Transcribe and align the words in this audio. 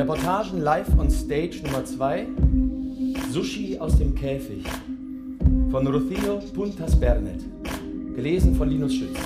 Reportagen 0.00 0.62
live 0.62 0.98
on 0.98 1.10
stage 1.10 1.60
Nummer 1.62 1.84
2. 1.84 2.26
Sushi 3.30 3.78
aus 3.78 3.98
dem 3.98 4.14
Käfig. 4.14 4.64
Von 5.70 5.86
Rocío 5.86 6.40
Puntas 6.54 6.98
Bernet. 6.98 7.42
Gelesen 8.16 8.54
von 8.54 8.70
Linus 8.70 8.94
Schütz. 8.94 9.18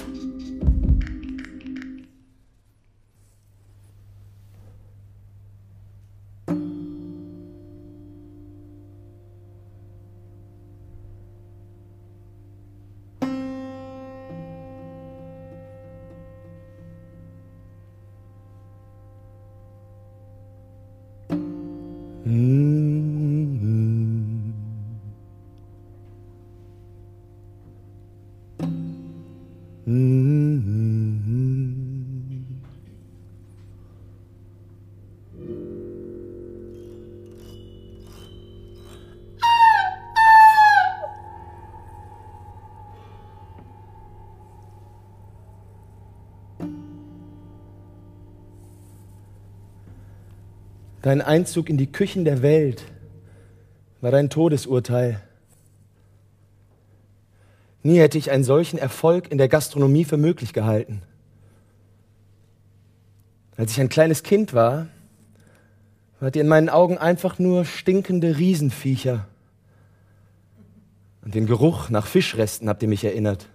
Dein 51.04 51.20
Einzug 51.20 51.68
in 51.68 51.76
die 51.76 51.92
Küchen 51.92 52.24
der 52.24 52.40
Welt 52.40 52.82
war 54.00 54.10
dein 54.10 54.30
Todesurteil. 54.30 55.20
Nie 57.82 57.98
hätte 57.98 58.16
ich 58.16 58.30
einen 58.30 58.42
solchen 58.42 58.78
Erfolg 58.78 59.30
in 59.30 59.36
der 59.36 59.48
Gastronomie 59.48 60.06
für 60.06 60.16
möglich 60.16 60.54
gehalten. 60.54 61.02
Als 63.58 63.72
ich 63.72 63.80
ein 63.82 63.90
kleines 63.90 64.22
Kind 64.22 64.54
war, 64.54 64.86
wart 66.20 66.36
ihr 66.36 66.42
in 66.42 66.48
meinen 66.48 66.70
Augen 66.70 66.96
einfach 66.96 67.38
nur 67.38 67.66
stinkende 67.66 68.38
Riesenviecher. 68.38 69.28
An 71.20 71.32
den 71.32 71.44
Geruch 71.44 71.90
nach 71.90 72.06
Fischresten 72.06 72.66
habt 72.70 72.82
ihr 72.82 72.88
mich 72.88 73.04
erinnert, 73.04 73.50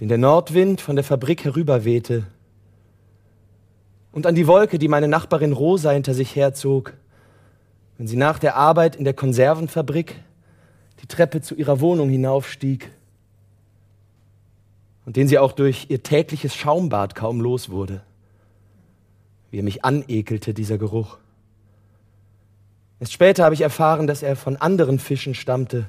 den 0.00 0.08
der 0.08 0.18
Nordwind 0.18 0.80
von 0.80 0.96
der 0.96 1.04
Fabrik 1.04 1.44
herüberwehte 1.44 2.24
und 4.12 4.26
an 4.26 4.34
die 4.34 4.46
Wolke, 4.46 4.78
die 4.78 4.88
meine 4.88 5.08
Nachbarin 5.08 5.52
Rosa 5.52 5.90
hinter 5.90 6.14
sich 6.14 6.36
herzog, 6.36 6.94
wenn 7.98 8.06
sie 8.06 8.16
nach 8.16 8.38
der 8.38 8.56
Arbeit 8.56 8.94
in 8.96 9.04
der 9.04 9.14
Konservenfabrik 9.14 10.16
die 11.00 11.06
Treppe 11.06 11.40
zu 11.40 11.54
ihrer 11.54 11.80
Wohnung 11.80 12.10
hinaufstieg 12.10 12.90
und 15.04 15.16
den 15.16 15.28
sie 15.28 15.38
auch 15.38 15.52
durch 15.52 15.86
ihr 15.88 16.02
tägliches 16.02 16.54
Schaumbad 16.54 17.14
kaum 17.14 17.40
los 17.40 17.70
wurde. 17.70 18.02
Wie 19.50 19.58
er 19.58 19.64
mich 19.64 19.84
anekelte, 19.84 20.54
dieser 20.54 20.78
Geruch. 20.78 21.18
Erst 23.00 23.12
später 23.12 23.44
habe 23.44 23.54
ich 23.54 23.62
erfahren, 23.62 24.06
dass 24.06 24.22
er 24.22 24.36
von 24.36 24.56
anderen 24.56 24.98
Fischen 24.98 25.34
stammte. 25.34 25.86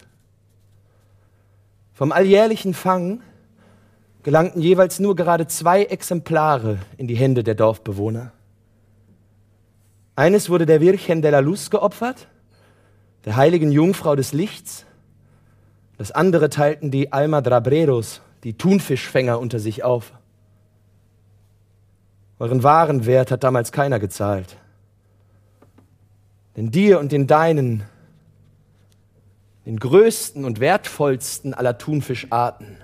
Vom 1.94 2.12
alljährlichen 2.12 2.74
Fang 2.74 3.22
gelangten 4.24 4.62
jeweils 4.62 5.00
nur 5.00 5.16
gerade 5.16 5.48
zwei 5.48 5.84
Exemplare 5.84 6.80
in 6.98 7.08
die 7.08 7.16
Hände 7.16 7.44
der 7.44 7.56
Dorfbewohner. 7.56 8.32
Eines 10.16 10.50
wurde 10.50 10.66
der 10.66 10.80
Virgen 10.80 11.22
de 11.22 11.32
la 11.32 11.40
Luz 11.40 11.70
geopfert, 11.70 12.28
der 13.26 13.36
heiligen 13.36 13.72
Jungfrau 13.72 14.16
des 14.16 14.34
Lichts. 14.34 14.86
Das 15.98 16.12
andere 16.12 16.50
teilten 16.50 16.92
die 16.92 17.12
Almadabreros, 17.12 18.22
die 18.44 18.58
Thunfischfänger, 18.58 19.40
unter 19.40 19.60
sich 19.60 19.84
auf. 19.84 20.14
Euren 22.40 22.64
wahren 22.64 23.06
Wert 23.06 23.32
hat 23.32 23.44
damals 23.44 23.72
keiner 23.72 24.00
gezahlt. 24.00 24.58
Denn 26.56 26.72
dir 26.72 27.00
und 27.00 27.12
den 27.12 27.26
Deinen, 27.26 27.84
den 29.66 29.80
größten 29.80 30.46
und 30.46 30.60
wertvollsten 30.60 31.54
aller 31.54 31.78
Thunfischarten, 31.78 32.78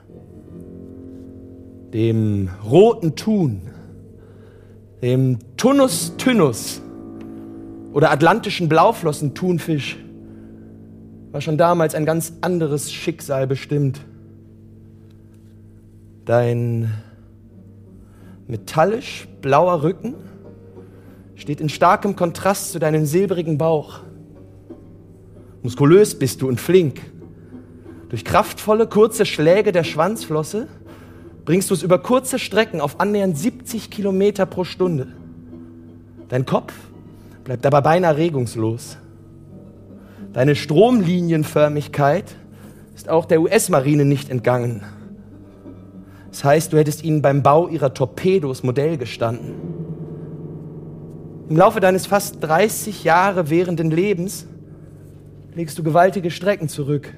dem 1.94 2.50
roten 2.64 3.16
Thun, 3.16 3.62
dem 5.02 5.40
Tunnus 5.58 6.14
tynus 6.18 6.82
oder 7.94 8.12
atlantischen 8.12 8.70
Blauflossen-Thunfisch 8.70 9.98
war 11.32 11.42
schon 11.42 11.58
damals 11.58 11.96
ein 11.96 12.06
ganz 12.06 12.34
anderes 12.42 12.92
Schicksal 12.92 13.48
bestimmt. 13.48 14.02
Dein 16.26 16.92
metallisch 18.48 19.28
blauer 19.42 19.84
Rücken 19.84 20.16
steht 21.36 21.62
in 21.62 21.70
starkem 21.70 22.16
Kontrast 22.16 22.72
zu 22.72 22.80
deinem 22.80 23.06
silbrigen 23.06 23.58
Bauch. 23.58 24.02
Muskulös 25.62 26.18
bist 26.18 26.42
du 26.42 26.48
und 26.48 26.60
flink. 26.60 27.02
Durch 28.10 28.26
kraftvolle, 28.26 28.88
kurze 28.88 29.26
Schläge 29.26 29.72
der 29.72 29.84
Schwanzflosse 29.84 30.68
bringst 31.50 31.72
du 31.72 31.74
es 31.74 31.82
über 31.82 31.98
kurze 31.98 32.38
Strecken 32.38 32.80
auf 32.80 33.00
annähernd 33.00 33.36
70 33.36 33.90
Kilometer 33.90 34.46
pro 34.46 34.66
Stunde. 34.66 35.08
Dein 36.28 36.46
Kopf 36.46 36.76
bleibt 37.44 37.66
aber 37.66 37.82
beinahe 37.82 38.18
regungslos. 38.18 38.98
Deine 40.32 40.56
Stromlinienförmigkeit 40.56 42.36
ist 42.96 43.10
auch 43.10 43.26
der 43.26 43.42
US-Marine 43.42 44.06
nicht 44.06 44.30
entgangen. 44.30 44.84
Das 46.30 46.44
heißt, 46.44 46.72
du 46.72 46.78
hättest 46.78 47.04
ihnen 47.04 47.24
beim 47.24 47.42
Bau 47.42 47.68
ihrer 47.68 47.96
Torpedos 47.96 48.62
Modell 48.62 48.98
gestanden. 48.98 49.56
Im 51.50 51.58
Laufe 51.58 51.80
deines 51.80 52.06
fast 52.06 52.44
30 52.44 53.04
Jahre 53.04 53.50
währenden 53.50 53.90
Lebens 53.90 54.46
legst 55.56 55.80
du 55.80 55.82
gewaltige 55.82 56.30
Strecken 56.30 56.70
zurück, 56.70 57.12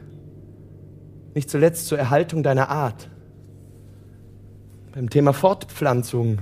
nicht 1.35 1.49
zuletzt 1.49 1.87
zur 1.87 1.97
Erhaltung 1.97 2.43
deiner 2.43 2.69
Art. 2.69 3.09
Beim 4.93 5.09
Thema 5.09 5.31
Fortpflanzung 5.31 6.39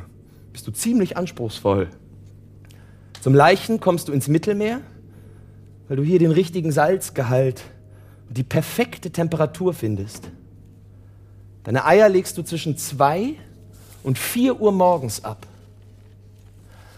bist 0.53 0.65
du 0.65 0.71
ziemlich 0.71 1.17
anspruchsvoll. 1.17 1.87
Zum 3.21 3.35
Leichen 3.35 3.79
kommst 3.79 4.07
du 4.07 4.11
ins 4.11 4.27
Mittelmeer, 4.27 4.81
weil 5.87 5.97
du 5.97 6.03
hier 6.03 6.17
den 6.17 6.31
richtigen 6.31 6.71
Salzgehalt 6.71 7.61
und 8.27 8.37
die 8.37 8.43
perfekte 8.43 9.11
Temperatur 9.11 9.75
findest. 9.75 10.31
Deine 11.63 11.85
Eier 11.85 12.09
legst 12.09 12.39
du 12.39 12.41
zwischen 12.41 12.75
zwei 12.75 13.35
und 14.01 14.17
vier 14.17 14.59
Uhr 14.59 14.71
morgens 14.71 15.23
ab. 15.23 15.45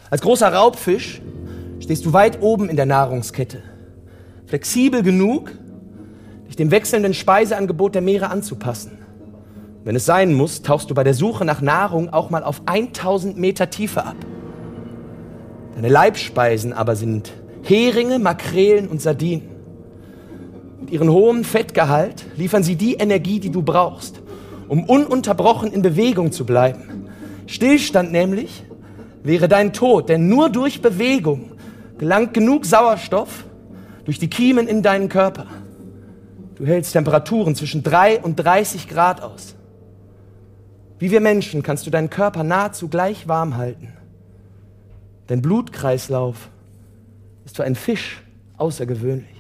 Als 0.10 0.22
großer 0.22 0.54
Raubfisch 0.54 1.22
stehst 1.82 2.06
du 2.06 2.14
weit 2.14 2.42
oben 2.42 2.70
in 2.70 2.78
der 2.78 2.86
Nahrungskette, 2.86 3.62
flexibel 4.46 5.04
genug, 5.04 5.52
dich 6.48 6.56
dem 6.56 6.72
wechselnden 6.72 7.14
Speiseangebot 7.14 7.94
der 7.96 8.02
Meere 8.02 8.30
anzupassen. 8.30 9.01
Wenn 9.84 9.96
es 9.96 10.06
sein 10.06 10.34
muss, 10.34 10.62
tauchst 10.62 10.92
du 10.92 10.94
bei 10.94 11.04
der 11.04 11.16
Suche 11.16 11.44
nach 11.44 11.62
Nahrung 11.62 12.14
auch 12.14 12.30
mal 12.30 12.44
auf 12.44 12.62
1000 12.66 13.38
Meter 13.38 13.72
Tiefe 13.72 14.06
ab. 14.06 14.16
Deine 15.74 15.90
Leibspeisen 15.90 16.72
aber 16.72 16.96
sind 16.96 17.32
Heringe, 17.64 18.20
Makrelen 18.20 18.88
und 18.88 19.02
Sardinen. 19.02 19.50
Mit 20.82 20.92
ihrem 20.92 21.10
hohen 21.10 21.44
Fettgehalt 21.44 22.26
liefern 22.36 22.62
sie 22.62 22.76
die 22.76 22.96
Energie, 22.96 23.40
die 23.40 23.50
du 23.50 23.64
brauchst, 23.64 24.22
um 24.68 24.84
ununterbrochen 24.84 25.72
in 25.72 25.82
Bewegung 25.82 26.32
zu 26.32 26.46
bleiben. 26.46 27.08
Stillstand 27.48 28.12
nämlich 28.12 28.64
wäre 29.24 29.48
dein 29.48 29.74
Tod, 29.74 30.10
denn 30.10 30.28
nur 30.28 30.50
durch 30.50 30.82
Bewegung 30.82 31.54
gelangt 31.98 32.34
genug 32.36 32.66
Sauerstoff 32.66 33.46
durch 34.06 34.20
die 34.20 34.30
Kiemen 34.30 34.68
in 34.68 34.84
deinen 34.84 35.10
Körper. 35.10 35.48
Du 36.56 36.66
hältst 36.68 36.94
Temperaturen 36.94 37.56
zwischen 37.56 37.82
3 37.82 38.22
und 38.22 38.36
30 38.36 38.88
Grad 38.88 39.22
aus. 39.22 39.56
Wie 41.02 41.10
wir 41.10 41.20
Menschen 41.20 41.64
kannst 41.64 41.88
du 41.88 41.90
deinen 41.90 42.12
Körper 42.12 42.44
nahezu 42.44 42.88
gleich 42.88 43.28
warm 43.28 43.58
halten. 43.58 43.92
Dein 45.26 45.42
Blutkreislauf 45.42 46.50
ist 47.44 47.56
für 47.56 47.64
einen 47.64 47.74
Fisch 47.74 48.22
außergewöhnlich. 48.58 49.36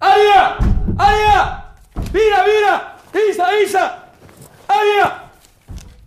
Alia! 0.00 0.58
Alia! 0.98 1.64
Wieder, 1.94 2.44
wieder! 2.44 2.82
Isa, 3.30 3.44
Isa! 3.64 3.92
Alia! 4.66 5.30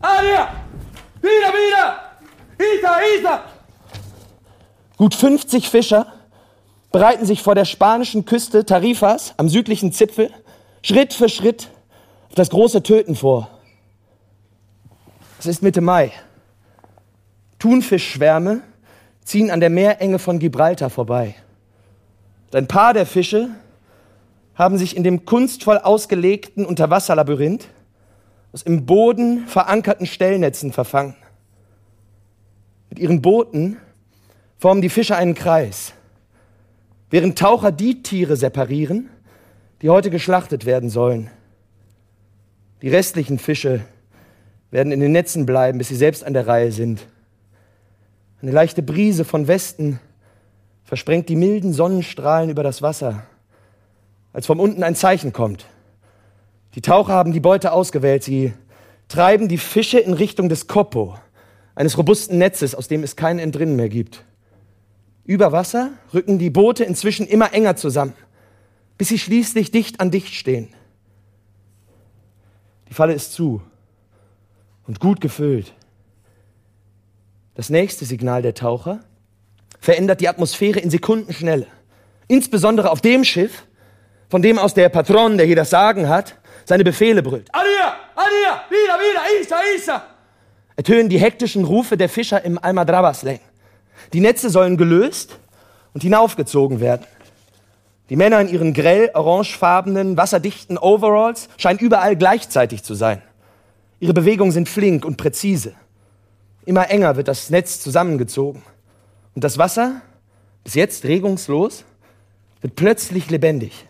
Alia! 0.01 0.49
Wieder, 1.21 1.53
wieder! 1.53 2.01
Isa, 2.59 2.97
Isa! 3.17 3.43
Gut 4.97 5.15
50 5.15 5.69
Fischer 5.69 6.07
bereiten 6.91 7.25
sich 7.25 7.41
vor 7.41 7.55
der 7.55 7.63
spanischen 7.63 8.25
Küste 8.25 8.65
Tarifas 8.65 9.35
am 9.37 9.47
südlichen 9.47 9.93
Zipfel 9.93 10.29
Schritt 10.81 11.13
für 11.13 11.29
Schritt 11.29 11.69
auf 12.27 12.35
das 12.35 12.49
große 12.49 12.83
Töten 12.83 13.15
vor. 13.15 13.52
Es 15.43 15.47
ist 15.47 15.61
Mitte 15.61 15.81
Mai. 15.81 16.13
Thunfischschwärme 17.59 18.61
ziehen 19.25 19.51
an 19.51 19.59
der 19.59 19.69
Meerenge 19.69 20.17
von 20.17 20.39
Gibraltar 20.39 20.89
vorbei. 20.89 21.35
Ein 22.53 22.69
paar 22.69 22.93
der 22.93 23.05
Fische 23.05 23.49
haben 24.55 24.77
sich 24.77 24.95
in 24.95 25.03
dem 25.03 25.25
kunstvoll 25.25 25.79
ausgelegten 25.79 26.65
Unterwasserlabyrinth 26.65 27.67
aus 28.53 28.61
im 28.61 28.85
Boden 28.85 29.45
verankerten 29.45 30.05
Stellnetzen 30.05 30.71
verfangen. 30.71 31.17
Mit 32.89 32.99
ihren 32.99 33.21
Booten 33.21 33.75
formen 34.57 34.81
die 34.81 34.87
Fische 34.87 35.17
einen 35.17 35.35
Kreis, 35.35 35.91
während 37.09 37.37
Taucher 37.37 37.73
die 37.73 38.01
Tiere 38.01 38.37
separieren, 38.37 39.09
die 39.81 39.89
heute 39.89 40.09
geschlachtet 40.09 40.65
werden 40.65 40.89
sollen. 40.89 41.29
Die 42.81 42.87
restlichen 42.87 43.39
Fische 43.39 43.83
werden 44.73 44.91
in 44.91 44.99
den 44.99 45.11
Netzen 45.11 45.45
bleiben, 45.45 45.77
bis 45.77 45.89
sie 45.89 45.95
selbst 45.95 46.23
an 46.23 46.33
der 46.33 46.47
Reihe 46.47 46.71
sind. 46.71 47.05
Eine 48.41 48.49
leichte 48.49 48.81
Brise 48.81 49.23
von 49.23 49.47
Westen 49.47 49.99
versprengt 50.83 51.29
die 51.29 51.35
milden 51.35 51.73
Sonnenstrahlen 51.73 52.49
über 52.49 52.63
das 52.63 52.81
Wasser, 52.81 53.23
als 54.33 54.47
vom 54.47 54.59
unten 54.59 54.81
ein 54.81 54.95
Zeichen 54.95 55.31
kommt. 55.31 55.67
Die 56.73 56.81
Taucher 56.81 57.13
haben 57.13 57.33
die 57.33 57.39
Beute 57.39 57.71
ausgewählt. 57.71 58.23
Sie 58.23 58.51
treiben 59.09 59.47
die 59.47 59.59
Fische 59.59 59.99
in 59.99 60.11
Richtung 60.11 60.49
des 60.49 60.65
Kopo, 60.65 61.19
eines 61.75 61.95
robusten 61.95 62.39
Netzes, 62.39 62.73
aus 62.73 62.87
dem 62.87 63.03
es 63.03 63.15
kein 63.15 63.37
Entrinnen 63.37 63.75
mehr 63.75 63.89
gibt. 63.89 64.25
Über 65.23 65.51
Wasser 65.51 65.91
rücken 66.15 66.39
die 66.39 66.49
Boote 66.49 66.83
inzwischen 66.83 67.27
immer 67.27 67.53
enger 67.53 67.75
zusammen, 67.75 68.13
bis 68.97 69.09
sie 69.09 69.19
schließlich 69.19 69.69
dicht 69.69 69.99
an 69.99 70.09
dicht 70.09 70.33
stehen. 70.33 70.69
Die 72.89 72.95
Falle 72.95 73.13
ist 73.13 73.33
zu 73.33 73.61
und 74.87 74.99
gut 74.99 75.21
gefüllt. 75.21 75.73
Das 77.55 77.69
nächste 77.69 78.05
Signal 78.05 78.41
der 78.41 78.53
Taucher 78.53 78.99
verändert 79.79 80.21
die 80.21 80.29
Atmosphäre 80.29 80.79
in 80.79 80.89
Sekundenschnelle. 80.89 81.67
Insbesondere 82.27 82.89
auf 82.89 83.01
dem 83.01 83.23
Schiff, 83.23 83.65
von 84.29 84.41
dem 84.41 84.57
aus 84.57 84.73
der 84.73 84.89
Patron, 84.89 85.37
der 85.37 85.45
hier 85.45 85.55
das 85.55 85.69
Sagen 85.69 86.09
hat, 86.09 86.35
seine 86.65 86.83
Befehle 86.83 87.21
brüllt. 87.21 87.49
Aria, 87.53 87.93
Aria, 88.15 88.63
wieder, 88.69 88.97
wieder, 88.97 89.41
Isa, 89.41 89.55
Isa. 89.75 90.03
Ertönen 90.75 91.09
die 91.09 91.19
hektischen 91.19 91.65
Rufe 91.65 91.97
der 91.97 92.09
Fischer 92.09 92.43
im 92.43 92.57
Almadraba-Slang. 92.57 93.39
Die 94.13 94.21
Netze 94.21 94.49
sollen 94.49 94.77
gelöst 94.77 95.37
und 95.93 96.01
hinaufgezogen 96.01 96.79
werden. 96.79 97.05
Die 98.09 98.15
Männer 98.15 98.41
in 98.41 98.49
ihren 98.49 98.73
grell 98.73 99.11
orangefarbenen, 99.13 100.17
wasserdichten 100.17 100.77
Overalls 100.77 101.49
scheinen 101.57 101.79
überall 101.79 102.15
gleichzeitig 102.15 102.83
zu 102.83 102.95
sein. 102.95 103.21
Ihre 104.03 104.13
Bewegungen 104.13 104.51
sind 104.51 104.67
flink 104.67 105.05
und 105.05 105.15
präzise. 105.15 105.75
Immer 106.65 106.89
enger 106.89 107.15
wird 107.15 107.29
das 107.29 107.49
Netz 107.49 107.79
zusammengezogen. 107.79 108.61
Und 109.33 109.45
das 109.45 109.57
Wasser, 109.57 110.01
bis 110.65 110.73
jetzt 110.73 111.05
regungslos, 111.05 111.85
wird 112.59 112.75
plötzlich 112.75 113.29
lebendig. 113.29 113.87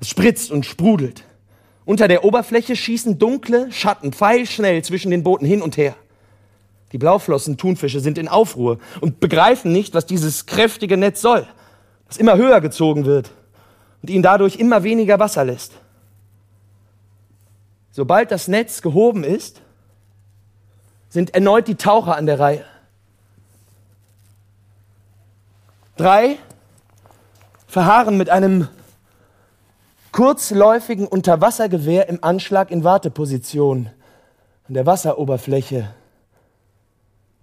Es 0.00 0.08
spritzt 0.08 0.50
und 0.50 0.66
sprudelt. 0.66 1.22
Unter 1.84 2.08
der 2.08 2.24
Oberfläche 2.24 2.74
schießen 2.74 3.20
dunkle 3.20 3.70
Schatten 3.70 4.12
pfeilschnell 4.12 4.82
zwischen 4.82 5.12
den 5.12 5.22
Booten 5.22 5.46
hin 5.46 5.62
und 5.62 5.76
her. 5.76 5.94
Die 6.90 6.98
Blauflossen 6.98 7.56
Thunfische 7.56 8.00
sind 8.00 8.18
in 8.18 8.26
Aufruhr 8.26 8.80
und 9.00 9.20
begreifen 9.20 9.70
nicht, 9.70 9.94
was 9.94 10.06
dieses 10.06 10.46
kräftige 10.46 10.96
Netz 10.96 11.20
soll, 11.20 11.46
das 12.08 12.16
immer 12.16 12.36
höher 12.36 12.60
gezogen 12.60 13.04
wird 13.04 13.30
und 14.02 14.10
ihnen 14.10 14.24
dadurch 14.24 14.56
immer 14.56 14.82
weniger 14.82 15.20
Wasser 15.20 15.44
lässt. 15.44 15.74
Sobald 17.92 18.30
das 18.30 18.48
Netz 18.48 18.80
gehoben 18.80 19.22
ist, 19.22 19.60
sind 21.10 21.34
erneut 21.34 21.68
die 21.68 21.74
Taucher 21.74 22.16
an 22.16 22.24
der 22.24 22.40
Reihe. 22.40 22.64
Drei 25.98 26.38
verharren 27.66 28.16
mit 28.16 28.30
einem 28.30 28.66
kurzläufigen 30.10 31.06
Unterwassergewehr 31.06 32.08
im 32.08 32.24
Anschlag 32.24 32.70
in 32.70 32.82
Warteposition 32.82 33.90
an 34.68 34.74
der 34.74 34.86
Wasseroberfläche. 34.86 35.92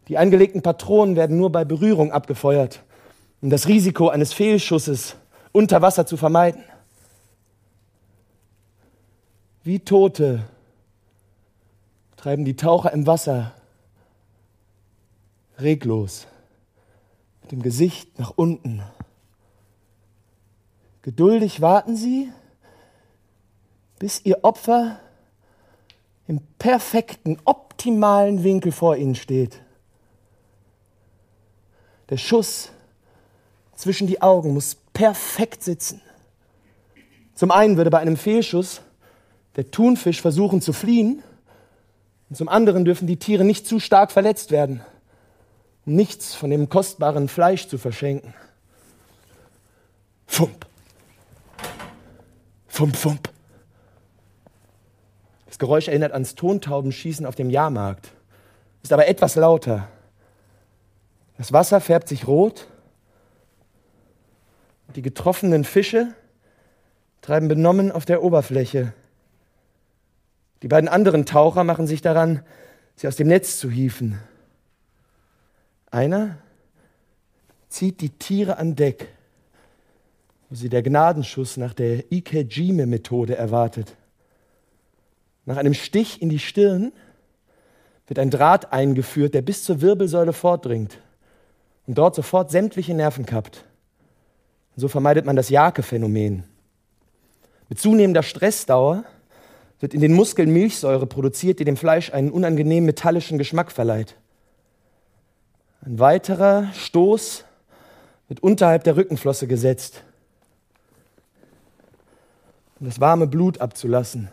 Die 0.07 0.17
eingelegten 0.17 0.63
Patronen 0.63 1.15
werden 1.15 1.37
nur 1.37 1.51
bei 1.51 1.63
Berührung 1.63 2.11
abgefeuert, 2.11 2.81
um 3.41 3.51
das 3.51 3.67
Risiko 3.67 4.09
eines 4.09 4.33
Fehlschusses 4.33 5.15
unter 5.51 5.83
Wasser 5.83 6.07
zu 6.07 6.17
vermeiden. 6.17 6.63
Wie 9.63 9.79
Tote 9.79 10.45
treiben 12.15 12.45
die 12.45 12.55
Taucher 12.55 12.93
im 12.93 13.05
Wasser 13.07 13.53
reglos, 15.57 16.27
mit 17.41 17.51
dem 17.51 17.61
Gesicht 17.61 18.17
nach 18.19 18.31
unten. 18.35 18.81
Geduldig 21.01 21.61
warten 21.61 21.95
sie, 21.95 22.31
bis 23.99 24.23
ihr 24.25 24.43
Opfer 24.43 24.99
im 26.27 26.41
perfekten, 26.57 27.37
optimalen 27.45 28.43
Winkel 28.43 28.71
vor 28.71 28.95
ihnen 28.95 29.15
steht. 29.15 29.61
Der 32.09 32.17
Schuss 32.17 32.71
zwischen 33.75 34.07
die 34.07 34.21
Augen 34.21 34.53
muss 34.53 34.75
perfekt 34.93 35.63
sitzen. 35.63 36.01
Zum 37.35 37.51
einen 37.51 37.77
würde 37.77 37.89
bei 37.89 37.99
einem 37.99 38.17
Fehlschuss 38.17 38.81
der 39.59 39.71
Thunfisch 39.71 40.21
versuchen 40.21 40.61
zu 40.61 40.71
fliehen 40.71 41.21
und 42.29 42.37
zum 42.37 42.47
anderen 42.47 42.85
dürfen 42.85 43.07
die 43.07 43.17
Tiere 43.17 43.43
nicht 43.43 43.67
zu 43.67 43.81
stark 43.81 44.09
verletzt 44.09 44.51
werden, 44.51 44.79
um 45.85 45.95
nichts 45.95 46.33
von 46.33 46.49
dem 46.49 46.69
kostbaren 46.69 47.27
Fleisch 47.27 47.67
zu 47.67 47.77
verschenken. 47.77 48.33
Fump. 50.27 50.65
Fump, 52.69 52.95
fump. 52.95 53.29
Das 55.47 55.59
Geräusch 55.59 55.89
erinnert 55.89 56.13
ans 56.13 56.35
Tontaubenschießen 56.35 57.25
auf 57.25 57.35
dem 57.35 57.49
Jahrmarkt, 57.49 58.11
ist 58.81 58.93
aber 58.93 59.09
etwas 59.09 59.35
lauter. 59.35 59.89
Das 61.37 61.51
Wasser 61.51 61.81
färbt 61.81 62.07
sich 62.07 62.27
rot 62.27 62.65
die 64.95 65.01
getroffenen 65.01 65.65
Fische 65.65 66.15
treiben 67.21 67.49
benommen 67.49 67.91
auf 67.91 68.05
der 68.05 68.23
Oberfläche. 68.23 68.93
Die 70.61 70.67
beiden 70.67 70.89
anderen 70.89 71.25
Taucher 71.25 71.63
machen 71.63 71.87
sich 71.87 72.01
daran, 72.01 72.43
sie 72.95 73.07
aus 73.07 73.15
dem 73.15 73.27
Netz 73.27 73.59
zu 73.59 73.69
hieven. 73.69 74.19
Einer 75.89 76.37
zieht 77.69 78.01
die 78.01 78.09
Tiere 78.09 78.57
an 78.57 78.75
Deck, 78.75 79.07
wo 80.49 80.55
sie 80.55 80.69
der 80.69 80.83
Gnadenschuss 80.83 81.57
nach 81.57 81.73
der 81.73 82.11
Ikejime-Methode 82.11 83.35
erwartet. 83.35 83.95
Nach 85.45 85.57
einem 85.57 85.73
Stich 85.73 86.21
in 86.21 86.29
die 86.29 86.39
Stirn 86.39 86.91
wird 88.07 88.19
ein 88.19 88.31
Draht 88.31 88.73
eingeführt, 88.73 89.33
der 89.33 89.41
bis 89.41 89.63
zur 89.63 89.81
Wirbelsäule 89.81 90.33
vordringt 90.33 90.99
und 91.87 91.97
dort 91.97 92.15
sofort 92.15 92.51
sämtliche 92.51 92.93
Nerven 92.93 93.25
kappt. 93.25 93.65
Und 94.75 94.81
so 94.81 94.87
vermeidet 94.87 95.25
man 95.25 95.35
das 95.35 95.49
Jake-Phänomen. 95.49 96.43
Mit 97.69 97.79
zunehmender 97.79 98.23
Stressdauer 98.23 99.05
wird 99.79 99.93
in 99.93 100.01
den 100.01 100.13
Muskeln 100.13 100.51
Milchsäure 100.51 101.07
produziert, 101.07 101.59
die 101.59 101.65
dem 101.65 101.77
Fleisch 101.77 102.11
einen 102.11 102.31
unangenehmen 102.31 102.85
metallischen 102.85 103.37
Geschmack 103.37 103.71
verleiht. 103.71 104.15
Ein 105.81 105.99
weiterer 105.99 106.71
Stoß 106.73 107.45
wird 108.27 108.41
unterhalb 108.41 108.83
der 108.83 108.97
Rückenflosse 108.97 109.47
gesetzt, 109.47 110.03
um 112.79 112.85
das 112.85 112.99
warme 112.99 113.27
Blut 113.27 113.61
abzulassen. 113.61 114.29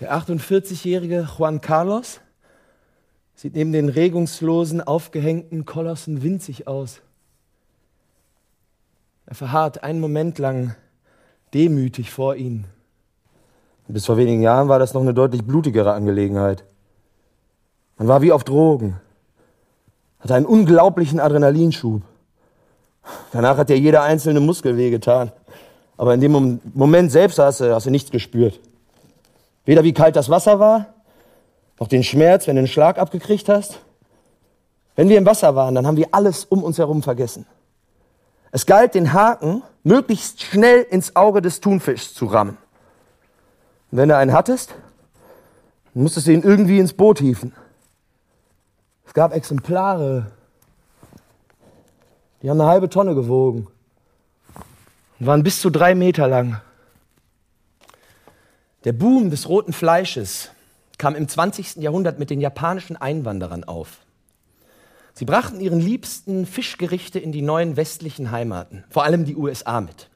Der 0.00 0.14
48-jährige 0.14 1.28
Juan 1.38 1.60
Carlos 1.60 2.20
sieht 3.34 3.54
neben 3.54 3.72
den 3.72 3.88
regungslosen, 3.88 4.80
aufgehängten 4.80 5.64
Kolossen 5.66 6.22
winzig 6.22 6.66
aus. 6.66 7.00
Er 9.26 9.34
verharrt 9.34 9.82
einen 9.82 10.00
Moment 10.00 10.38
lang 10.38 10.74
demütig 11.52 12.10
vor 12.10 12.36
ihnen. 12.36 12.66
Bis 13.88 14.06
vor 14.06 14.16
wenigen 14.16 14.42
Jahren 14.42 14.68
war 14.68 14.78
das 14.78 14.94
noch 14.94 15.02
eine 15.02 15.14
deutlich 15.14 15.44
blutigere 15.44 15.92
Angelegenheit. 15.92 16.64
Man 17.98 18.08
war 18.08 18.20
wie 18.20 18.32
auf 18.32 18.44
Drogen, 18.44 19.00
hatte 20.20 20.34
einen 20.34 20.46
unglaublichen 20.46 21.20
Adrenalinschub. 21.20 22.02
Danach 23.32 23.56
hat 23.56 23.70
ja 23.70 23.76
jeder 23.76 24.02
einzelne 24.02 24.40
Muskel 24.40 24.76
wehgetan. 24.76 25.30
Aber 25.96 26.12
in 26.12 26.20
dem 26.20 26.60
Moment 26.74 27.12
selbst 27.12 27.38
hast 27.38 27.60
du, 27.60 27.74
hast 27.74 27.86
du 27.86 27.90
nichts 27.90 28.10
gespürt. 28.10 28.60
Weder 29.64 29.84
wie 29.84 29.94
kalt 29.94 30.16
das 30.16 30.28
Wasser 30.28 30.58
war, 30.58 30.86
noch 31.78 31.88
den 31.88 32.02
Schmerz, 32.02 32.46
wenn 32.46 32.56
du 32.56 32.60
einen 32.60 32.68
Schlag 32.68 32.98
abgekriegt 32.98 33.48
hast. 33.48 33.78
Wenn 34.94 35.08
wir 35.08 35.18
im 35.18 35.26
Wasser 35.26 35.54
waren, 35.54 35.74
dann 35.74 35.86
haben 35.86 35.96
wir 35.96 36.08
alles 36.12 36.44
um 36.44 36.62
uns 36.62 36.78
herum 36.78 37.02
vergessen. 37.02 37.46
Es 38.50 38.66
galt, 38.66 38.94
den 38.94 39.12
Haken 39.12 39.62
möglichst 39.84 40.42
schnell 40.42 40.82
ins 40.82 41.16
Auge 41.16 41.42
des 41.42 41.60
Thunfischs 41.60 42.14
zu 42.14 42.26
rammen. 42.26 42.56
Und 43.90 43.98
wenn 43.98 44.08
du 44.08 44.16
einen 44.16 44.32
hattest, 44.32 44.74
musstest 45.94 46.26
du 46.26 46.32
ihn 46.32 46.42
irgendwie 46.42 46.78
ins 46.78 46.92
Boot 46.92 47.18
hieven. 47.18 47.52
Es 49.06 49.14
gab 49.14 49.32
Exemplare 49.32 50.32
Die 52.42 52.50
haben 52.50 52.60
eine 52.60 52.70
halbe 52.70 52.88
Tonne 52.88 53.14
gewogen 53.14 53.68
und 55.18 55.26
waren 55.26 55.42
bis 55.42 55.60
zu 55.60 55.70
drei 55.70 55.94
Meter 55.94 56.28
lang. 56.28 56.60
Der 58.84 58.92
Boom 58.92 59.30
des 59.30 59.48
roten 59.48 59.72
Fleisches 59.72 60.50
kam 60.98 61.14
im 61.14 61.28
20. 61.28 61.76
Jahrhundert 61.76 62.18
mit 62.18 62.30
den 62.30 62.40
japanischen 62.40 62.96
Einwanderern 62.96 63.64
auf. 63.64 63.98
Sie 65.14 65.24
brachten 65.24 65.60
ihren 65.60 65.80
liebsten 65.80 66.46
Fischgerichte 66.46 67.18
in 67.18 67.32
die 67.32 67.42
neuen 67.42 67.76
westlichen 67.76 68.30
Heimaten, 68.30 68.84
vor 68.90 69.04
allem 69.04 69.24
die 69.24 69.34
USA 69.34 69.80
mit. 69.80 70.10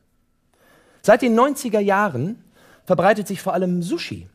Seit 1.02 1.22
den 1.22 1.38
90er 1.38 1.80
Jahren 1.80 2.44
verbreitet 2.90 3.28
sich 3.28 3.40
vor 3.40 3.54
allem 3.54 3.84
Sushi, 3.84 4.26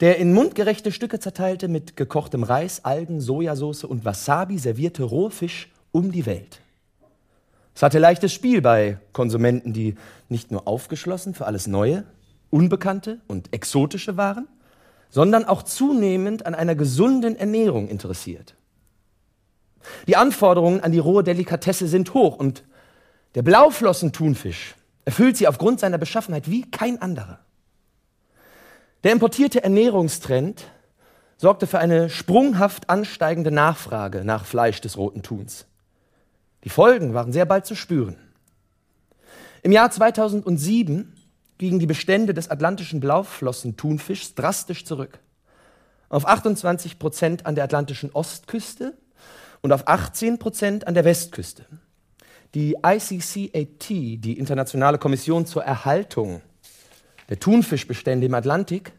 der 0.00 0.18
in 0.18 0.34
mundgerechte 0.34 0.92
Stücke 0.92 1.18
zerteilte 1.18 1.66
mit 1.66 1.96
gekochtem 1.96 2.42
Reis, 2.42 2.84
Algen, 2.84 3.22
Sojasauce 3.22 3.84
und 3.84 4.04
Wasabi 4.04 4.58
servierte 4.58 5.02
Rohfisch 5.02 5.72
um 5.90 6.12
die 6.12 6.26
Welt. 6.26 6.60
Es 7.74 7.82
hatte 7.82 7.98
leichtes 7.98 8.34
Spiel 8.34 8.60
bei 8.60 8.98
Konsumenten, 9.14 9.72
die 9.72 9.94
nicht 10.28 10.50
nur 10.50 10.68
aufgeschlossen 10.68 11.32
für 11.32 11.46
alles 11.46 11.68
Neue, 11.68 12.04
Unbekannte 12.50 13.22
und 13.28 13.50
Exotische 13.54 14.18
waren, 14.18 14.46
sondern 15.08 15.46
auch 15.46 15.62
zunehmend 15.62 16.44
an 16.44 16.54
einer 16.54 16.74
gesunden 16.74 17.34
Ernährung 17.34 17.88
interessiert. 17.88 18.56
Die 20.06 20.16
Anforderungen 20.16 20.80
an 20.80 20.92
die 20.92 20.98
rohe 20.98 21.24
Delikatesse 21.24 21.88
sind 21.88 22.12
hoch 22.12 22.36
und 22.36 22.62
der 23.36 23.40
Blauflossen-Thunfisch 23.40 24.74
erfüllt 25.06 25.38
sie 25.38 25.48
aufgrund 25.48 25.80
seiner 25.80 25.96
Beschaffenheit 25.96 26.50
wie 26.50 26.70
kein 26.70 27.00
anderer. 27.00 27.38
Der 29.02 29.12
importierte 29.12 29.64
Ernährungstrend 29.64 30.66
sorgte 31.38 31.66
für 31.66 31.78
eine 31.78 32.10
sprunghaft 32.10 32.90
ansteigende 32.90 33.50
Nachfrage 33.50 34.24
nach 34.24 34.44
Fleisch 34.44 34.82
des 34.82 34.98
roten 34.98 35.22
Thuns. 35.22 35.64
Die 36.64 36.68
Folgen 36.68 37.14
waren 37.14 37.32
sehr 37.32 37.46
bald 37.46 37.64
zu 37.64 37.74
spüren. 37.74 38.18
Im 39.62 39.72
Jahr 39.72 39.90
2007 39.90 41.14
gingen 41.56 41.78
die 41.78 41.86
Bestände 41.86 42.34
des 42.34 42.50
atlantischen 42.50 43.00
Blauflossen-Thunfischs 43.00 44.34
drastisch 44.34 44.84
zurück. 44.84 45.18
Auf 46.10 46.26
28 46.26 46.98
Prozent 46.98 47.46
an 47.46 47.54
der 47.54 47.64
atlantischen 47.64 48.10
Ostküste 48.12 48.98
und 49.62 49.72
auf 49.72 49.88
18 49.88 50.38
Prozent 50.38 50.86
an 50.86 50.92
der 50.92 51.06
Westküste. 51.06 51.64
Die 52.54 52.76
ICCAT, 52.84 53.88
die 53.88 54.38
Internationale 54.38 54.98
Kommission 54.98 55.46
zur 55.46 55.64
Erhaltung 55.64 56.42
der 57.30 57.38
Thunfischbestände 57.38 58.26
im 58.26 58.34
Atlantik, 58.34 58.92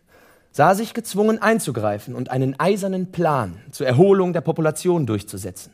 sah 0.52 0.74
sich 0.74 0.94
gezwungen 0.94 1.42
einzugreifen 1.42 2.16
und 2.16 2.32
einen 2.32 2.60
eisernen 2.60 3.12
Plan 3.12 3.62
zur 3.72 3.86
Erholung 3.86 4.34
der 4.34 4.42
Population 4.42 5.06
durchzusetzen. 5.06 5.74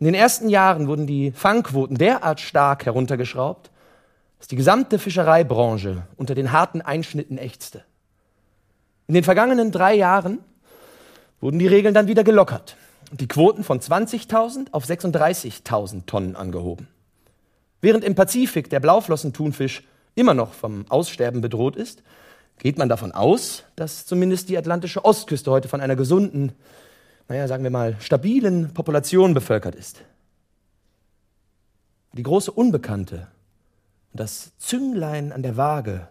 In 0.00 0.06
den 0.06 0.14
ersten 0.14 0.48
Jahren 0.48 0.88
wurden 0.88 1.06
die 1.06 1.30
Fangquoten 1.30 1.96
derart 1.96 2.40
stark 2.40 2.84
heruntergeschraubt, 2.84 3.70
dass 4.38 4.48
die 4.48 4.56
gesamte 4.56 4.98
Fischereibranche 4.98 6.02
unter 6.16 6.34
den 6.34 6.52
harten 6.52 6.82
Einschnitten 6.82 7.38
ächzte. 7.38 7.84
In 9.06 9.14
den 9.14 9.24
vergangenen 9.24 9.70
drei 9.70 9.94
Jahren 9.94 10.40
wurden 11.40 11.58
die 11.58 11.66
Regeln 11.66 11.94
dann 11.94 12.08
wieder 12.08 12.24
gelockert 12.24 12.76
und 13.10 13.20
die 13.20 13.28
Quoten 13.28 13.64
von 13.64 13.80
20.000 13.80 14.72
auf 14.72 14.84
36.000 14.84 16.06
Tonnen 16.06 16.36
angehoben. 16.36 16.88
Während 17.80 18.02
im 18.02 18.14
Pazifik 18.14 18.70
der 18.70 18.80
Blauflossenthunfisch 18.80 19.84
immer 20.14 20.34
noch 20.34 20.52
vom 20.52 20.84
Aussterben 20.90 21.40
bedroht 21.40 21.76
ist, 21.76 22.02
geht 22.58 22.78
man 22.78 22.88
davon 22.88 23.12
aus, 23.12 23.64
dass 23.76 24.06
zumindest 24.06 24.48
die 24.48 24.58
atlantische 24.58 25.04
Ostküste 25.04 25.50
heute 25.50 25.68
von 25.68 25.80
einer 25.80 25.96
gesunden, 25.96 26.52
naja, 27.28 27.48
sagen 27.48 27.64
wir 27.64 27.70
mal, 27.70 27.96
stabilen 28.00 28.72
Population 28.74 29.34
bevölkert 29.34 29.74
ist. 29.74 30.02
Die 32.12 32.22
große 32.22 32.52
Unbekannte 32.52 33.28
das 34.14 34.56
Zünglein 34.58 35.32
an 35.32 35.42
der 35.42 35.56
Waage 35.56 36.06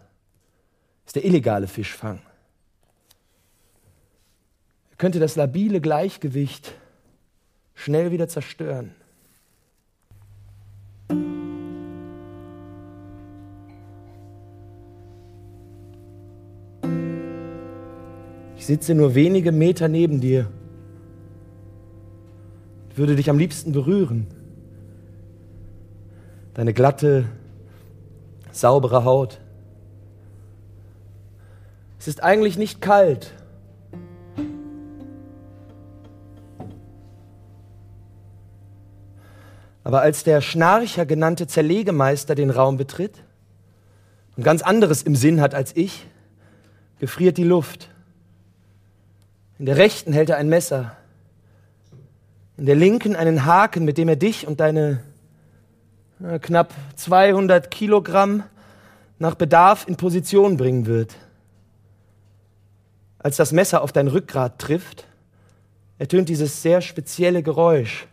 ist 1.06 1.16
der 1.16 1.24
illegale 1.24 1.66
Fischfang. 1.66 2.20
Er 4.90 4.96
könnte 4.96 5.18
das 5.18 5.36
labile 5.36 5.80
Gleichgewicht 5.80 6.74
schnell 7.74 8.10
wieder 8.10 8.28
zerstören. 8.28 8.94
Ich 18.64 18.68
sitze 18.68 18.94
nur 18.94 19.14
wenige 19.14 19.52
Meter 19.52 19.88
neben 19.88 20.22
dir, 20.22 20.50
würde 22.96 23.14
dich 23.14 23.28
am 23.28 23.36
liebsten 23.36 23.72
berühren. 23.72 24.26
Deine 26.54 26.72
glatte, 26.72 27.26
saubere 28.52 29.04
Haut. 29.04 29.38
Es 31.98 32.08
ist 32.08 32.22
eigentlich 32.22 32.56
nicht 32.56 32.80
kalt. 32.80 33.34
Aber 39.82 40.00
als 40.00 40.24
der 40.24 40.40
Schnarcher 40.40 41.04
genannte 41.04 41.46
Zerlegemeister 41.46 42.34
den 42.34 42.48
Raum 42.48 42.78
betritt 42.78 43.24
und 44.38 44.42
ganz 44.42 44.62
anderes 44.62 45.02
im 45.02 45.16
Sinn 45.16 45.42
hat 45.42 45.54
als 45.54 45.76
ich, 45.76 46.06
gefriert 46.98 47.36
die 47.36 47.44
Luft. 47.44 47.90
In 49.64 49.66
der 49.68 49.78
rechten 49.78 50.12
hält 50.12 50.28
er 50.28 50.36
ein 50.36 50.50
Messer, 50.50 50.94
in 52.58 52.66
der 52.66 52.74
linken 52.74 53.16
einen 53.16 53.46
Haken, 53.46 53.86
mit 53.86 53.96
dem 53.96 54.08
er 54.08 54.16
dich 54.16 54.46
und 54.46 54.60
deine 54.60 55.02
na, 56.18 56.38
knapp 56.38 56.74
200 56.96 57.70
Kilogramm 57.70 58.42
nach 59.18 59.36
Bedarf 59.36 59.88
in 59.88 59.96
Position 59.96 60.58
bringen 60.58 60.84
wird. 60.84 61.16
Als 63.18 63.38
das 63.38 63.52
Messer 63.52 63.80
auf 63.80 63.90
dein 63.90 64.08
Rückgrat 64.08 64.58
trifft, 64.58 65.06
ertönt 65.96 66.28
dieses 66.28 66.60
sehr 66.60 66.82
spezielle 66.82 67.42
Geräusch, 67.42 68.06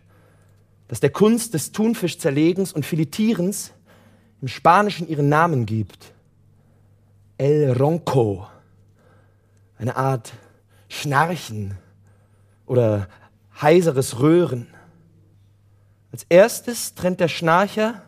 das 0.88 1.01
der 1.01 1.10
Kunst 1.10 1.53
des 1.53 1.74
Thunfischzerlegens 1.74 2.72
und 2.72 2.86
Filetierens 2.86 3.74
im 4.41 4.48
Spanischen 4.48 5.05
ihren 5.05 5.27
Namen 5.27 5.65
gibt. 5.65 6.13
El 7.38 7.74
Ronco, 7.74 8.48
eine 9.77 9.98
Art 9.98 10.31
Schnarchen 10.91 11.77
oder 12.65 13.07
heiseres 13.62 14.19
Röhren. 14.19 14.67
Als 16.12 16.25
erstes 16.27 16.95
trennt 16.95 17.21
der 17.21 17.29
Schnarcher 17.29 18.01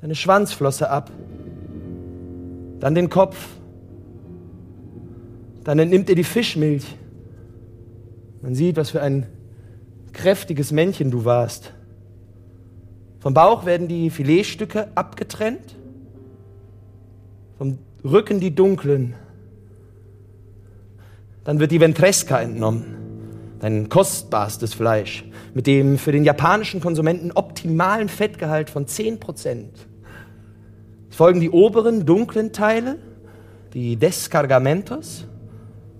deine 0.00 0.14
Schwanzflosse 0.14 0.88
ab, 0.88 1.10
dann 2.80 2.94
den 2.94 3.10
Kopf, 3.10 3.36
dann 5.62 5.78
entnimmt 5.78 6.08
er 6.08 6.14
die 6.14 6.24
Fischmilch. 6.24 6.96
Man 8.40 8.54
sieht, 8.54 8.78
was 8.78 8.88
für 8.88 9.02
ein 9.02 9.26
kräftiges 10.14 10.72
Männchen 10.72 11.10
du 11.10 11.26
warst. 11.26 11.74
Vom 13.18 13.34
Bauch 13.34 13.66
werden 13.66 13.88
die 13.88 14.08
Filetstücke 14.08 14.88
abgetrennt, 14.94 15.76
vom 17.58 17.78
Rücken 18.02 18.40
die 18.40 18.54
dunklen. 18.54 19.14
Dann 21.44 21.58
wird 21.58 21.70
die 21.70 21.80
Ventresca 21.80 22.40
entnommen, 22.40 23.56
dein 23.60 23.88
kostbarstes 23.88 24.74
Fleisch, 24.74 25.24
mit 25.54 25.66
dem 25.66 25.98
für 25.98 26.12
den 26.12 26.24
japanischen 26.24 26.80
Konsumenten 26.80 27.32
optimalen 27.32 28.08
Fettgehalt 28.08 28.70
von 28.70 28.86
10%. 28.86 29.64
Es 31.10 31.16
folgen 31.16 31.40
die 31.40 31.50
oberen 31.50 32.06
dunklen 32.06 32.52
Teile, 32.52 32.98
die 33.74 33.96
Descargamentos 33.96 35.26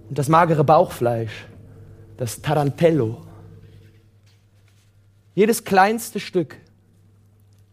und 0.09 0.19
das 0.19 0.29
magere 0.29 0.65
Bauchfleisch, 0.65 1.47
das 2.17 2.43
Tarantello. 2.43 3.19
Jedes 5.35 5.65
kleinste 5.65 6.21
Stück 6.21 6.57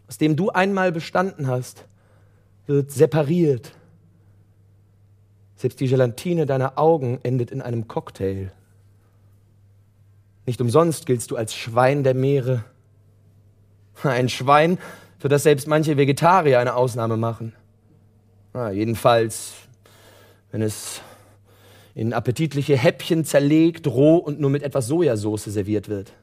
aus 0.07 0.17
dem 0.17 0.35
du 0.35 0.49
einmal 0.49 0.91
bestanden 0.91 1.47
hast, 1.47 1.85
wird 2.65 2.91
separiert. 2.91 3.71
Selbst 5.57 5.79
die 5.79 5.87
Gelatine 5.87 6.45
deiner 6.45 6.77
Augen 6.77 7.19
endet 7.23 7.51
in 7.51 7.61
einem 7.61 7.87
Cocktail. 7.87 8.51
Nicht 10.45 10.61
umsonst 10.61 11.05
giltst 11.05 11.31
du 11.31 11.35
als 11.35 11.55
Schwein 11.55 12.03
der 12.03 12.13
Meere. 12.13 12.63
Ein 14.03 14.29
Schwein, 14.29 14.77
für 15.17 15.29
das 15.29 15.43
selbst 15.43 15.67
manche 15.67 15.97
Vegetarier 15.97 16.59
eine 16.59 16.75
Ausnahme 16.75 17.17
machen. 17.17 17.53
Na, 18.53 18.71
jedenfalls, 18.71 19.53
wenn 20.51 20.61
es 20.61 21.01
in 21.95 22.13
appetitliche 22.13 22.77
Häppchen 22.77 23.25
zerlegt, 23.25 23.87
roh 23.87 24.17
und 24.17 24.39
nur 24.39 24.51
mit 24.51 24.61
etwas 24.61 24.85
Sojasauce 24.85 25.45
serviert 25.45 25.89
wird. 25.89 26.13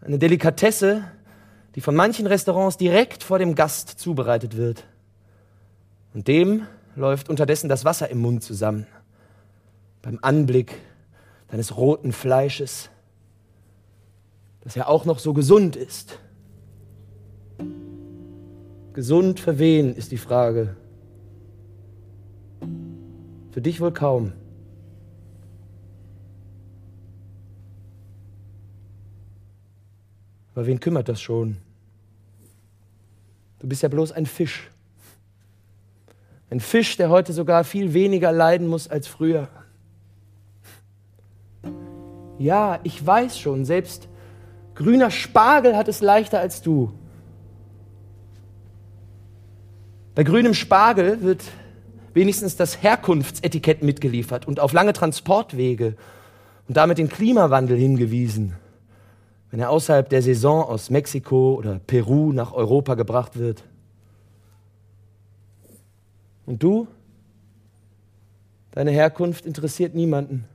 Eine 0.00 0.18
Delikatesse, 0.18 1.04
die 1.74 1.82
von 1.82 1.94
manchen 1.94 2.26
Restaurants 2.26 2.78
direkt 2.78 3.22
vor 3.22 3.38
dem 3.38 3.54
Gast 3.54 4.00
zubereitet 4.00 4.56
wird. 4.56 4.84
Und 6.14 6.26
dem 6.26 6.66
läuft 6.98 7.28
unterdessen 7.28 7.68
das 7.68 7.84
Wasser 7.84 8.10
im 8.10 8.18
Mund 8.18 8.42
zusammen 8.42 8.86
beim 10.02 10.18
Anblick 10.22 10.74
deines 11.48 11.76
roten 11.76 12.12
Fleisches, 12.12 12.90
das 14.60 14.74
ja 14.74 14.86
auch 14.86 15.04
noch 15.04 15.18
so 15.18 15.32
gesund 15.32 15.76
ist. 15.76 16.18
Gesund 18.92 19.40
für 19.40 19.58
wen 19.58 19.94
ist 19.94 20.12
die 20.12 20.18
Frage. 20.18 20.76
Für 23.52 23.60
dich 23.62 23.80
wohl 23.80 23.92
kaum. 23.92 24.32
Aber 30.54 30.66
wen 30.66 30.80
kümmert 30.80 31.08
das 31.08 31.20
schon? 31.20 31.58
Du 33.60 33.68
bist 33.68 33.82
ja 33.82 33.88
bloß 33.88 34.12
ein 34.12 34.26
Fisch. 34.26 34.70
Ein 36.50 36.60
Fisch, 36.60 36.96
der 36.96 37.10
heute 37.10 37.32
sogar 37.32 37.64
viel 37.64 37.94
weniger 37.94 38.32
leiden 38.32 38.66
muss 38.66 38.88
als 38.88 39.06
früher. 39.06 39.48
Ja, 42.38 42.80
ich 42.84 43.04
weiß 43.04 43.38
schon, 43.38 43.64
selbst 43.64 44.08
grüner 44.74 45.10
Spargel 45.10 45.76
hat 45.76 45.88
es 45.88 46.00
leichter 46.00 46.38
als 46.40 46.62
du. 46.62 46.92
Bei 50.14 50.24
grünem 50.24 50.54
Spargel 50.54 51.22
wird 51.22 51.42
wenigstens 52.14 52.56
das 52.56 52.82
Herkunftsetikett 52.82 53.82
mitgeliefert 53.82 54.48
und 54.48 54.60
auf 54.60 54.72
lange 54.72 54.92
Transportwege 54.92 55.96
und 56.66 56.76
damit 56.76 56.98
den 56.98 57.08
Klimawandel 57.08 57.76
hingewiesen 57.76 58.56
wenn 59.50 59.60
er 59.60 59.70
außerhalb 59.70 60.08
der 60.08 60.22
Saison 60.22 60.62
aus 60.64 60.90
Mexiko 60.90 61.54
oder 61.54 61.80
Peru 61.86 62.32
nach 62.32 62.52
Europa 62.52 62.94
gebracht 62.94 63.38
wird. 63.38 63.64
Und 66.48 66.62
du? 66.62 66.88
Deine 68.70 68.90
Herkunft 68.90 69.44
interessiert 69.44 69.94
niemanden. 69.94 70.46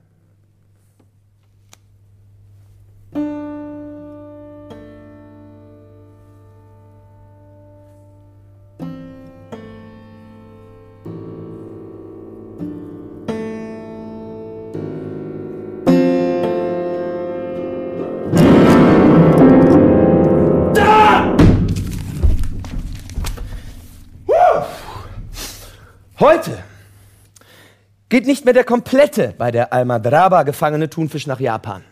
Geht 28.24 28.30
nicht 28.30 28.46
mehr 28.46 28.54
der 28.54 28.64
komplette 28.64 29.34
bei 29.38 29.52
der 29.52 29.74
Almadraba 29.74 30.44
gefangene 30.44 30.90
Thunfisch 30.90 31.28
nach 31.28 31.42
Japan. 31.42 31.84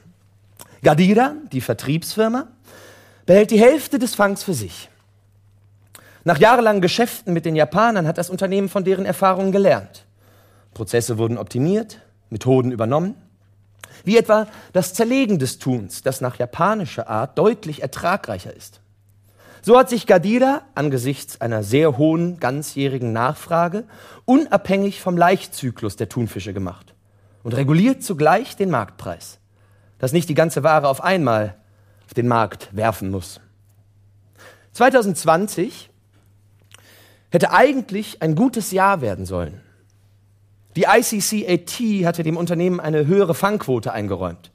Gadira, 0.82 1.34
die 1.52 1.60
Vertriebsfirma, 1.60 2.48
behält 3.26 3.52
die 3.52 3.60
Hälfte 3.60 4.00
des 4.00 4.16
Fangs 4.16 4.42
für 4.42 4.54
sich. 4.54 4.90
Nach 6.24 6.38
jahrelangen 6.38 6.82
Geschäften 6.82 7.34
mit 7.34 7.44
den 7.44 7.58
Japanern 7.58 8.08
hat 8.08 8.18
das 8.18 8.30
Unternehmen 8.30 8.70
von 8.70 8.86
deren 8.86 9.04
Erfahrungen 9.04 9.52
gelernt. 9.52 10.06
Prozesse 10.74 11.18
wurden 11.18 11.38
optimiert, 11.38 12.00
Methoden 12.30 12.72
übernommen, 12.72 13.16
wie 14.06 14.18
etwa 14.18 14.48
das 14.72 14.94
Zerlegen 14.94 15.38
des 15.38 15.60
Tuns, 15.60 16.02
das 16.02 16.22
nach 16.22 16.40
japanischer 16.40 17.10
Art 17.10 17.38
deutlich 17.38 17.82
ertragreicher 17.82 18.56
ist. 18.56 18.80
So 19.64 19.78
hat 19.78 19.90
sich 19.90 20.08
Gadira 20.08 20.64
angesichts 20.74 21.40
einer 21.40 21.62
sehr 21.62 21.98
hohen 21.98 22.40
ganzjährigen 22.40 23.14
Nachfrage 23.14 23.84
unabhängig 24.26 25.02
vom 25.02 25.18
Laichzyklus 25.18 25.96
der 25.96 26.10
Thunfische 26.10 26.52
gemacht 26.52 26.96
und 27.44 27.54
reguliert 27.54 28.04
zugleich 28.04 28.56
den 28.56 28.72
Marktpreis, 28.72 29.40
dass 30.00 30.14
nicht 30.14 30.30
die 30.30 30.34
ganze 30.34 30.64
Ware 30.64 30.88
auf 30.88 31.04
einmal 31.04 31.56
auf 32.06 32.16
den 32.16 32.28
Markt 32.28 32.76
werfen 32.76 33.12
muss. 33.12 33.40
2020 34.74 35.92
hätte 37.30 37.52
eigentlich 37.52 38.22
ein 38.24 38.34
gutes 38.34 38.72
Jahr 38.72 39.02
werden 39.02 39.26
sollen. 39.26 39.62
Die 40.76 40.86
ICCAT 40.88 42.06
hatte 42.06 42.24
dem 42.24 42.38
Unternehmen 42.38 42.80
eine 42.80 43.06
höhere 43.06 43.36
Fangquote 43.36 43.94
eingeräumt. 43.94 44.52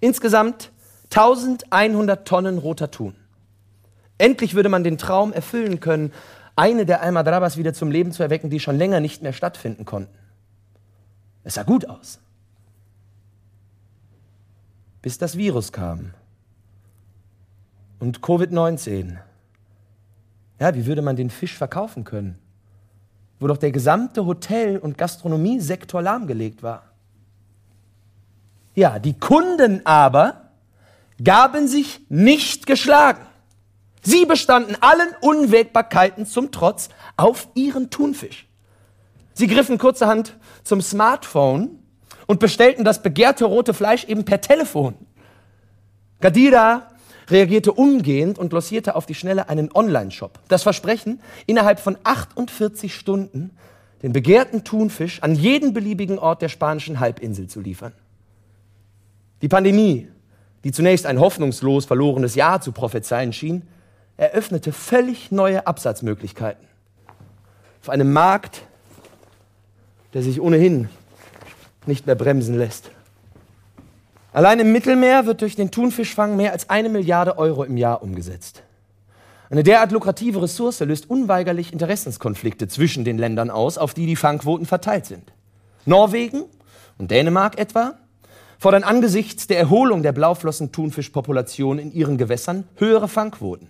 Insgesamt 0.00 0.70
1100 1.04 2.26
Tonnen 2.26 2.58
roter 2.58 2.90
Thun. 2.90 3.14
Endlich 4.18 4.54
würde 4.54 4.68
man 4.68 4.84
den 4.84 4.98
Traum 4.98 5.32
erfüllen 5.32 5.80
können, 5.80 6.12
eine 6.56 6.86
der 6.86 7.02
Almadrabas 7.02 7.56
wieder 7.56 7.74
zum 7.74 7.90
Leben 7.90 8.12
zu 8.12 8.22
erwecken, 8.22 8.50
die 8.50 8.60
schon 8.60 8.78
länger 8.78 9.00
nicht 9.00 9.22
mehr 9.22 9.32
stattfinden 9.32 9.84
konnten. 9.84 10.16
Es 11.42 11.54
sah 11.54 11.62
gut 11.62 11.88
aus. 11.88 12.20
Bis 15.02 15.18
das 15.18 15.36
Virus 15.36 15.72
kam. 15.72 16.14
Und 17.98 18.20
Covid-19. 18.20 19.18
Ja, 20.60 20.74
wie 20.74 20.86
würde 20.86 21.02
man 21.02 21.16
den 21.16 21.30
Fisch 21.30 21.56
verkaufen 21.56 22.04
können? 22.04 22.38
Wo 23.40 23.48
doch 23.48 23.58
der 23.58 23.72
gesamte 23.72 24.24
Hotel- 24.24 24.78
und 24.78 24.96
Gastronomiesektor 24.96 26.00
lahmgelegt 26.00 26.62
war. 26.62 26.84
Ja, 28.74 28.98
die 28.98 29.18
Kunden 29.18 29.84
aber 29.84 30.50
gaben 31.22 31.68
sich 31.68 32.00
nicht 32.08 32.66
geschlagen. 32.66 33.26
Sie 34.04 34.26
bestanden 34.26 34.76
allen 34.80 35.08
Unwägbarkeiten 35.20 36.26
zum 36.26 36.52
Trotz 36.52 36.90
auf 37.16 37.48
ihren 37.54 37.90
Thunfisch. 37.90 38.46
Sie 39.32 39.46
griffen 39.46 39.78
kurzerhand 39.78 40.36
zum 40.62 40.80
Smartphone 40.80 41.78
und 42.26 42.38
bestellten 42.38 42.84
das 42.84 43.02
begehrte 43.02 43.46
rote 43.46 43.74
Fleisch 43.74 44.04
eben 44.04 44.24
per 44.24 44.40
Telefon. 44.40 44.94
Gadira 46.20 46.88
reagierte 47.28 47.72
umgehend 47.72 48.38
und 48.38 48.52
lossierte 48.52 48.94
auf 48.94 49.06
die 49.06 49.14
Schnelle 49.14 49.48
einen 49.48 49.70
Online-Shop. 49.72 50.38
Das 50.48 50.62
Versprechen, 50.62 51.20
innerhalb 51.46 51.80
von 51.80 51.96
48 52.04 52.94
Stunden 52.94 53.50
den 54.02 54.12
begehrten 54.12 54.64
Thunfisch 54.64 55.22
an 55.22 55.34
jeden 55.34 55.72
beliebigen 55.72 56.18
Ort 56.18 56.42
der 56.42 56.50
spanischen 56.50 57.00
Halbinsel 57.00 57.48
zu 57.48 57.60
liefern. 57.60 57.94
Die 59.40 59.48
Pandemie, 59.48 60.08
die 60.62 60.72
zunächst 60.72 61.06
ein 61.06 61.18
hoffnungslos 61.18 61.86
verlorenes 61.86 62.34
Jahr 62.34 62.60
zu 62.60 62.72
prophezeien 62.72 63.32
schien, 63.32 63.62
eröffnete 64.16 64.72
völlig 64.72 65.32
neue 65.32 65.66
Absatzmöglichkeiten. 65.66 66.66
Auf 67.82 67.90
einem 67.90 68.12
Markt, 68.12 68.62
der 70.12 70.22
sich 70.22 70.40
ohnehin 70.40 70.88
nicht 71.86 72.06
mehr 72.06 72.14
bremsen 72.14 72.56
lässt. 72.56 72.90
Allein 74.32 74.58
im 74.60 74.72
Mittelmeer 74.72 75.26
wird 75.26 75.42
durch 75.42 75.54
den 75.54 75.70
Thunfischfang 75.70 76.36
mehr 76.36 76.52
als 76.52 76.70
eine 76.70 76.88
Milliarde 76.88 77.38
Euro 77.38 77.62
im 77.64 77.76
Jahr 77.76 78.02
umgesetzt. 78.02 78.62
Eine 79.50 79.62
derart 79.62 79.92
lukrative 79.92 80.42
Ressource 80.42 80.80
löst 80.80 81.08
unweigerlich 81.08 81.72
Interessenskonflikte 81.72 82.66
zwischen 82.66 83.04
den 83.04 83.18
Ländern 83.18 83.50
aus, 83.50 83.78
auf 83.78 83.94
die 83.94 84.06
die 84.06 84.16
Fangquoten 84.16 84.66
verteilt 84.66 85.06
sind. 85.06 85.32
Norwegen 85.84 86.44
und 86.98 87.10
Dänemark 87.10 87.58
etwa 87.58 87.94
fordern 88.58 88.82
angesichts 88.82 89.46
der 89.46 89.58
Erholung 89.58 90.02
der 90.02 90.12
Blauflossen-Thunfischpopulation 90.12 91.78
in 91.78 91.92
ihren 91.92 92.16
Gewässern 92.16 92.66
höhere 92.76 93.08
Fangquoten. 93.08 93.68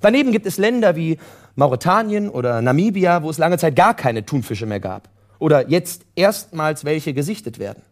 Daneben 0.00 0.32
gibt 0.32 0.46
es 0.46 0.58
Länder 0.58 0.96
wie 0.96 1.18
Mauretanien 1.56 2.28
oder 2.28 2.62
Namibia, 2.62 3.22
wo 3.22 3.30
es 3.30 3.38
lange 3.38 3.58
Zeit 3.58 3.76
gar 3.76 3.94
keine 3.94 4.24
Thunfische 4.24 4.66
mehr 4.66 4.80
gab 4.80 5.08
oder 5.38 5.68
jetzt 5.68 6.04
erstmals 6.14 6.84
welche 6.84 7.12
gesichtet 7.12 7.58
werden. 7.58 7.82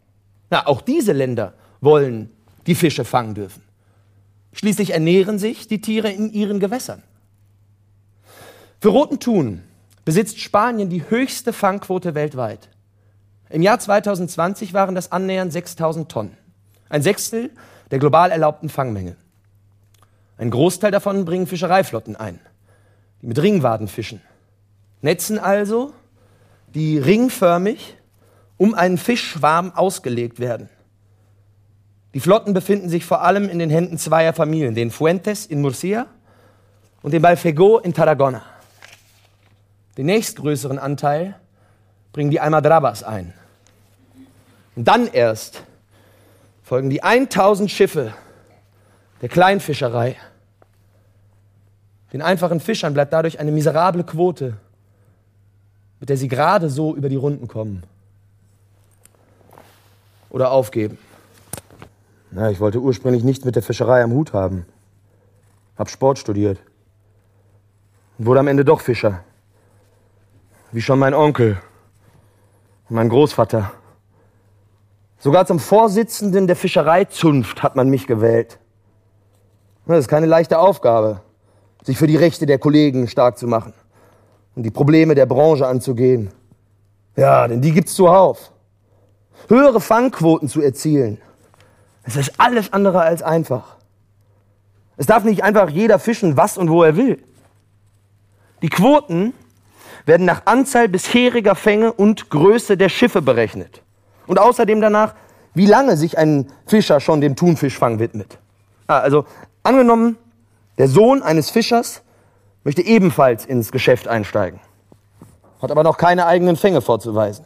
Na, 0.49 0.65
auch 0.67 0.81
diese 0.81 1.11
Länder 1.11 1.53
wollen 1.81 2.29
die 2.67 2.75
Fische 2.75 3.05
fangen 3.05 3.35
dürfen. 3.35 3.61
Schließlich 4.53 4.91
ernähren 4.91 5.37
sich 5.37 5.67
die 5.67 5.81
Tiere 5.81 6.09
in 6.09 6.31
ihren 6.31 6.59
Gewässern. 6.59 7.03
Für 8.79 8.89
roten 8.89 9.19
Thun 9.19 9.63
besitzt 10.05 10.39
Spanien 10.39 10.89
die 10.89 11.03
höchste 11.09 11.53
Fangquote 11.53 12.15
weltweit. 12.15 12.69
Im 13.49 13.61
Jahr 13.61 13.79
2020 13.79 14.73
waren 14.73 14.95
das 14.95 15.11
annähernd 15.11 15.51
6000 15.51 16.09
Tonnen, 16.09 16.37
ein 16.87 17.01
Sechstel 17.01 17.51
der 17.91 17.99
global 17.99 18.31
erlaubten 18.31 18.69
Fangmenge. 18.69 19.15
Ein 20.39 20.51
Großteil 20.51 20.89
davon 20.89 21.25
bringen 21.25 21.47
Fischereiflotten 21.47 22.15
ein, 22.15 22.39
die 23.21 23.27
mit 23.27 23.41
Ringwaden 23.41 23.89
fischen. 23.89 24.21
Netzen 25.01 25.37
also, 25.37 25.93
die 26.73 26.97
ringförmig 26.97 27.97
um 28.55 28.73
einen 28.73 28.97
Fischschwarm 28.97 29.73
ausgelegt 29.75 30.39
werden. 30.39 30.69
Die 32.13 32.21
Flotten 32.21 32.53
befinden 32.53 32.87
sich 32.87 33.03
vor 33.03 33.21
allem 33.21 33.49
in 33.49 33.59
den 33.59 33.69
Händen 33.69 33.97
zweier 33.97 34.31
Familien, 34.31 34.75
den 34.75 34.91
Fuentes 34.91 35.45
in 35.45 35.59
Murcia 35.59 36.07
und 37.01 37.13
den 37.13 37.21
Balfego 37.21 37.77
in 37.77 37.93
Tarragona. 37.93 38.41
Den 39.97 40.05
nächstgrößeren 40.05 40.79
Anteil 40.79 41.35
bringen 42.13 42.31
die 42.31 42.39
Almadrabas 42.39 43.03
ein. 43.03 43.33
Und 44.77 44.87
dann 44.87 45.07
erst 45.07 45.63
folgen 46.63 46.89
die 46.89 47.03
1000 47.03 47.69
Schiffe 47.69 48.13
der 49.21 49.27
Kleinfischerei 49.27 50.15
den 52.13 52.21
einfachen 52.21 52.59
Fischern 52.59 52.93
bleibt 52.93 53.13
dadurch 53.13 53.39
eine 53.39 53.51
miserable 53.51 54.03
Quote, 54.03 54.57
mit 55.99 56.09
der 56.09 56.17
sie 56.17 56.27
gerade 56.27 56.69
so 56.69 56.95
über 56.95 57.09
die 57.09 57.15
Runden 57.15 57.47
kommen. 57.47 57.83
Oder 60.29 60.51
aufgeben. 60.51 60.97
Na, 62.31 62.51
ich 62.51 62.59
wollte 62.59 62.79
ursprünglich 62.79 63.23
nichts 63.23 63.45
mit 63.45 63.55
der 63.55 63.63
Fischerei 63.63 64.03
am 64.03 64.11
Hut 64.11 64.33
haben. 64.33 64.65
Hab 65.77 65.89
Sport 65.89 66.19
studiert. 66.19 66.59
Und 68.17 68.25
wurde 68.25 68.39
am 68.39 68.47
Ende 68.47 68.65
doch 68.65 68.81
Fischer. 68.81 69.23
Wie 70.71 70.81
schon 70.81 70.99
mein 70.99 71.13
Onkel 71.13 71.57
und 72.89 72.95
mein 72.95 73.09
Großvater. 73.09 73.71
Sogar 75.19 75.45
zum 75.45 75.59
Vorsitzenden 75.59 76.47
der 76.47 76.55
Fischereizunft 76.55 77.63
hat 77.63 77.75
man 77.75 77.89
mich 77.89 78.07
gewählt. 78.07 78.59
Das 79.85 79.99
ist 79.99 80.07
keine 80.07 80.27
leichte 80.27 80.59
Aufgabe, 80.59 81.21
sich 81.83 81.97
für 81.97 82.07
die 82.07 82.17
Rechte 82.17 82.45
der 82.45 82.59
Kollegen 82.59 83.07
stark 83.07 83.37
zu 83.37 83.47
machen 83.47 83.73
und 84.55 84.63
die 84.63 84.71
Probleme 84.71 85.15
der 85.15 85.25
Branche 85.25 85.67
anzugehen. 85.67 86.29
Ja, 87.15 87.47
denn 87.47 87.61
die 87.61 87.71
gibt's 87.71 87.95
zuhauf. 87.95 88.51
Höhere 89.47 89.79
Fangquoten 89.79 90.49
zu 90.49 90.61
erzielen, 90.61 91.19
es 92.03 92.15
ist 92.15 92.39
alles 92.39 92.73
andere 92.73 93.01
als 93.01 93.21
einfach. 93.21 93.75
Es 94.97 95.05
darf 95.05 95.23
nicht 95.23 95.43
einfach 95.43 95.69
jeder 95.69 95.99
fischen, 95.99 96.37
was 96.37 96.57
und 96.57 96.69
wo 96.69 96.83
er 96.83 96.97
will. 96.97 97.23
Die 98.61 98.69
Quoten 98.69 99.33
werden 100.05 100.25
nach 100.25 100.41
Anzahl 100.45 100.89
bisheriger 100.89 101.55
Fänge 101.55 101.93
und 101.93 102.29
Größe 102.29 102.77
der 102.77 102.89
Schiffe 102.89 103.21
berechnet. 103.21 103.81
Und 104.27 104.39
außerdem 104.39 104.81
danach, 104.81 105.15
wie 105.53 105.65
lange 105.65 105.97
sich 105.97 106.17
ein 106.17 106.47
Fischer 106.65 106.99
schon 106.99 107.21
dem 107.21 107.35
Thunfischfang 107.35 107.99
widmet. 107.99 108.39
Ah, 108.87 108.99
also 108.99 109.25
angenommen, 109.63 110.17
der 110.79 110.87
Sohn 110.87 111.21
eines 111.21 111.51
Fischers 111.51 112.01
möchte 112.63 112.81
ebenfalls 112.81 113.45
ins 113.45 113.71
Geschäft 113.71 114.07
einsteigen, 114.07 114.59
hat 115.61 115.71
aber 115.71 115.83
noch 115.83 115.97
keine 115.97 116.25
eigenen 116.25 116.55
Fänge 116.55 116.81
vorzuweisen. 116.81 117.45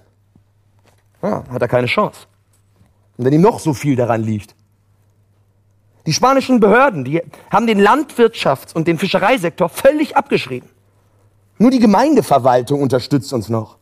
Ja, 1.22 1.44
hat 1.50 1.62
er 1.62 1.68
keine 1.68 1.88
Chance. 1.88 2.28
Und 3.18 3.26
wenn 3.26 3.34
ihm 3.34 3.42
noch 3.42 3.60
so 3.60 3.74
viel 3.74 3.96
daran 3.96 4.24
liegt. 4.24 4.56
Die 6.06 6.14
spanischen 6.14 6.60
Behörden, 6.60 7.06
die 7.06 7.22
haben 7.50 7.66
den 7.66 7.82
Landwirtschafts- 7.82 8.74
und 8.74 8.88
den 8.88 8.98
Fischereisektor 8.98 9.70
völlig 9.70 10.16
abgeschrieben. 10.16 10.70
Nur 11.58 11.72
die 11.72 11.80
Gemeindeverwaltung 11.80 12.82
unterstützt 12.82 13.34
uns 13.34 13.50
noch. 13.50 13.78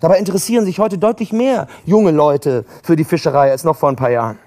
Dabei 0.00 0.18
interessieren 0.18 0.64
sich 0.64 0.78
heute 0.78 0.98
deutlich 0.98 1.32
mehr 1.32 1.68
junge 1.84 2.10
Leute 2.10 2.64
für 2.82 2.96
die 2.96 3.04
Fischerei 3.04 3.50
als 3.50 3.62
noch 3.64 3.76
vor 3.76 3.88
ein 3.88 3.96
paar 3.96 4.10
Jahren. 4.10 4.38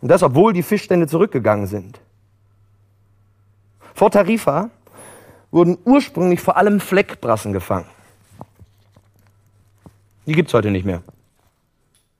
Und 0.00 0.08
das, 0.08 0.22
obwohl 0.22 0.52
die 0.52 0.62
Fischstände 0.62 1.06
zurückgegangen 1.06 1.66
sind. 1.66 2.00
Vor 3.94 4.10
Tarifa 4.10 4.70
wurden 5.50 5.78
ursprünglich 5.84 6.40
vor 6.40 6.56
allem 6.56 6.80
Fleckbrassen 6.80 7.52
gefangen. 7.52 7.86
Die 10.26 10.32
gibt's 10.32 10.52
heute 10.52 10.70
nicht 10.70 10.84
mehr. 10.84 11.02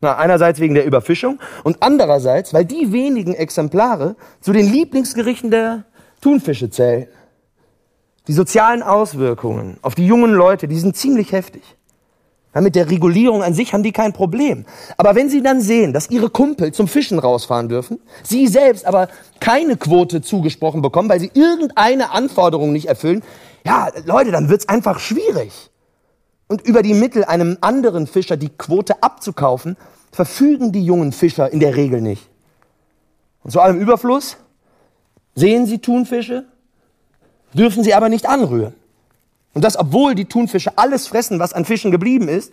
Na, 0.00 0.16
einerseits 0.16 0.60
wegen 0.60 0.74
der 0.74 0.84
Überfischung 0.84 1.40
und 1.64 1.82
andererseits, 1.82 2.54
weil 2.54 2.64
die 2.64 2.92
wenigen 2.92 3.34
Exemplare 3.34 4.16
zu 4.40 4.52
den 4.52 4.70
Lieblingsgerichten 4.70 5.50
der 5.50 5.84
Thunfische 6.20 6.70
zählen. 6.70 7.08
Die 8.28 8.32
sozialen 8.32 8.82
Auswirkungen 8.82 9.78
auf 9.82 9.94
die 9.94 10.06
jungen 10.06 10.32
Leute, 10.32 10.68
die 10.68 10.78
sind 10.78 10.96
ziemlich 10.96 11.32
heftig. 11.32 11.62
Ja, 12.55 12.61
mit 12.61 12.77
der 12.77 12.88
Regulierung 12.88 13.43
an 13.43 13.53
sich 13.53 13.73
haben 13.73 13.83
die 13.83 13.93
kein 13.93 14.12
Problem. 14.12 14.64
Aber 14.97 15.17
wenn 15.17 15.29
sie 15.29 15.43
dann 15.43 15.61
sehen, 15.61 15.93
dass 15.93 16.11
ihre 16.11 16.31
Kumpel 16.31 16.73
zum 16.73 16.87
Fischen 16.87 17.19
rausfahren 17.19 17.69
dürfen, 17.69 17.99
sie 18.23 18.47
selbst 18.47 18.87
aber 18.87 19.09
keine 19.40 19.77
Quote 19.77 20.23
zugesprochen 20.23 20.81
bekommen, 20.81 21.09
weil 21.09 21.19
sie 21.19 21.33
irgendeine 21.35 22.12
Anforderung 22.12 22.73
nicht 22.73 22.87
erfüllen, 22.87 23.23
ja, 23.67 23.88
Leute, 24.05 24.31
dann 24.31 24.49
wird's 24.49 24.69
einfach 24.69 25.01
schwierig. 25.01 25.71
Und 26.47 26.62
über 26.62 26.83
die 26.83 26.95
Mittel 26.95 27.25
einem 27.25 27.59
anderen 27.61 28.07
Fischer 28.07 28.37
die 28.37 28.51
Quote 28.51 29.03
abzukaufen, 29.03 29.77
verfügen 30.12 30.71
die 30.71 30.85
jungen 30.85 31.11
Fischer 31.11 31.53
in 31.53 31.59
der 31.59 31.75
Regel 31.75 32.01
nicht. 32.01 32.29
Und 33.43 33.51
zu 33.51 33.61
allem 33.61 33.81
Überfluss 33.81 34.37
sehen 35.35 35.67
sie 35.67 35.79
Thunfische, 35.79 36.45
dürfen 37.53 37.83
sie 37.83 37.95
aber 37.95 38.09
nicht 38.09 38.29
anrühren. 38.29 38.75
Und 39.55 39.64
das, 39.64 39.79
obwohl 39.79 40.14
die 40.14 40.27
Thunfische 40.27 40.77
alles 40.77 41.07
fressen, 41.07 41.38
was 41.38 41.53
an 41.53 41.64
Fischen 41.64 41.90
geblieben 41.90 42.29
ist, 42.29 42.53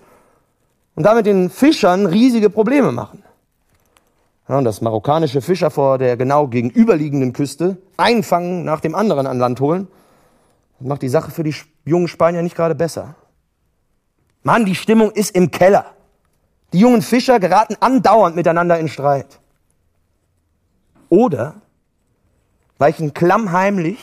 und 0.95 1.03
damit 1.03 1.25
den 1.25 1.49
Fischern 1.49 2.05
riesige 2.05 2.49
Probleme 2.49 2.91
machen. 2.91 3.23
Ja, 4.47 4.57
und 4.57 4.65
das 4.65 4.81
marokkanische 4.81 5.41
Fischer 5.41 5.71
vor 5.71 5.97
der 5.97 6.17
genau 6.17 6.47
gegenüberliegenden 6.47 7.33
Küste 7.33 7.77
einfangen, 7.97 8.65
nach 8.65 8.81
dem 8.81 8.95
anderen 8.95 9.25
an 9.25 9.39
Land 9.39 9.59
holen, 9.61 9.87
macht 10.79 11.01
die 11.01 11.09
Sache 11.09 11.31
für 11.31 11.43
die 11.43 11.55
jungen 11.85 12.07
Spanier 12.07 12.41
nicht 12.41 12.55
gerade 12.55 12.75
besser. 12.75 13.15
Mann, 14.43 14.65
die 14.65 14.75
Stimmung 14.75 15.11
ist 15.11 15.35
im 15.35 15.51
Keller. 15.51 15.85
Die 16.73 16.79
jungen 16.79 17.01
Fischer 17.01 17.39
geraten 17.39 17.75
andauernd 17.79 18.35
miteinander 18.35 18.79
in 18.79 18.87
Streit. 18.87 19.39
Oder 21.09 21.55
weichen 22.77 23.13
klammheimlich 23.13 23.99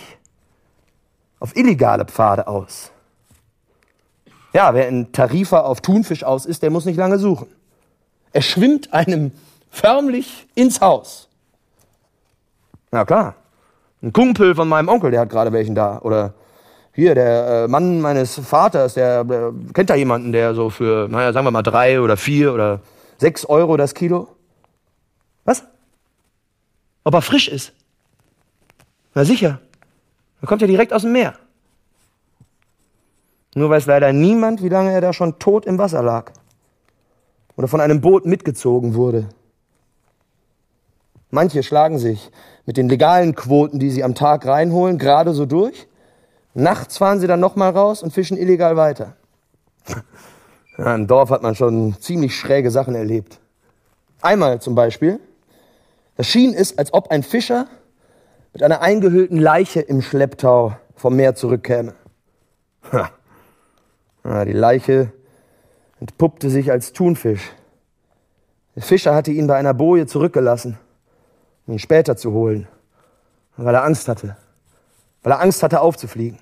auf 1.41 1.57
illegale 1.57 2.05
Pfade 2.05 2.47
aus. 2.47 2.91
Ja, 4.53 4.75
wer 4.75 4.89
in 4.89 5.13
Tarifa 5.13 5.61
auf 5.61 5.81
Thunfisch 5.81 6.25
aus 6.25 6.47
ist, 6.47 6.63
der 6.63 6.71
muss 6.71 6.85
nicht 6.85 6.97
lange 6.97 7.19
suchen. 7.19 7.49
Er 8.33 8.43
schwimmt 8.43 8.93
einem 8.93 9.33
förmlich 9.71 10.47
ins 10.55 10.81
Haus. 10.81 11.29
Na 12.91 13.05
klar, 13.05 13.35
ein 14.03 14.13
Kumpel 14.13 14.55
von 14.55 14.69
meinem 14.69 14.89
Onkel, 14.89 15.11
der 15.11 15.21
hat 15.21 15.31
gerade 15.31 15.53
welchen 15.53 15.75
da. 15.75 15.99
Oder 16.01 16.35
hier, 16.93 17.15
der 17.15 17.65
äh, 17.65 17.69
Mann 17.69 18.01
meines 18.01 18.39
Vaters, 18.39 18.95
der, 18.95 19.25
der 19.25 19.53
kennt 19.75 19.91
da 19.91 19.95
jemanden, 19.95 20.33
der 20.33 20.55
so 20.55 20.71
für, 20.71 21.09
naja, 21.09 21.33
sagen 21.33 21.47
wir 21.47 21.51
mal 21.51 21.63
drei 21.63 22.01
oder 22.01 22.17
vier 22.17 22.53
oder 22.53 22.81
sechs 23.19 23.45
Euro 23.45 23.77
das 23.77 23.95
Kilo. 23.95 24.29
Was? 25.45 25.65
Ob 27.05 27.15
er 27.15 27.23
frisch 27.23 27.49
ist? 27.49 27.73
Na 29.15 29.25
sicher. 29.25 29.61
Er 30.41 30.49
kommt 30.49 30.61
ja 30.61 30.69
direkt 30.69 30.93
aus 30.93 31.03
dem 31.03 31.13
Meer. 31.13 31.35
Nur 33.55 33.71
weiß 33.71 33.87
leider 33.87 34.13
niemand, 34.13 34.63
wie 34.63 34.69
lange 34.69 34.93
er 34.93 35.01
da 35.01 35.13
schon 35.13 35.39
tot 35.39 35.67
im 35.67 35.79
Wasser 35.79 36.03
lag. 36.03 36.33
Oder 37.57 37.67
von 37.67 37.81
einem 37.81 38.01
Boot 38.01 38.25
mitgezogen 38.25 38.95
wurde. 38.95 39.29
Manche 41.31 41.63
schlagen 41.63 41.99
sich 41.99 42.31
mit 42.67 42.77
den 42.77 42.89
legalen 42.89 43.35
Quoten, 43.35 43.79
die 43.79 43.91
sie 43.91 44.05
am 44.05 44.15
Tag 44.15 44.47
reinholen, 44.47 44.99
gerade 44.99 45.35
so 45.35 45.45
durch. 45.45 45.89
Nachts 46.55 46.99
fahren 46.99 47.21
sie 47.21 47.27
dann 47.27 47.41
nochmal 47.41 47.71
raus 47.71 48.03
und 48.03 48.13
fischen 48.13 48.37
illegal 48.37 48.77
weiter. 48.77 49.17
Ja, 50.81 50.95
Im 50.95 51.09
Dorf 51.09 51.31
hat 51.31 51.43
man 51.43 51.57
schon 51.57 51.97
ziemlich 51.99 52.37
schräge 52.37 52.71
Sachen 52.71 52.95
erlebt. 52.95 53.41
Einmal 54.23 54.61
zum 54.61 54.77
Beispiel, 54.77 55.19
da 56.17 56.23
schien 56.23 56.55
es, 56.55 56.79
als 56.79 56.95
ob 56.95 57.11
ein 57.11 57.25
Fischer 57.25 57.67
mit 58.59 58.65
einer 58.65 58.81
eingehüllten 58.81 59.37
Leiche 59.37 59.79
im 59.79 60.03
Schlepptau 60.03 60.77
vom 60.97 61.15
Meer 61.15 61.37
zurückkäme. 61.37 61.95
Ja, 64.25 64.45
die 64.45 64.53
Leiche 64.53 65.13
entpuppte 66.01 66.51
sich 66.51 66.73
als 66.73 66.93
Thunfisch. 66.93 67.53
Der 68.75 68.83
Fischer 68.83 69.15
hatte 69.15 69.31
ihn 69.31 69.47
bei 69.47 69.55
einer 69.55 69.75
Boje 69.75 70.09
zurückgelassen, 70.09 70.77
um 71.69 71.75
ihn 71.75 71.79
später 71.79 72.17
zu 72.17 72.33
holen, 72.33 72.67
weil 73.57 73.77
er 73.77 73.85
Angst 73.85 74.09
hatte, 74.09 74.37
weil 75.23 75.35
er 75.35 75.41
Angst 75.41 75.63
hatte 75.63 75.81
aufzufliegen. 75.81 76.41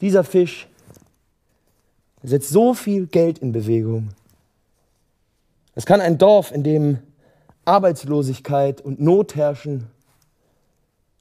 Dieser 0.00 0.24
Fisch 0.24 0.70
setzt 2.22 2.48
so 2.48 2.72
viel 2.72 3.08
Geld 3.08 3.40
in 3.40 3.52
Bewegung. 3.52 4.08
Es 5.74 5.84
kann 5.84 6.00
ein 6.00 6.16
Dorf, 6.16 6.50
in 6.50 6.64
dem 6.64 7.00
Arbeitslosigkeit 7.64 8.80
und 8.80 9.00
Not 9.00 9.36
herrschen, 9.36 9.86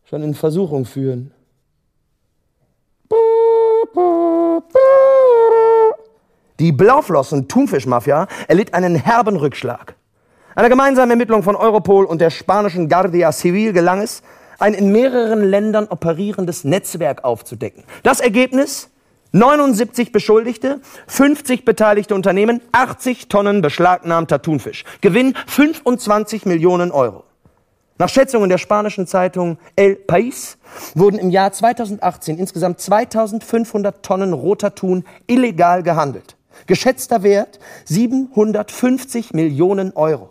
schon 0.06 0.24
in 0.24 0.34
Versuchung 0.34 0.86
führen. 0.86 1.32
Die 6.60 6.72
Blauflossen-Thunfischmafia 6.72 8.28
erlitt 8.48 8.74
einen 8.74 8.96
herben 8.96 9.38
Rückschlag. 9.38 9.96
Einer 10.56 10.70
gemeinsamen 10.70 11.12
Ermittlung 11.12 11.44
von 11.44 11.56
Europol 11.56 12.06
und 12.06 12.20
der 12.20 12.30
spanischen 12.30 12.90
Guardia 12.90 13.32
Civil 13.32 13.72
gelang 13.72 14.02
es, 14.02 14.22
ein 14.60 14.74
in 14.74 14.92
mehreren 14.92 15.42
Ländern 15.44 15.88
operierendes 15.88 16.66
Netzwerk 16.66 17.24
aufzudecken. 17.24 17.86
Das 18.04 18.20
Ergebnis? 18.20 18.90
79 19.32 20.12
Beschuldigte, 20.12 20.82
50 21.08 21.64
beteiligte 21.64 22.16
Unternehmen, 22.16 22.62
80 22.72 23.28
Tonnen 23.28 23.62
beschlagnahmter 23.62 24.42
Thunfisch. 24.42 24.86
Gewinn 25.02 25.36
25 25.46 26.46
Millionen 26.46 26.92
Euro. 26.92 27.26
Nach 28.00 28.10
Schätzungen 28.10 28.50
der 28.50 28.58
spanischen 28.58 29.06
Zeitung 29.06 29.60
El 29.76 29.96
País 29.96 30.56
wurden 30.96 31.20
im 31.20 31.30
Jahr 31.30 31.52
2018 31.52 32.40
insgesamt 32.40 32.80
2500 32.80 34.04
Tonnen 34.04 34.34
roter 34.34 34.74
Thun 34.74 35.04
illegal 35.28 35.84
gehandelt. 35.84 36.38
Geschätzter 36.66 37.24
Wert 37.24 37.60
750 37.86 39.34
Millionen 39.34 39.92
Euro. 39.94 40.30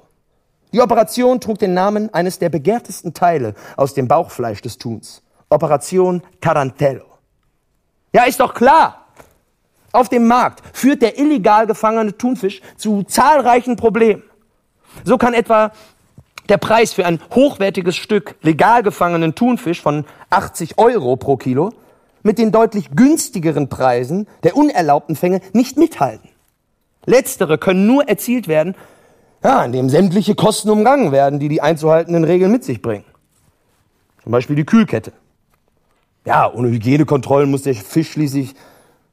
Die 0.73 0.81
Operation 0.81 1.41
trug 1.41 1.59
den 1.59 1.73
Namen 1.73 2.13
eines 2.13 2.39
der 2.39 2.49
begehrtesten 2.49 3.15
Teile 3.15 3.55
aus 3.77 3.95
dem 3.95 4.09
Bauchfleisch 4.09 4.61
des 4.61 4.79
Thuns. 4.79 5.23
Operation 5.51 6.23
Tarantello. 6.41 7.05
Ja, 8.13 8.25
ist 8.25 8.41
doch 8.41 8.55
klar. 8.55 9.07
Auf 9.93 10.09
dem 10.09 10.27
Markt 10.27 10.63
führt 10.73 11.03
der 11.03 11.19
illegal 11.19 11.67
gefangene 11.67 12.17
Thunfisch 12.17 12.61
zu 12.77 13.03
zahlreichen 13.05 13.77
Problemen. 13.77 14.23
So 15.05 15.19
kann 15.19 15.35
etwa 15.35 15.73
der 16.49 16.59
Preis 16.59 16.93
für 16.93 17.07
ein 17.07 17.21
hochwertiges 17.35 17.97
Stück 17.97 18.37
legal 18.43 18.83
gefangenen 18.83 19.35
Thunfisch 19.35 19.81
von 19.81 20.05
80 20.31 20.79
Euro 20.79 21.17
pro 21.17 21.37
Kilo 21.37 21.73
mit 22.23 22.39
den 22.39 22.53
deutlich 22.53 22.91
günstigeren 22.95 23.69
Preisen 23.69 24.27
der 24.43 24.57
unerlaubten 24.57 25.17
Fänge 25.17 25.41
nicht 25.53 25.77
mithalten. 25.77 26.31
Letztere 27.05 27.59
können 27.59 27.87
nur 27.87 28.09
erzielt 28.09 28.49
werden, 28.49 28.75
ja, 29.43 29.65
indem 29.65 29.89
sämtliche 29.89 30.35
Kosten 30.35 30.69
umgangen 30.69 31.13
werden, 31.13 31.39
die 31.39 31.49
die 31.49 31.63
einzuhaltenden 31.63 32.25
Regeln 32.25 32.51
mit 32.51 32.65
sich 32.65 32.83
bringen. 32.83 33.05
Zum 34.23 34.33
Beispiel 34.33 34.57
die 34.57 34.67
Kühlkette. 34.67 35.13
Ja, 36.25 36.53
ohne 36.53 36.69
Hygienekontrollen 36.69 37.51
muss 37.51 37.63
der 37.63 37.75
Fisch 37.75 38.13
schließlich 38.13 38.55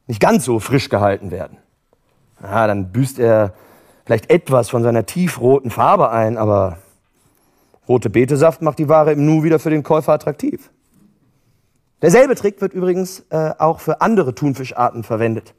nicht 0.07 0.19
ganz 0.19 0.45
so 0.45 0.59
frisch 0.59 0.89
gehalten 0.89 1.31
werden. 1.31 1.57
Ja, 2.41 2.67
dann 2.67 2.91
büßt 2.91 3.19
er 3.19 3.53
vielleicht 4.05 4.29
etwas 4.29 4.69
von 4.69 4.83
seiner 4.83 5.05
tiefroten 5.05 5.71
Farbe 5.71 6.11
ein, 6.11 6.37
aber 6.37 6.77
rote 7.87 8.09
Betesaft 8.09 8.61
macht 8.61 8.79
die 8.79 8.89
Ware 8.89 9.13
im 9.13 9.25
Nu 9.25 9.43
wieder 9.43 9.59
für 9.59 9.69
den 9.69 9.83
Käufer 9.83 10.13
attraktiv. 10.13 10.71
Derselbe 12.01 12.35
Trick 12.35 12.61
wird 12.61 12.73
übrigens 12.73 13.25
äh, 13.29 13.51
auch 13.57 13.79
für 13.79 14.01
andere 14.01 14.35
Thunfischarten 14.35 15.03
verwendet, 15.03 15.53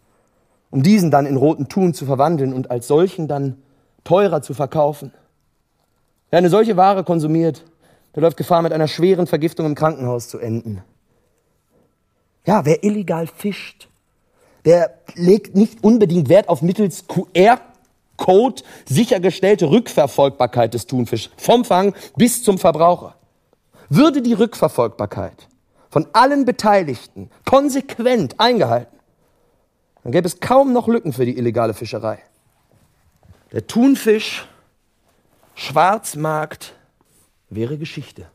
um 0.71 0.83
diesen 0.83 1.11
dann 1.11 1.27
in 1.27 1.37
roten 1.37 1.69
Thun 1.69 1.95
zu 1.95 2.05
verwandeln 2.07 2.53
und 2.53 2.71
als 2.71 2.87
solchen 2.87 3.27
dann 3.27 3.63
teurer 4.05 4.43
zu 4.43 4.55
verkaufen. 4.55 5.13
Wer 6.31 6.39
eine 6.39 6.51
solche 6.51 6.77
Ware 6.77 7.05
konsumiert, 7.05 7.65
der 8.15 8.23
läuft 8.23 8.37
Gefahr, 8.37 8.63
mit 8.63 8.73
einer 8.73 8.89
schweren 8.89 9.27
Vergiftung 9.27 9.67
im 9.67 9.75
Krankenhaus 9.75 10.29
zu 10.29 10.39
enden. 10.39 10.83
Ja, 12.47 12.65
wer 12.65 12.85
illegal 12.85 13.27
fischt, 13.27 13.89
der 14.65 14.99
legt 15.15 15.57
nicht 15.57 15.83
unbedingt 15.83 16.29
Wert 16.29 16.49
auf 16.49 16.63
mittels 16.63 17.07
QR-Code 17.09 18.63
sichergestellte 18.89 19.69
Rückverfolgbarkeit 19.69 20.73
des 20.73 20.87
Thunfischs 20.87 21.31
vom 21.37 21.65
Fang 21.65 21.95
bis 22.17 22.43
zum 22.43 22.59
Verbraucher. 22.59 23.17
Würde 23.89 24.23
die 24.23 24.33
Rückverfolgbarkeit 24.33 25.49
von 25.91 26.07
allen 26.13 26.45
Beteiligten 26.45 27.31
konsequent 27.45 28.39
eingehalten, 28.39 28.97
dann 30.03 30.13
gäbe 30.13 30.27
es 30.27 30.39
kaum 30.39 30.73
noch 30.73 30.87
Lücken 30.87 31.13
für 31.13 31.27
die 31.27 31.37
illegale 31.37 31.75
Fischerei. 31.75 32.21
Der 33.53 33.67
Thunfisch 33.67 34.47
Schwarzmarkt 35.57 36.75
wäre 37.49 37.79
Geschichte. 37.79 38.27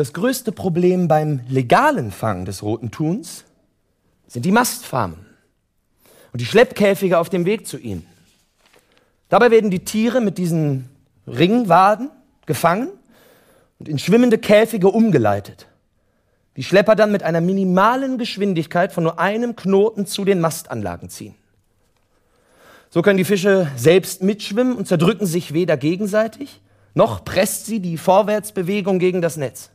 Das 0.00 0.14
größte 0.14 0.50
Problem 0.50 1.08
beim 1.08 1.40
legalen 1.50 2.10
Fang 2.10 2.46
des 2.46 2.62
roten 2.62 2.90
Thuns 2.90 3.44
sind 4.28 4.46
die 4.46 4.50
Mastfarmen 4.50 5.26
und 6.32 6.40
die 6.40 6.46
Schleppkäfige 6.46 7.18
auf 7.18 7.28
dem 7.28 7.44
Weg 7.44 7.66
zu 7.66 7.76
ihnen. 7.76 8.06
Dabei 9.28 9.50
werden 9.50 9.70
die 9.70 9.84
Tiere 9.84 10.22
mit 10.22 10.38
diesen 10.38 10.88
Ringwaden 11.26 12.10
gefangen 12.46 12.88
und 13.78 13.90
in 13.90 13.98
schwimmende 13.98 14.38
Käfige 14.38 14.88
umgeleitet. 14.88 15.66
Die 16.56 16.64
Schlepper 16.64 16.94
dann 16.94 17.12
mit 17.12 17.22
einer 17.22 17.42
minimalen 17.42 18.16
Geschwindigkeit 18.16 18.92
von 18.94 19.04
nur 19.04 19.18
einem 19.18 19.54
Knoten 19.54 20.06
zu 20.06 20.24
den 20.24 20.40
Mastanlagen 20.40 21.10
ziehen. 21.10 21.34
So 22.88 23.02
können 23.02 23.18
die 23.18 23.24
Fische 23.24 23.70
selbst 23.76 24.22
mitschwimmen 24.22 24.76
und 24.78 24.88
zerdrücken 24.88 25.26
sich 25.26 25.52
weder 25.52 25.76
gegenseitig, 25.76 26.62
noch 26.94 27.22
presst 27.22 27.66
sie 27.66 27.80
die 27.80 27.98
Vorwärtsbewegung 27.98 28.98
gegen 28.98 29.20
das 29.20 29.36
Netz. 29.36 29.68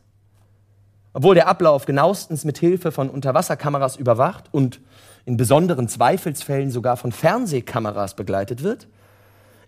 Obwohl 1.16 1.34
der 1.34 1.48
Ablauf 1.48 1.86
genauestens 1.86 2.44
mit 2.44 2.58
Hilfe 2.58 2.92
von 2.92 3.08
Unterwasserkameras 3.08 3.96
überwacht 3.96 4.52
und 4.52 4.82
in 5.24 5.38
besonderen 5.38 5.88
Zweifelsfällen 5.88 6.70
sogar 6.70 6.98
von 6.98 7.10
Fernsehkameras 7.10 8.16
begleitet 8.16 8.62
wird, 8.62 8.86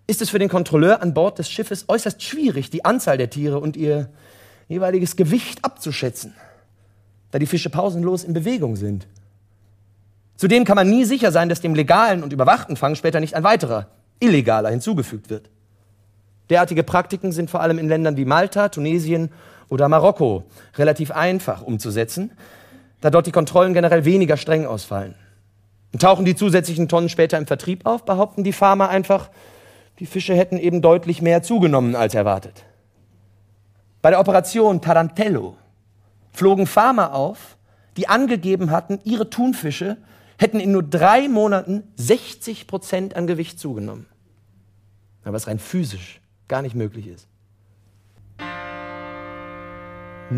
ist 0.05 0.21
es 0.21 0.29
für 0.29 0.37
den 0.37 0.47
Kontrolleur 0.47 1.01
an 1.01 1.15
Bord 1.15 1.39
des 1.39 1.49
Schiffes 1.49 1.85
äußerst 1.87 2.21
schwierig, 2.21 2.69
die 2.69 2.85
Anzahl 2.85 3.17
der 3.17 3.31
Tiere 3.31 3.59
und 3.59 3.77
ihr 3.77 4.09
jeweiliges 4.67 5.15
Gewicht 5.15 5.65
abzuschätzen, 5.65 6.35
da 7.31 7.39
die 7.39 7.47
Fische 7.47 7.71
pausenlos 7.71 8.23
in 8.23 8.33
Bewegung 8.33 8.75
sind. 8.75 9.07
Zudem 10.35 10.65
kann 10.65 10.75
man 10.75 10.87
nie 10.87 11.03
sicher 11.03 11.31
sein, 11.31 11.49
dass 11.49 11.61
dem 11.61 11.73
legalen 11.73 12.21
und 12.21 12.31
überwachten 12.31 12.75
Fang 12.75 12.93
später 12.93 13.19
nicht 13.19 13.33
ein 13.33 13.43
weiterer, 13.43 13.87
illegaler 14.19 14.69
hinzugefügt 14.69 15.31
wird. 15.31 15.49
Derartige 16.51 16.83
Praktiken 16.83 17.31
sind 17.31 17.49
vor 17.49 17.61
allem 17.61 17.79
in 17.79 17.87
Ländern 17.87 18.17
wie 18.17 18.25
Malta, 18.25 18.69
Tunesien 18.69 19.31
oder 19.69 19.87
Marokko 19.87 20.43
relativ 20.75 21.11
einfach 21.11 21.61
umzusetzen, 21.61 22.31
da 23.01 23.09
dort 23.09 23.27
die 23.27 23.31
Kontrollen 23.31 23.73
generell 23.73 24.05
weniger 24.05 24.37
streng 24.37 24.65
ausfallen. 24.65 25.15
Und 25.93 26.01
tauchen 26.01 26.25
die 26.25 26.35
zusätzlichen 26.35 26.87
Tonnen 26.87 27.09
später 27.09 27.37
im 27.37 27.47
Vertrieb 27.47 27.85
auf, 27.85 28.05
behaupten 28.05 28.43
die 28.43 28.53
Farmer 28.53 28.89
einfach, 28.89 29.29
die 29.99 30.05
Fische 30.05 30.35
hätten 30.35 30.57
eben 30.57 30.81
deutlich 30.81 31.21
mehr 31.21 31.43
zugenommen 31.43 31.95
als 31.95 32.13
erwartet. 32.13 32.63
Bei 34.01 34.09
der 34.11 34.19
Operation 34.19 34.81
Tarantello 34.81 35.55
flogen 36.31 36.67
Farmer 36.67 37.13
auf, 37.13 37.57
die 37.97 38.07
angegeben 38.07 38.71
hatten, 38.71 38.99
ihre 39.03 39.29
Thunfische 39.29 39.97
hätten 40.37 40.59
in 40.59 40.71
nur 40.71 40.83
drei 40.83 41.27
Monaten 41.27 41.83
60 41.97 42.65
Prozent 42.67 43.15
an 43.15 43.27
Gewicht 43.27 43.59
zugenommen. 43.59 44.05
Was 45.23 45.47
rein 45.47 45.59
physisch 45.59 46.21
gar 46.47 46.61
nicht 46.61 46.75
möglich 46.75 47.07
ist. 47.07 47.28
Ich 50.31 50.35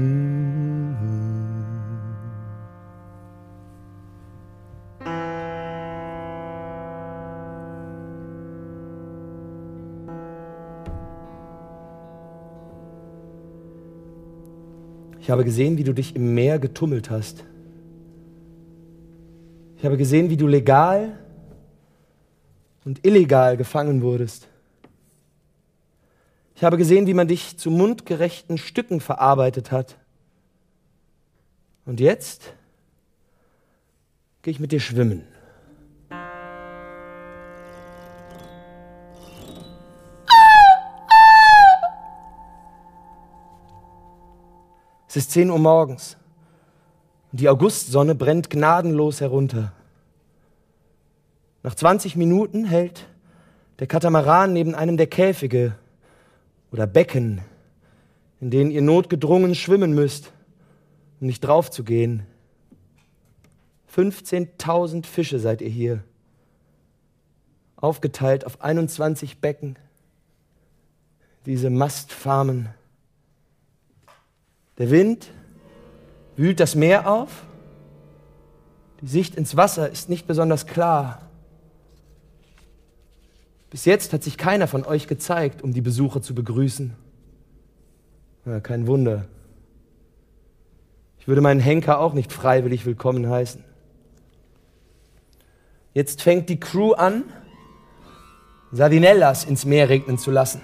habe 15.29 15.43
gesehen, 15.43 15.77
wie 15.77 15.83
du 15.83 15.93
dich 15.93 16.15
im 16.15 16.35
Meer 16.35 16.57
getummelt 16.57 17.09
hast. 17.09 17.43
Ich 19.77 19.83
habe 19.83 19.97
gesehen, 19.97 20.29
wie 20.29 20.37
du 20.37 20.47
legal 20.47 21.19
und 22.85 23.05
illegal 23.05 23.57
gefangen 23.57 24.01
wurdest. 24.01 24.47
Ich 26.61 26.65
habe 26.65 26.77
gesehen, 26.77 27.07
wie 27.07 27.15
man 27.15 27.27
dich 27.27 27.57
zu 27.57 27.71
mundgerechten 27.71 28.59
Stücken 28.59 29.01
verarbeitet 29.01 29.71
hat. 29.71 29.97
Und 31.87 31.99
jetzt 31.99 32.53
gehe 34.43 34.51
ich 34.51 34.59
mit 34.59 34.71
dir 34.71 34.79
schwimmen. 34.79 35.23
Es 45.07 45.15
ist 45.15 45.31
10 45.31 45.49
Uhr 45.49 45.57
morgens 45.57 46.15
und 47.31 47.41
die 47.41 47.49
Augustsonne 47.49 48.13
brennt 48.13 48.51
gnadenlos 48.51 49.19
herunter. 49.19 49.73
Nach 51.63 51.73
20 51.73 52.15
Minuten 52.15 52.65
hält 52.65 53.07
der 53.79 53.87
Katamaran 53.87 54.53
neben 54.53 54.75
einem 54.75 54.97
der 54.97 55.07
Käfige 55.07 55.75
oder 56.71 56.87
Becken, 56.87 57.41
in 58.39 58.49
denen 58.49 58.71
ihr 58.71 58.81
notgedrungen 58.81 59.55
schwimmen 59.55 59.93
müsst, 59.93 60.31
um 61.19 61.27
nicht 61.27 61.41
drauf 61.41 61.69
zu 61.69 61.83
gehen. 61.83 62.25
15.000 63.95 65.05
Fische 65.05 65.39
seid 65.39 65.61
ihr 65.61 65.69
hier, 65.69 66.03
aufgeteilt 67.75 68.45
auf 68.45 68.61
21 68.61 69.39
Becken, 69.39 69.77
diese 71.45 71.69
Mastfarmen. 71.69 72.69
Der 74.77 74.89
Wind 74.89 75.29
wühlt 76.37 76.59
das 76.59 76.75
Meer 76.75 77.11
auf, 77.11 77.43
die 79.01 79.07
Sicht 79.07 79.35
ins 79.35 79.57
Wasser 79.57 79.89
ist 79.89 80.09
nicht 80.09 80.27
besonders 80.27 80.67
klar. 80.67 81.30
Bis 83.71 83.85
jetzt 83.85 84.11
hat 84.11 84.21
sich 84.21 84.37
keiner 84.37 84.67
von 84.67 84.83
euch 84.83 85.07
gezeigt, 85.07 85.63
um 85.63 85.73
die 85.73 85.79
Besucher 85.79 86.21
zu 86.21 86.35
begrüßen. 86.35 86.93
Ja, 88.45 88.59
kein 88.59 88.85
Wunder. 88.85 89.25
Ich 91.19 91.27
würde 91.27 91.39
meinen 91.39 91.61
Henker 91.61 91.99
auch 91.99 92.13
nicht 92.13 92.33
freiwillig 92.33 92.85
willkommen 92.85 93.29
heißen. 93.29 93.63
Jetzt 95.93 96.21
fängt 96.21 96.49
die 96.49 96.59
Crew 96.59 96.91
an, 96.91 97.23
Sardinellas 98.73 99.45
ins 99.45 99.63
Meer 99.63 99.87
regnen 99.87 100.17
zu 100.17 100.31
lassen. 100.31 100.61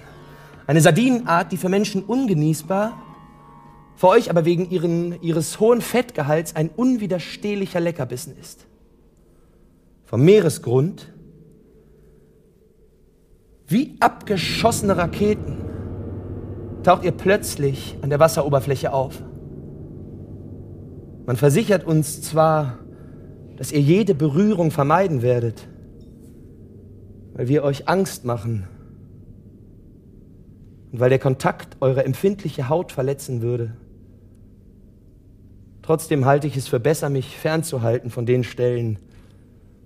Eine 0.66 0.82
Sardinenart, 0.82 1.50
die 1.50 1.56
für 1.56 1.70
Menschen 1.70 2.02
ungenießbar, 2.02 3.02
für 3.96 4.08
euch 4.08 4.28
aber 4.28 4.44
wegen 4.44 4.68
ihren, 4.68 5.20
ihres 5.22 5.60
hohen 5.60 5.80
Fettgehalts 5.80 6.56
ein 6.56 6.68
unwiderstehlicher 6.68 7.80
Leckerbissen 7.80 8.36
ist. 8.36 8.66
Vom 10.04 10.22
Meeresgrund 10.26 11.10
wie 13.68 13.96
abgeschossene 14.00 14.96
Raketen 14.96 15.58
taucht 16.82 17.04
ihr 17.04 17.12
plötzlich 17.12 17.98
an 18.00 18.08
der 18.08 18.18
Wasseroberfläche 18.18 18.92
auf. 18.92 19.22
Man 21.26 21.36
versichert 21.36 21.84
uns 21.84 22.22
zwar, 22.22 22.78
dass 23.56 23.70
ihr 23.70 23.80
jede 23.80 24.14
Berührung 24.14 24.70
vermeiden 24.70 25.20
werdet, 25.20 25.68
weil 27.34 27.48
wir 27.48 27.62
euch 27.62 27.88
Angst 27.88 28.24
machen 28.24 28.66
und 30.90 31.00
weil 31.00 31.10
der 31.10 31.18
Kontakt 31.18 31.76
eure 31.80 32.06
empfindliche 32.06 32.70
Haut 32.70 32.90
verletzen 32.92 33.42
würde. 33.42 33.76
Trotzdem 35.82 36.24
halte 36.24 36.46
ich 36.46 36.56
es 36.56 36.68
für 36.68 36.80
besser, 36.80 37.10
mich 37.10 37.36
fernzuhalten 37.36 38.08
von 38.08 38.24
den 38.24 38.44
Stellen, 38.44 38.98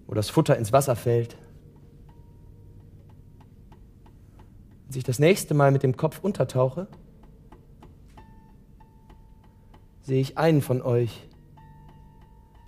wo 0.07 0.15
das 0.15 0.31
Futter 0.31 0.57
ins 0.57 0.73
Wasser 0.73 0.95
fällt. 0.95 1.37
Als 4.93 4.99
ich 4.99 5.05
das 5.05 5.19
nächste 5.19 5.55
Mal 5.55 5.71
mit 5.73 5.83
dem 5.83 5.97
Kopf 5.97 6.19
untertauche, 6.23 6.87
sehe 10.03 10.21
ich 10.21 10.37
einen 10.37 10.61
von 10.61 10.83
euch 10.83 11.31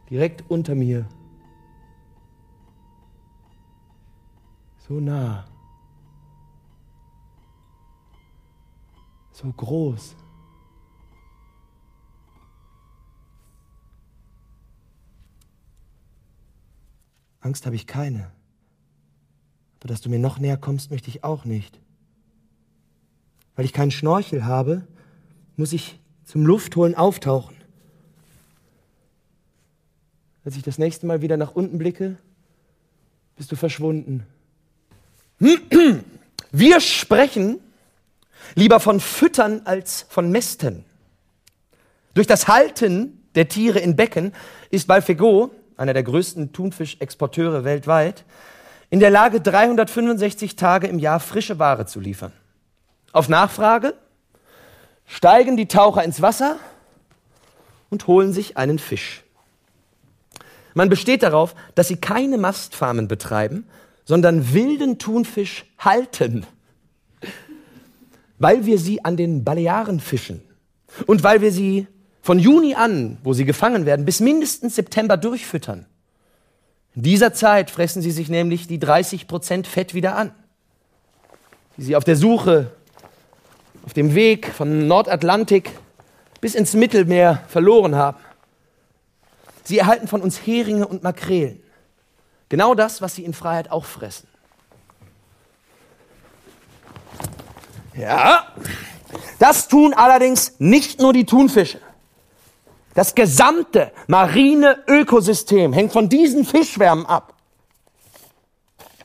direkt 0.09 0.43
unter 0.51 0.75
mir. 0.75 1.07
So 4.89 5.01
nah. 5.01 5.45
So 9.33 9.53
groß. 9.53 10.17
Angst 17.41 17.67
habe 17.67 17.77
ich 17.77 17.87
keine. 17.87 18.33
Aber 19.79 19.89
dass 19.89 20.01
du 20.01 20.09
mir 20.09 20.19
noch 20.19 20.39
näher 20.39 20.57
kommst, 20.57 20.91
möchte 20.91 21.11
ich 21.11 21.23
auch 21.23 21.45
nicht. 21.45 21.84
Weil 23.57 23.65
ich 23.65 23.73
keinen 23.73 23.91
Schnorchel 23.91 24.45
habe, 24.45 24.87
muss 25.57 25.73
ich 25.73 25.99
zum 26.25 26.47
Luftholen 26.47 26.95
auftauchen. 26.95 27.57
Als 30.45 30.57
ich 30.57 30.63
das 30.63 30.79
nächste 30.79 31.07
Mal 31.07 31.23
wieder 31.23 31.37
nach 31.37 31.53
unten 31.53 31.79
blicke, 31.79 32.17
bist 33.37 33.51
du 33.51 33.57
verschwunden. 33.57 34.27
Wir 36.53 36.81
sprechen 36.81 37.61
lieber 38.55 38.81
von 38.81 39.01
Füttern 39.01 39.63
als 39.65 40.07
von 40.09 40.31
Mästen. 40.31 40.85
Durch 42.15 42.27
das 42.27 42.47
Halten 42.47 43.21
der 43.35 43.49
Tiere 43.49 43.81
in 43.81 43.97
Becken 43.97 44.33
ist 44.71 44.87
Balfego, 44.87 45.51
einer 45.77 45.95
der 45.95 46.05
größten 46.05 46.53
Thunfischexporteure 46.53 47.65
weltweit, 47.65 48.25
in 48.91 49.01
der 49.01 49.11
Lage, 49.11 49.41
365 49.41 50.55
Tage 50.55 50.87
im 50.87 51.01
Jahr 51.01 51.19
frische 51.19 51.59
Ware 51.59 51.87
zu 51.87 51.99
liefern. 51.99 52.33
Auf 53.15 53.29
Nachfrage 53.29 53.95
steigen 55.07 55.57
die 55.57 55.69
Taucher 55.69 56.03
ins 56.03 56.21
Wasser 56.21 56.57
und 57.89 58.09
holen 58.09 58.33
sich 58.33 58.57
einen 58.57 58.81
Fisch. 58.81 59.23
Man 60.75 60.89
besteht 60.89 61.23
darauf, 61.23 61.55
dass 61.77 61.87
sie 61.87 61.97
keine 61.97 62.39
Mastfarmen 62.39 63.07
betreiben, 63.07 63.69
sondern 64.05 64.53
wilden 64.53 64.99
Thunfisch 64.99 65.65
halten, 65.79 66.45
weil 68.41 68.67
wir 68.67 68.81
sie 68.81 69.05
an 69.05 69.17
den 69.17 69.45
Balearen 69.45 70.01
fischen 70.01 70.43
und 71.07 71.23
weil 71.23 71.41
wir 71.41 71.53
sie 71.53 71.87
von 72.21 72.41
Juni 72.41 72.75
an, 72.75 73.19
wo 73.23 73.33
sie 73.33 73.45
gefangen 73.45 73.87
werden, 73.87 74.05
bis 74.05 74.19
mindestens 74.19 74.75
September 74.75 75.17
durchfüttern. 75.17 75.87
In 76.97 77.03
dieser 77.05 77.33
Zeit 77.33 77.71
fressen 77.71 78.03
sie 78.03 78.11
sich 78.11 78.29
nämlich 78.29 78.67
die 78.67 78.81
30 78.81 79.29
Prozent 79.29 79.69
Fett 79.69 79.95
wieder 79.95 80.17
an, 80.17 80.33
die 81.77 81.83
sie 81.83 81.95
auf 81.95 82.03
der 82.03 82.17
Suche, 82.17 82.73
auf 83.85 83.93
dem 83.93 84.15
Weg 84.15 84.47
von 84.53 84.87
Nordatlantik 84.87 85.71
bis 86.41 86.55
ins 86.55 86.75
Mittelmeer 86.75 87.45
verloren 87.49 87.95
haben. 87.97 88.19
Sie 89.65 89.79
erhalten 89.79 90.09
von 90.09 90.23
uns 90.23 90.47
Heringe 90.47 90.87
und 90.87 91.03
Makrelen. 91.03 91.63
Genau 92.49 92.75
das, 92.75 93.03
was 93.03 93.15
sie 93.15 93.25
in 93.25 93.35
Freiheit 93.35 93.71
auch 93.71 93.85
fressen. 93.85 94.29
Ja, 97.97 98.49
das 99.39 99.69
tun 99.69 99.95
allerdings 99.95 100.55
nicht 100.59 101.01
nur 101.01 101.13
die 101.13 101.27
Thunfische. 101.27 101.81
Das 102.95 103.15
gesamte 103.15 103.93
marine 104.07 104.83
Ökosystem 104.87 105.73
hängt 105.73 105.93
von 105.93 106.09
diesen 106.09 106.45
Fischschwärmen 106.45 107.07
ab. 107.07 107.35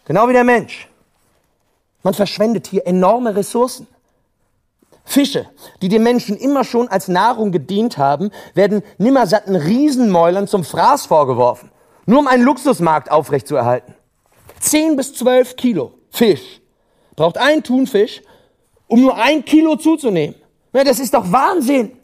Genau 0.05 0.27
wie 0.27 0.33
der 0.33 0.43
Mensch. 0.43 0.87
Man 2.03 2.13
verschwendet 2.13 2.67
hier 2.67 2.85
enorme 2.87 3.35
Ressourcen. 3.35 3.87
Fische, 5.09 5.49
die 5.81 5.89
den 5.89 6.03
Menschen 6.03 6.37
immer 6.37 6.63
schon 6.63 6.87
als 6.87 7.07
Nahrung 7.07 7.51
gedient 7.51 7.97
haben, 7.97 8.29
werden 8.53 8.83
nimmersatten 8.99 9.55
Riesenmäulern 9.55 10.47
zum 10.47 10.63
Fraß 10.63 11.07
vorgeworfen, 11.07 11.71
nur 12.05 12.19
um 12.19 12.27
einen 12.27 12.43
Luxusmarkt 12.43 13.09
aufrechtzuerhalten. 13.09 13.95
Zehn 14.59 14.95
bis 14.95 15.15
zwölf 15.15 15.55
Kilo 15.55 15.93
Fisch 16.11 16.61
braucht 17.15 17.39
ein 17.39 17.63
Thunfisch, 17.63 18.21
um 18.85 19.01
nur 19.01 19.17
ein 19.17 19.43
Kilo 19.43 19.77
zuzunehmen. 19.77 20.35
Ja, 20.73 20.83
das 20.83 20.99
ist 20.99 21.15
doch 21.15 21.31
Wahnsinn. 21.31 21.97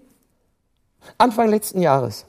Anfang 1.20 1.50
letzten 1.50 1.84
Jahres 1.84 2.26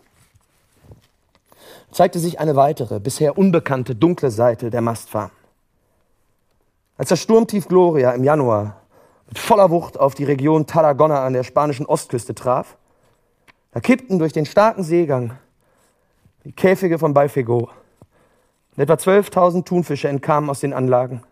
zeigte 1.91 2.19
sich 2.19 2.39
eine 2.39 2.55
weitere, 2.55 3.01
bisher 3.01 3.39
unbekannte 3.39 3.95
dunkle 3.95 4.31
Seite 4.31 4.69
der 4.69 4.83
Mastfarm. 4.83 5.31
Als 6.99 7.09
das 7.09 7.21
Sturmtief 7.21 7.67
Gloria 7.67 8.11
im 8.11 8.25
Januar 8.25 8.83
mit 9.29 9.39
voller 9.39 9.71
Wucht 9.71 9.99
auf 9.99 10.15
die 10.15 10.25
Region 10.25 10.67
Tarragona 10.67 11.25
an 11.25 11.33
der 11.33 11.45
spanischen 11.45 11.87
Ostküste 11.87 12.35
traf, 12.35 12.77
da 13.73 13.81
kippten 13.81 14.19
durch 14.19 14.33
den 14.33 14.47
starken 14.47 14.83
Seegang 14.83 15.37
die 16.45 16.53
Käfige 16.53 16.99
von 16.99 17.13
Balfego. 17.13 17.71
Und 18.77 18.83
etwa 18.83 18.95
12.000 18.95 19.65
Thunfische 19.65 20.09
entkamen 20.09 20.49
aus 20.49 20.61
den 20.61 20.73
Anlagen. 20.73 21.23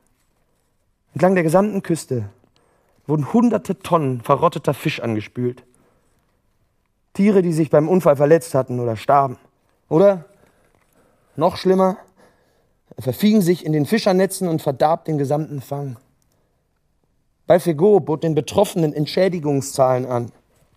Entlang 1.12 1.35
der 1.35 1.44
gesamten 1.44 1.83
Küste 1.83 2.28
wurden 3.07 3.33
hunderte 3.33 3.78
Tonnen 3.78 4.20
verrotteter 4.22 4.74
Fisch 4.74 5.00
angespült. 5.00 5.62
Tiere, 7.12 7.42
die 7.42 7.52
sich 7.52 7.70
beim 7.70 7.88
Unfall 7.88 8.16
verletzt 8.16 8.54
hatten 8.54 8.80
oder 8.80 8.96
starben. 8.96 9.38
Oder, 9.88 10.24
noch 11.37 11.57
schlimmer, 11.57 11.96
verfingen 12.98 13.42
sich 13.42 13.64
in 13.64 13.72
den 13.72 13.87
Fischernetzen 13.87 14.48
und 14.48 14.62
verdarb 14.62 15.04
den 15.04 15.18
gesamten 15.18 15.61
Fang. 15.61 15.96
Balfego 17.46 18.00
bot 18.00 18.22
den 18.22 18.35
Betroffenen 18.35 18.92
Entschädigungszahlen 18.92 20.07
an. 20.07 20.33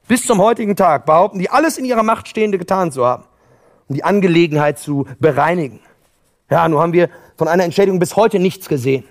Bis 0.07 0.25
zum 0.25 0.39
heutigen 0.39 0.75
Tag 0.75 1.05
behaupten 1.05 1.39
die, 1.39 1.49
alles 1.49 1.77
in 1.77 1.85
ihrer 1.85 2.03
Macht 2.03 2.27
Stehende 2.27 2.57
getan 2.57 2.91
zu 2.91 3.05
haben, 3.05 3.23
um 3.87 3.95
die 3.95 4.03
Angelegenheit 4.03 4.79
zu 4.79 5.05
bereinigen. 5.19 5.79
Ja, 6.49 6.67
nur 6.67 6.81
haben 6.81 6.93
wir 6.93 7.09
von 7.37 7.47
einer 7.47 7.63
Entschädigung 7.63 7.99
bis 7.99 8.15
heute 8.15 8.39
nichts 8.39 8.69
gesehen. 8.69 9.03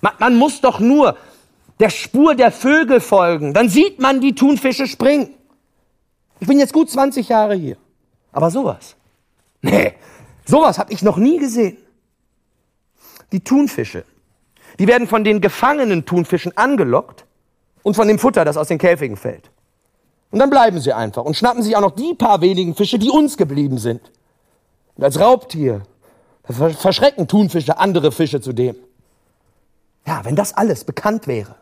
Man, 0.00 0.12
man 0.18 0.36
muss 0.36 0.60
doch 0.60 0.80
nur 0.80 1.16
der 1.80 1.90
Spur 1.90 2.34
der 2.34 2.52
Vögel 2.52 3.00
folgen, 3.00 3.54
dann 3.54 3.68
sieht 3.68 3.98
man 3.98 4.20
die 4.20 4.34
Thunfische 4.34 4.86
springen. 4.86 5.34
Ich 6.40 6.48
bin 6.48 6.58
jetzt 6.58 6.72
gut 6.72 6.90
20 6.90 7.28
Jahre 7.28 7.54
hier. 7.54 7.76
Aber 8.32 8.50
sowas, 8.50 8.96
nee, 9.60 9.92
sowas 10.46 10.78
habe 10.78 10.92
ich 10.92 11.02
noch 11.02 11.18
nie 11.18 11.38
gesehen. 11.38 11.76
Die 13.30 13.40
Thunfische, 13.40 14.04
die 14.78 14.86
werden 14.86 15.06
von 15.06 15.24
den 15.24 15.40
gefangenen 15.40 16.04
Thunfischen 16.04 16.56
angelockt 16.56 17.24
und 17.82 17.94
von 17.94 18.08
dem 18.08 18.18
Futter, 18.18 18.44
das 18.44 18.56
aus 18.56 18.68
den 18.68 18.78
Käfigen 18.78 19.16
fällt. 19.16 19.50
Und 20.30 20.38
dann 20.38 20.50
bleiben 20.50 20.80
sie 20.80 20.92
einfach 20.92 21.24
und 21.24 21.36
schnappen 21.36 21.62
sich 21.62 21.76
auch 21.76 21.80
noch 21.80 21.94
die 21.94 22.14
paar 22.14 22.40
wenigen 22.40 22.74
Fische, 22.74 22.98
die 22.98 23.10
uns 23.10 23.36
geblieben 23.36 23.78
sind. 23.78 24.00
Und 24.96 25.04
als 25.04 25.20
Raubtier 25.20 25.82
verschrecken 26.44 27.28
Thunfische 27.28 27.78
andere 27.78 28.12
Fische 28.12 28.40
zudem. 28.40 28.76
Ja, 30.06 30.24
wenn 30.24 30.34
das 30.34 30.54
alles 30.54 30.84
bekannt 30.84 31.26
wäre, 31.26 31.54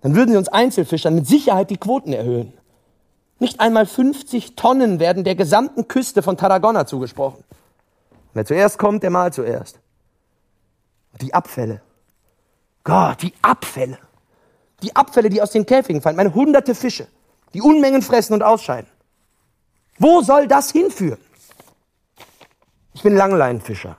dann 0.00 0.14
würden 0.14 0.30
sie 0.30 0.38
uns 0.38 0.48
Einzelfischern 0.48 1.14
mit 1.14 1.26
Sicherheit 1.26 1.70
die 1.70 1.76
Quoten 1.76 2.12
erhöhen. 2.12 2.52
Nicht 3.38 3.60
einmal 3.60 3.84
50 3.84 4.56
Tonnen 4.56 4.98
werden 4.98 5.24
der 5.24 5.34
gesamten 5.34 5.88
Küste 5.88 6.22
von 6.22 6.36
Tarragona 6.36 6.86
zugesprochen. 6.86 7.44
Wer 8.32 8.46
zuerst 8.46 8.78
kommt, 8.78 9.02
der 9.02 9.10
mal 9.10 9.32
zuerst. 9.32 9.80
Die 11.20 11.34
Abfälle, 11.34 11.82
Gott, 12.86 13.20
die 13.20 13.34
Abfälle. 13.42 13.98
Die 14.80 14.94
Abfälle, 14.94 15.28
die 15.28 15.42
aus 15.42 15.50
den 15.50 15.66
Käfigen 15.66 16.00
fallen. 16.00 16.14
Meine 16.14 16.32
hunderte 16.32 16.74
Fische, 16.74 17.08
die 17.52 17.60
Unmengen 17.60 18.00
fressen 18.00 18.32
und 18.32 18.42
ausscheiden. 18.42 18.88
Wo 19.98 20.22
soll 20.22 20.46
das 20.46 20.70
hinführen? 20.70 21.18
Ich 22.94 23.02
bin 23.02 23.16
Langleinenfischer. 23.16 23.98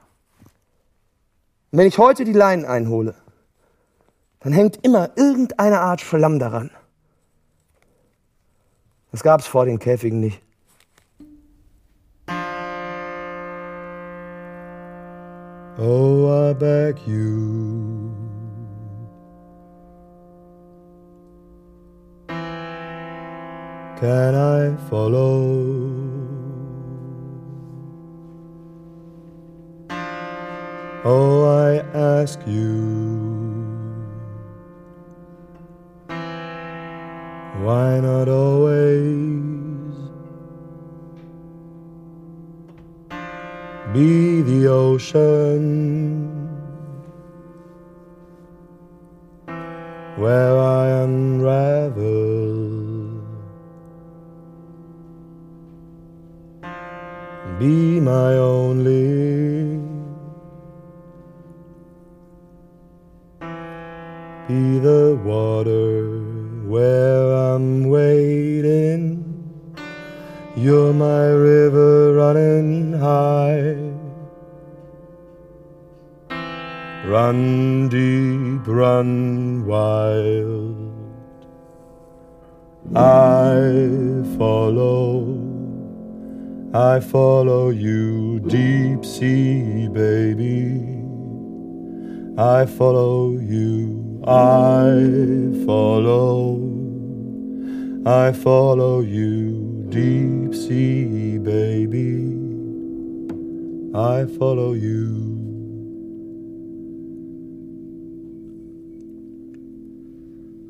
Und 1.72 1.80
wenn 1.80 1.88
ich 1.88 1.98
heute 1.98 2.24
die 2.24 2.34
Leinen 2.34 2.64
einhole, 2.64 3.14
dann 4.40 4.54
hängt 4.54 4.86
immer 4.86 5.10
irgendeine 5.18 5.82
Art 5.82 6.00
Schlamm 6.00 6.40
daran. 6.40 6.72
Das 9.12 9.22
gab 9.22 9.42
es 9.42 9.48
vor 9.48 9.66
den 9.66 9.80
Käfigen 9.80 10.22
nicht. 10.22 10.42
Oh, 15.78 16.52
I 16.52 16.54
beg 16.54 16.98
you. 17.06 18.07
Can 24.00 24.36
I 24.36 24.76
follow? 24.92 25.98
Oh, 31.04 31.46
I 31.46 31.78
ask 31.98 32.40
you. 32.46 32.78
Why 37.64 38.00
not 38.00 38.30
always 38.30 39.96
be 43.94 44.44
the 44.44 44.68
ocean 44.68 46.38
where 50.18 50.56
I 50.56 50.88
unravel? 51.04 52.87
Be 57.60 58.00
my 58.00 58.34
only. 58.36 59.82
Be 64.48 64.78
the 64.78 65.20
water 65.26 66.22
where 66.68 67.34
I'm 67.34 67.90
waiting. 67.90 69.24
You're 70.56 70.94
my 70.94 71.30
river 71.30 72.14
running 72.14 72.94
high. 72.94 73.76
Run 77.08 77.90
deep, 77.90 78.68
run 78.68 79.66
wild. 79.66 80.78
I 82.96 84.38
follow, 84.38 85.47
I 86.74 87.00
follow 87.00 87.70
you, 87.70 88.40
deep 88.42 89.06
sea 89.06 89.88
baby. 89.88 90.82
I 92.38 92.66
follow 92.66 93.38
you, 93.38 94.22
I 94.28 95.66
follow, 95.66 96.60
I 98.06 98.34
follow 98.34 99.00
you, 99.00 99.86
deep 99.90 100.54
sea 100.54 101.38
baby. 101.40 102.36
I 103.96 104.28
follow 104.38 104.74
you. 104.74 105.28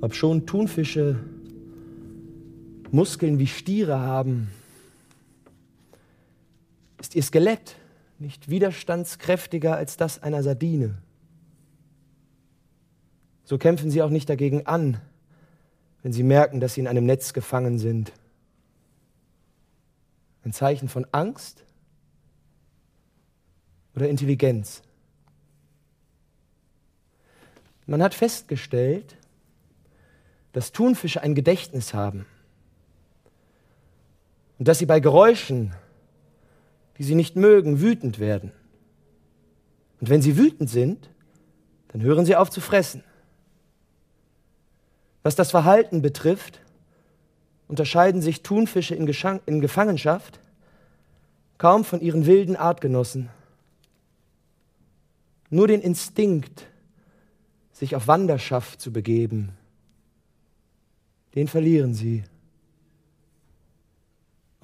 Ob 0.02 0.14
schon 0.14 0.46
Thunfische 0.46 1.18
Muskeln 2.92 3.40
wie 3.40 3.48
Stiere 3.48 4.00
haben, 4.00 4.48
ist 7.08 7.16
ihr 7.16 7.24
Skelett 7.24 7.78
nicht 8.20 8.50
widerstandskräftiger 8.50 9.78
als 9.78 9.96
das 9.96 10.22
einer 10.22 10.44
Sardine. 10.44 10.98
So 13.46 13.58
kämpfen 13.58 13.90
sie 13.90 14.02
auch 14.02 14.10
nicht 14.10 14.30
dagegen 14.30 14.66
an, 14.66 15.00
wenn 16.04 16.12
sie 16.12 16.24
merken, 16.24 16.60
dass 16.60 16.74
sie 16.74 16.82
in 16.82 16.88
einem 16.88 17.06
Netz 17.06 17.32
gefangen 17.32 17.80
sind. 17.80 18.12
Ein 20.44 20.52
Zeichen 20.52 20.90
von 20.90 21.08
Angst 21.14 21.64
oder 23.96 24.10
Intelligenz. 24.10 24.82
Man 27.86 28.04
hat 28.04 28.16
festgestellt, 28.16 29.16
dass 30.52 30.74
Thunfische 30.74 31.22
ein 31.22 31.36
Gedächtnis 31.36 31.94
haben 31.94 32.26
und 34.60 34.68
dass 34.68 34.80
sie 34.80 34.86
bei 34.86 35.00
Geräuschen, 35.00 35.74
die 36.98 37.04
sie 37.04 37.16
nicht 37.16 37.36
mögen, 37.36 37.82
wütend 37.82 38.20
werden. 38.20 38.52
Und 40.00 40.10
wenn 40.10 40.22
sie 40.22 40.38
wütend 40.38 40.70
sind, 40.70 41.10
dann 41.90 42.02
hören 42.02 42.26
sie 42.26 42.36
auf 42.36 42.50
zu 42.50 42.62
fressen. 42.62 43.04
Was 45.24 45.36
das 45.36 45.52
Verhalten 45.52 46.02
betrifft, 46.02 46.62
unterscheiden 47.68 48.22
sich 48.22 48.44
Thunfische 48.44 48.96
in, 48.96 49.06
Geschan 49.06 49.40
in 49.46 49.62
Gefangenschaft 49.62 50.40
kaum 51.58 51.84
von 51.84 52.02
ihren 52.02 52.26
wilden 52.26 52.56
Artgenossen. 52.56 53.30
Nur 55.50 55.68
den 55.68 55.82
Instinkt, 55.82 56.68
sich 57.72 57.96
auf 57.96 58.08
Wanderschaft 58.08 58.82
zu 58.82 58.92
begeben, 58.92 59.50
den 61.36 61.48
verlieren 61.48 61.94
sie. 61.94 62.24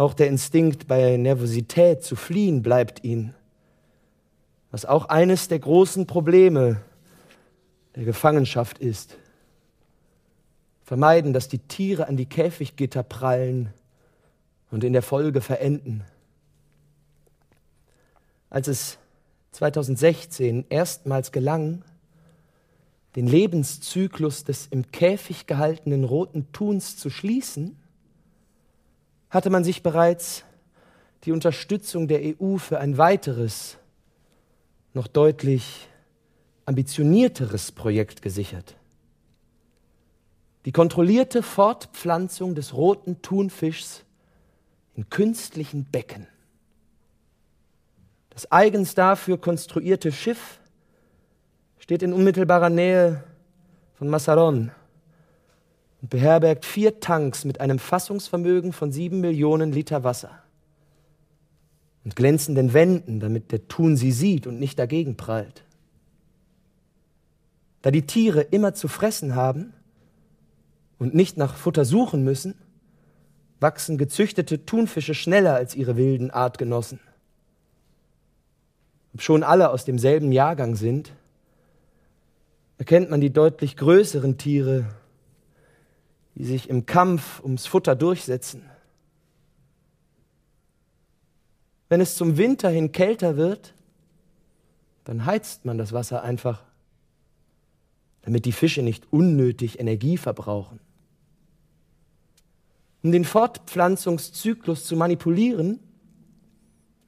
Auch 0.04 0.14
der 0.14 0.28
Instinkt, 0.28 0.86
bei 0.86 1.16
Nervosität 1.16 2.04
zu 2.04 2.18
fliehen, 2.18 2.62
bleibt 2.62 3.06
ihnen, 3.06 3.34
was 4.70 4.84
auch 4.84 5.06
eines 5.06 5.48
der 5.48 5.60
großen 5.60 6.08
Probleme 6.08 6.82
der 7.96 8.04
Gefangenschaft 8.04 8.80
ist. 8.80 9.16
Vermeiden, 10.84 11.32
dass 11.32 11.48
die 11.48 11.60
Tiere 11.60 12.10
an 12.10 12.18
die 12.18 12.26
Käfiggitter 12.26 13.02
prallen 13.02 13.70
und 14.72 14.84
in 14.84 14.92
der 14.92 15.04
Folge 15.04 15.40
verenden. 15.40 16.04
Als 18.50 18.68
es 18.68 18.98
2016 19.54 20.66
erstmals 20.68 21.32
gelang, 21.32 21.86
den 23.16 23.28
Lebenszyklus 23.28 24.44
des 24.44 24.68
im 24.68 24.92
Käfig 24.92 25.48
gehaltenen 25.48 26.04
roten 26.04 26.52
Tuns 26.52 26.98
zu 26.98 27.10
schließen, 27.10 27.78
hatte 29.34 29.50
man 29.50 29.64
sich 29.64 29.82
bereits 29.82 30.44
die 31.24 31.32
Unterstützung 31.32 32.08
der 32.08 32.22
EU 32.22 32.58
für 32.58 32.80
ein 32.80 33.00
weiteres, 33.00 33.78
noch 34.94 35.08
deutlich 35.08 35.90
ambitionierteres 36.68 37.72
Projekt 37.72 38.22
gesichert. 38.22 38.76
Die 40.66 40.72
kontrollierte 40.72 41.42
Fortpflanzung 41.42 42.54
des 42.54 42.76
roten 42.76 43.24
Thunfischs 43.24 44.04
in 44.94 45.10
künstlichen 45.10 45.86
Becken. 45.86 46.28
Das 48.30 48.52
eigens 48.52 48.94
dafür 48.94 49.40
konstruierte 49.40 50.12
Schiff 50.12 50.60
steht 51.80 52.04
in 52.04 52.14
unmittelbarer 52.14 52.70
Nähe 52.70 53.24
von 53.96 54.10
Massaron 54.10 54.72
und 56.04 56.10
beherbergt 56.10 56.66
vier 56.66 57.00
Tanks 57.00 57.46
mit 57.46 57.62
einem 57.62 57.80
Fassungsvermögen 57.80 58.74
von 58.74 58.92
sieben 58.92 59.22
Millionen 59.22 59.72
Liter 59.72 60.04
Wasser 60.04 60.44
und 62.04 62.18
glänzenden 62.18 62.74
Wänden, 62.74 63.22
damit 63.22 63.54
der 63.54 63.70
Thun 63.70 63.96
sie 63.96 64.12
sieht 64.12 64.46
und 64.46 64.60
nicht 64.60 64.78
dagegen 64.78 65.16
prallt. 65.16 65.64
Da 67.84 67.90
die 67.90 68.06
Tiere 68.06 68.42
immer 68.42 68.74
zu 68.74 68.90
fressen 68.90 69.34
haben 69.34 69.72
und 71.00 71.16
nicht 71.16 71.38
nach 71.38 71.56
Futter 71.56 71.86
suchen 71.86 72.26
müssen, 72.26 72.56
wachsen 73.62 73.98
gezüchtete 73.98 74.66
Thunfische 74.66 75.14
schneller 75.14 75.56
als 75.56 75.74
ihre 75.74 75.96
wilden 75.96 76.32
Artgenossen. 76.32 77.00
Ob 79.14 79.22
schon 79.22 79.42
alle 79.42 79.70
aus 79.70 79.86
demselben 79.86 80.34
Jahrgang 80.34 80.76
sind, 80.76 81.14
erkennt 82.78 83.10
man 83.10 83.22
die 83.22 83.32
deutlich 83.32 83.78
größeren 83.78 84.38
Tiere, 84.38 84.86
die 86.36 86.46
sich 86.46 86.70
im 86.70 86.86
Kampf 86.86 87.42
ums 87.42 87.66
Futter 87.66 87.96
durchsetzen. 87.96 88.64
Wenn 91.90 92.02
es 92.02 92.16
zum 92.16 92.38
Winter 92.38 92.70
hin 92.70 92.92
kälter 92.92 93.38
wird, 93.38 93.74
dann 95.04 95.26
heizt 95.26 95.66
man 95.66 95.78
das 95.78 95.94
Wasser 95.94 96.24
einfach, 96.24 96.64
damit 98.24 98.46
die 98.46 98.52
Fische 98.52 98.82
nicht 98.82 99.12
unnötig 99.12 99.80
Energie 99.80 100.18
verbrauchen. 100.18 100.80
Um 103.04 103.12
den 103.12 103.26
Fortpflanzungszyklus 103.26 104.86
zu 104.86 104.96
manipulieren, 104.96 105.80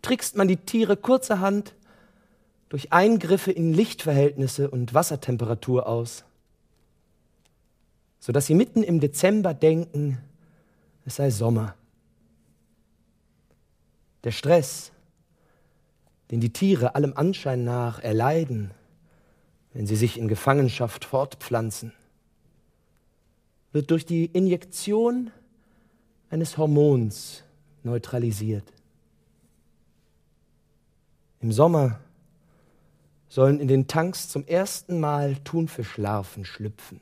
trickst 0.02 0.36
man 0.36 0.48
die 0.48 0.58
Tiere 0.58 0.98
kurzerhand 0.98 1.74
durch 2.70 2.92
Eingriffe 2.92 3.52
in 3.52 3.74
Lichtverhältnisse 3.74 4.70
und 4.70 4.94
Wassertemperatur 4.94 5.88
aus, 5.88 6.26
sodass 8.26 8.48
sie 8.48 8.56
mitten 8.56 8.82
im 8.82 9.00
Dezember 9.00 9.54
denken, 9.54 10.18
es 11.06 11.18
sei 11.18 11.30
Sommer. 11.30 11.76
Der 14.24 14.32
Stress, 14.32 14.92
den 16.32 16.40
die 16.40 16.52
Tiere 16.52 16.96
allem 16.96 17.14
Anschein 17.16 17.64
nach 17.64 18.00
erleiden, 18.00 18.72
wenn 19.74 19.86
sie 19.86 19.96
sich 19.96 20.18
in 20.18 20.28
Gefangenschaft 20.28 21.06
fortpflanzen, 21.06 21.94
wird 23.74 23.92
durch 23.92 24.08
die 24.08 24.26
Injektion 24.26 25.30
eines 26.32 26.58
Hormons 26.58 27.44
neutralisiert. 27.84 28.74
Im 31.42 31.52
Sommer 31.52 32.00
sollen 33.30 33.60
in 33.60 33.68
den 33.68 33.86
Tanks 33.86 34.30
zum 34.30 34.48
ersten 34.48 35.00
Mal 35.00 35.36
Thunfischlarven 35.44 36.44
schlüpfen. 36.44 37.00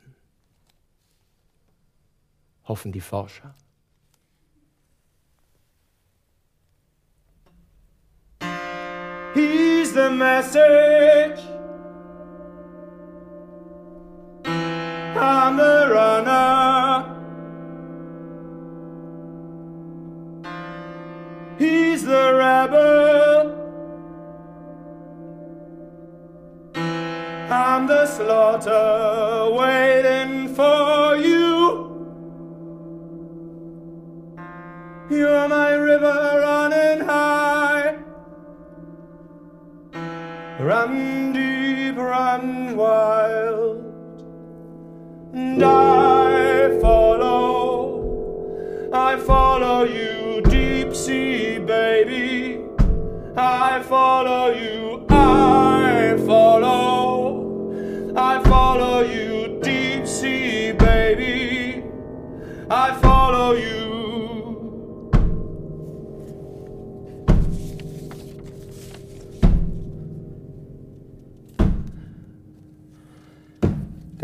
hoffen 2.64 2.92
die 2.92 3.00
Forscher. 3.00 3.54
Here's 9.34 9.92
the 9.92 10.10
message. 10.10 11.40
I'm 15.16 15.56
the 15.56 15.88
runner. 15.90 17.14
He's 21.58 22.04
the 22.04 22.34
rebel. 22.34 23.64
I'm 27.50 27.86
the 27.86 28.06
slaughter 28.06 29.50
waiting 29.52 30.54
for. 30.54 30.93
You're 35.10 35.48
my 35.48 35.74
river 35.74 36.40
running 36.40 37.06
high. 37.06 37.96
Run 40.58 41.32
deep, 41.34 41.96
run 41.96 42.74
wild. 42.74 43.84
And 45.34 45.62
I 45.62 46.78
follow, 46.80 47.90
I 48.94 49.16
follow 49.18 49.84
you, 49.84 50.40
deep 50.40 50.94
sea 50.94 51.58
baby. 51.58 52.64
I 53.36 53.82
follow 53.82 54.54
you, 54.54 55.04
I 55.10 56.16
follow, 56.26 56.83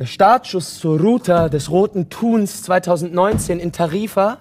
Der 0.00 0.06
Startschuss 0.06 0.78
zur 0.78 0.98
Ruta 0.98 1.50
des 1.50 1.70
Roten 1.70 2.08
Thuns 2.08 2.62
2019 2.62 3.60
in 3.60 3.70
Tarifa 3.70 4.38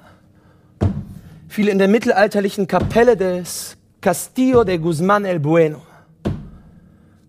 fiel 1.50 1.68
in 1.68 1.78
der 1.80 1.90
mittelalterlichen 1.90 2.66
Kapelle 2.66 3.18
des 3.18 3.76
Castillo 4.00 4.64
de 4.64 4.78
Guzmán 4.78 5.26
el 5.26 5.42
Bueno, 5.42 5.82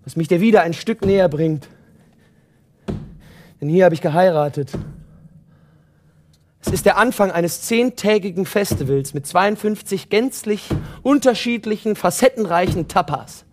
was 0.05 0.14
mich 0.14 0.28
dir 0.28 0.41
wieder 0.41 0.62
ein 0.62 0.74
Stück 0.74 1.05
näher 1.05 1.28
bringt. 1.28 1.66
Denn 3.61 3.68
hier 3.68 3.85
habe 3.85 3.97
ich 3.97 4.01
geheiratet. 4.01 4.70
Es 6.61 6.72
ist 6.72 6.87
der 6.87 6.99
Anfang 6.99 7.33
eines 7.33 7.62
zehntägigen 7.62 8.47
Festivals 8.47 9.12
mit 9.12 9.26
52 9.26 10.09
gänzlich 10.09 10.68
unterschiedlichen, 11.03 11.97
facettenreichen 11.97 12.87
Tapas, 12.87 13.45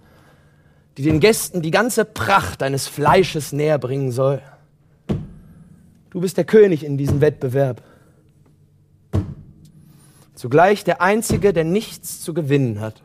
die 0.98 1.02
den 1.02 1.20
Gästen 1.20 1.64
die 1.64 1.72
ganze 1.72 2.06
Pracht 2.06 2.62
eines 2.62 2.88
Fleisches 2.88 3.54
näher 3.54 3.80
bringen 3.80 4.12
soll. 4.12 4.40
Du 6.10 6.22
bist 6.22 6.38
der 6.38 6.46
König 6.46 6.86
in 6.86 6.98
diesem 6.98 7.22
Wettbewerb. 7.22 7.84
Zugleich 10.36 10.84
der 10.84 11.02
Einzige, 11.02 11.52
der 11.52 11.64
nichts 11.64 12.22
zu 12.22 12.34
gewinnen 12.34 12.80
hat. 12.80 13.02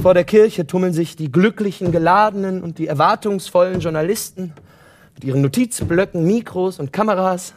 Vor 0.00 0.14
der 0.14 0.24
Kirche 0.24 0.66
tummeln 0.66 0.92
sich 0.92 1.16
die 1.16 1.30
glücklichen, 1.30 1.92
geladenen 1.92 2.62
und 2.62 2.78
die 2.78 2.86
erwartungsvollen 2.86 3.80
Journalisten 3.80 4.52
mit 5.14 5.24
ihren 5.24 5.42
Notizblöcken, 5.42 6.24
Mikros 6.24 6.78
und 6.78 6.92
Kameras. 6.92 7.54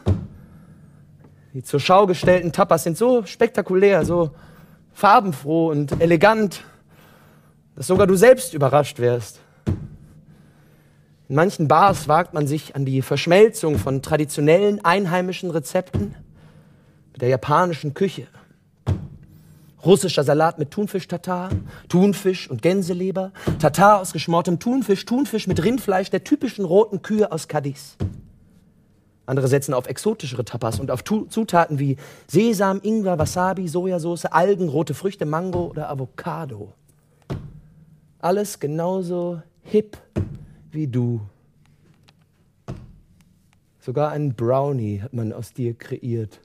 Die 1.54 1.62
zur 1.62 1.80
Schau 1.80 2.06
gestellten 2.06 2.52
Tapas 2.52 2.84
sind 2.84 2.96
so 2.96 3.24
spektakulär, 3.24 4.04
so 4.04 4.30
farbenfroh 4.92 5.70
und 5.70 6.00
elegant, 6.00 6.64
dass 7.76 7.86
sogar 7.86 8.06
du 8.06 8.16
selbst 8.16 8.54
überrascht 8.54 8.98
wärst. 8.98 9.41
In 11.32 11.36
manchen 11.36 11.66
Bars 11.66 12.08
wagt 12.08 12.34
man 12.34 12.46
sich 12.46 12.76
an 12.76 12.84
die 12.84 13.00
Verschmelzung 13.00 13.78
von 13.78 14.02
traditionellen 14.02 14.84
einheimischen 14.84 15.50
Rezepten 15.50 16.14
mit 17.10 17.22
der 17.22 17.30
japanischen 17.30 17.94
Küche. 17.94 18.26
Russischer 19.82 20.24
Salat 20.24 20.58
mit 20.58 20.70
Thunfisch-Tatar, 20.72 21.48
Thunfisch 21.88 22.50
und 22.50 22.60
Gänseleber, 22.60 23.32
Tatar 23.58 24.02
aus 24.02 24.12
geschmortem 24.12 24.58
Thunfisch, 24.58 25.06
Thunfisch 25.06 25.46
mit 25.46 25.64
Rindfleisch 25.64 26.10
der 26.10 26.22
typischen 26.22 26.66
roten 26.66 27.00
Kühe 27.00 27.32
aus 27.32 27.48
Cadiz. 27.48 27.96
Andere 29.24 29.48
setzen 29.48 29.72
auf 29.72 29.86
exotischere 29.86 30.44
Tapas 30.44 30.80
und 30.80 30.90
auf 30.90 31.02
Tu- 31.02 31.24
Zutaten 31.30 31.78
wie 31.78 31.96
Sesam, 32.26 32.78
Ingwer, 32.82 33.18
Wasabi, 33.18 33.68
Sojasauce, 33.68 34.26
Algen, 34.26 34.68
rote 34.68 34.92
Früchte, 34.92 35.24
Mango 35.24 35.68
oder 35.68 35.88
Avocado. 35.88 36.74
Alles 38.18 38.60
genauso 38.60 39.40
hip 39.62 39.96
wie 40.72 40.86
du. 40.86 41.20
Sogar 43.80 44.10
einen 44.10 44.34
Brownie 44.34 45.00
hat 45.00 45.12
man 45.12 45.32
aus 45.32 45.52
dir 45.52 45.74
kreiert. 45.74 46.40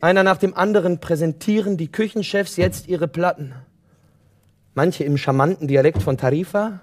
Einer 0.00 0.22
nach 0.22 0.36
dem 0.36 0.54
anderen 0.54 1.00
präsentieren 1.00 1.76
die 1.76 1.90
Küchenchefs 1.90 2.56
jetzt 2.56 2.86
ihre 2.86 3.08
Platten. 3.08 3.54
Manche 4.74 5.04
im 5.04 5.16
charmanten 5.16 5.66
Dialekt 5.66 6.02
von 6.02 6.16
Tarifa, 6.16 6.80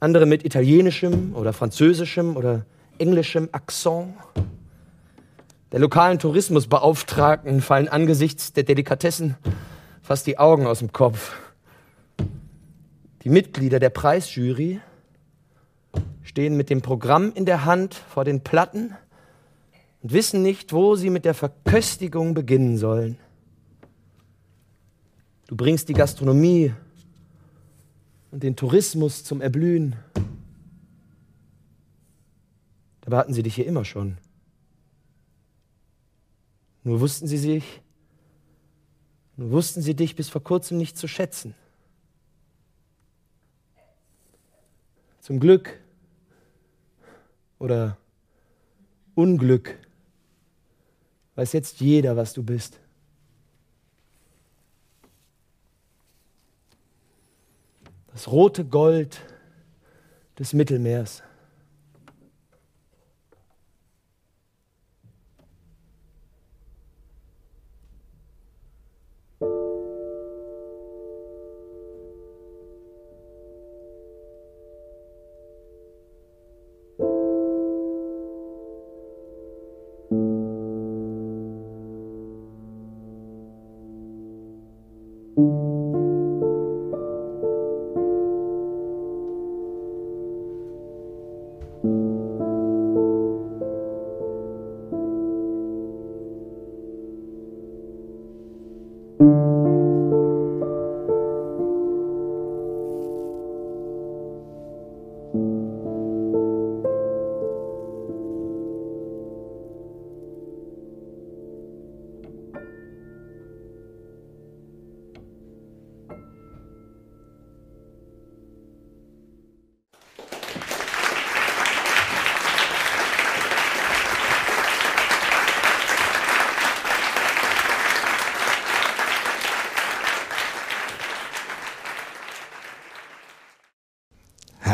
andere 0.00 0.26
mit 0.26 0.44
italienischem 0.44 1.36
oder 1.36 1.52
französischem 1.52 2.36
oder 2.36 2.64
englischem 2.98 3.48
Akzent. 3.52 4.14
Der 5.70 5.78
lokalen 5.78 6.18
Tourismusbeauftragten 6.18 7.60
fallen 7.60 7.88
angesichts 7.88 8.52
der 8.52 8.64
Delikatessen 8.64 9.36
fast 10.02 10.26
die 10.26 10.38
Augen 10.38 10.66
aus 10.66 10.80
dem 10.80 10.92
Kopf. 10.92 11.36
Die 13.22 13.28
Mitglieder 13.28 13.78
der 13.78 13.90
Preisjury 13.90 14.80
stehen 16.22 16.56
mit 16.56 16.70
dem 16.70 16.80
Programm 16.80 17.32
in 17.34 17.44
der 17.44 17.64
Hand 17.64 17.94
vor 17.94 18.24
den 18.24 18.42
Platten 18.42 18.96
und 20.02 20.12
wissen 20.12 20.42
nicht, 20.42 20.72
wo 20.72 20.96
sie 20.96 21.10
mit 21.10 21.24
der 21.24 21.34
Verköstigung 21.34 22.32
beginnen 22.32 22.78
sollen. 22.78 23.18
Du 25.48 25.56
bringst 25.56 25.88
die 25.88 25.94
Gastronomie 25.94 26.72
und 28.30 28.42
den 28.42 28.56
Tourismus 28.56 29.24
zum 29.24 29.40
Erblühen. 29.40 29.96
Dabei 33.02 33.18
hatten 33.18 33.34
sie 33.34 33.42
dich 33.42 33.56
hier 33.56 33.66
immer 33.66 33.84
schon. 33.84 34.16
Nur 36.84 37.00
wussten 37.00 37.26
sie 37.26 37.36
sich, 37.36 37.82
nur 39.36 39.50
wussten 39.50 39.82
sie 39.82 39.94
dich 39.94 40.16
bis 40.16 40.28
vor 40.30 40.42
kurzem 40.42 40.78
nicht 40.78 40.96
zu 40.96 41.08
schätzen. 41.08 41.54
Zum 45.20 45.38
Glück 45.38 45.78
oder 47.58 47.96
Unglück 49.14 49.78
weiß 51.34 51.52
jetzt 51.52 51.80
jeder, 51.80 52.16
was 52.16 52.32
du 52.32 52.42
bist. 52.42 52.80
Das 58.12 58.30
rote 58.30 58.64
Gold 58.64 59.20
des 60.38 60.52
Mittelmeers. 60.52 61.22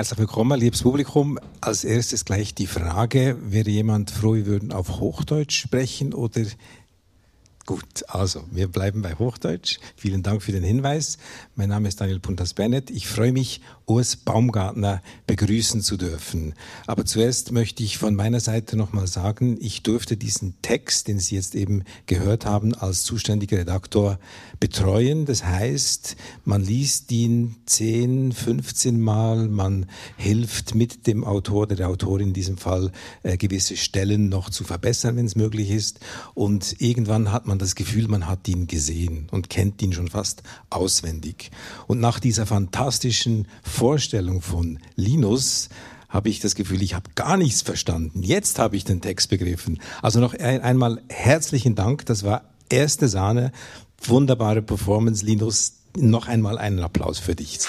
Herzlich 0.06 0.20
willkommen, 0.20 0.60
liebes 0.60 0.84
Publikum. 0.84 1.36
Als 1.60 1.82
erstes 1.82 2.24
gleich 2.24 2.54
die 2.54 2.68
Frage, 2.68 3.36
wäre 3.40 3.68
jemand 3.68 4.12
froh, 4.12 4.34
wir 4.34 4.46
würden 4.46 4.70
auf 4.70 5.00
Hochdeutsch 5.00 5.60
sprechen 5.60 6.14
oder 6.14 6.42
Gut, 7.66 8.04
also 8.06 8.44
wir 8.52 8.68
bleiben 8.68 9.02
bei 9.02 9.14
Hochdeutsch. 9.16 9.80
Vielen 9.96 10.22
Dank 10.22 10.40
für 10.40 10.52
den 10.52 10.62
Hinweis. 10.62 11.18
Mein 11.56 11.68
Name 11.68 11.88
ist 11.88 12.00
Daniel 12.00 12.20
Puntas-Bennett. 12.20 12.90
Ich 12.90 13.08
freue 13.08 13.32
mich, 13.32 13.60
Urs 13.86 14.16
Baumgartner 14.16 15.02
begrüßen 15.26 15.80
zu 15.80 15.96
dürfen. 15.96 16.54
Aber 16.86 17.04
zuerst 17.04 17.52
möchte 17.52 17.82
ich 17.82 17.98
von 17.98 18.14
meiner 18.14 18.40
Seite 18.40 18.76
nochmal 18.76 19.08
sagen, 19.08 19.58
ich 19.60 19.82
durfte 19.82 20.16
diesen 20.16 20.54
Text, 20.62 21.08
den 21.08 21.18
Sie 21.18 21.34
jetzt 21.34 21.56
eben 21.56 21.82
gehört 22.06 22.46
haben, 22.46 22.74
als 22.74 23.02
zuständiger 23.02 23.58
Redaktor 23.58 24.18
betreuen. 24.58 25.24
Das 25.24 25.44
heißt, 25.44 26.16
man 26.44 26.62
liest 26.62 27.10
ihn 27.10 27.56
10, 27.66 28.32
15 28.32 29.00
Mal, 29.00 29.48
man 29.48 29.86
hilft 30.16 30.74
mit 30.74 31.06
dem 31.06 31.24
Autor 31.24 31.62
oder 31.62 31.76
der 31.76 31.88
Autorin 31.88 32.28
in 32.28 32.34
diesem 32.34 32.58
Fall 32.58 32.92
äh, 33.24 33.36
gewisse 33.36 33.76
Stellen 33.76 34.28
noch 34.28 34.50
zu 34.50 34.62
verbessern, 34.62 35.16
wenn 35.16 35.26
es 35.26 35.34
möglich 35.36 35.70
ist. 35.70 35.98
Und 36.34 36.80
irgendwann 36.80 37.32
hat 37.32 37.46
man 37.46 37.55
man 37.56 37.60
das 37.60 37.74
Gefühl, 37.74 38.06
man 38.06 38.26
hat 38.26 38.46
ihn 38.48 38.66
gesehen 38.66 39.28
und 39.30 39.48
kennt 39.48 39.80
ihn 39.80 39.94
schon 39.94 40.08
fast 40.08 40.42
auswendig. 40.68 41.50
Und 41.86 42.00
nach 42.00 42.20
dieser 42.20 42.44
fantastischen 42.44 43.48
Vorstellung 43.62 44.42
von 44.42 44.78
Linus 44.94 45.70
habe 46.10 46.28
ich 46.28 46.40
das 46.40 46.54
Gefühl, 46.54 46.82
ich 46.82 46.92
habe 46.92 47.08
gar 47.14 47.38
nichts 47.38 47.62
verstanden. 47.62 48.22
Jetzt 48.22 48.58
habe 48.58 48.76
ich 48.76 48.84
den 48.84 49.00
Text 49.00 49.30
begriffen. 49.30 49.80
Also 50.02 50.20
noch 50.20 50.34
ein, 50.34 50.60
einmal 50.60 51.00
herzlichen 51.08 51.74
Dank. 51.74 52.04
Das 52.04 52.24
war 52.24 52.44
erste 52.68 53.08
Sahne. 53.08 53.52
Wunderbare 54.02 54.60
Performance, 54.60 55.24
Linus. 55.24 55.76
Noch 55.96 56.28
einmal 56.28 56.58
einen 56.58 56.80
Applaus 56.80 57.18
für 57.18 57.34
dich. 57.34 57.60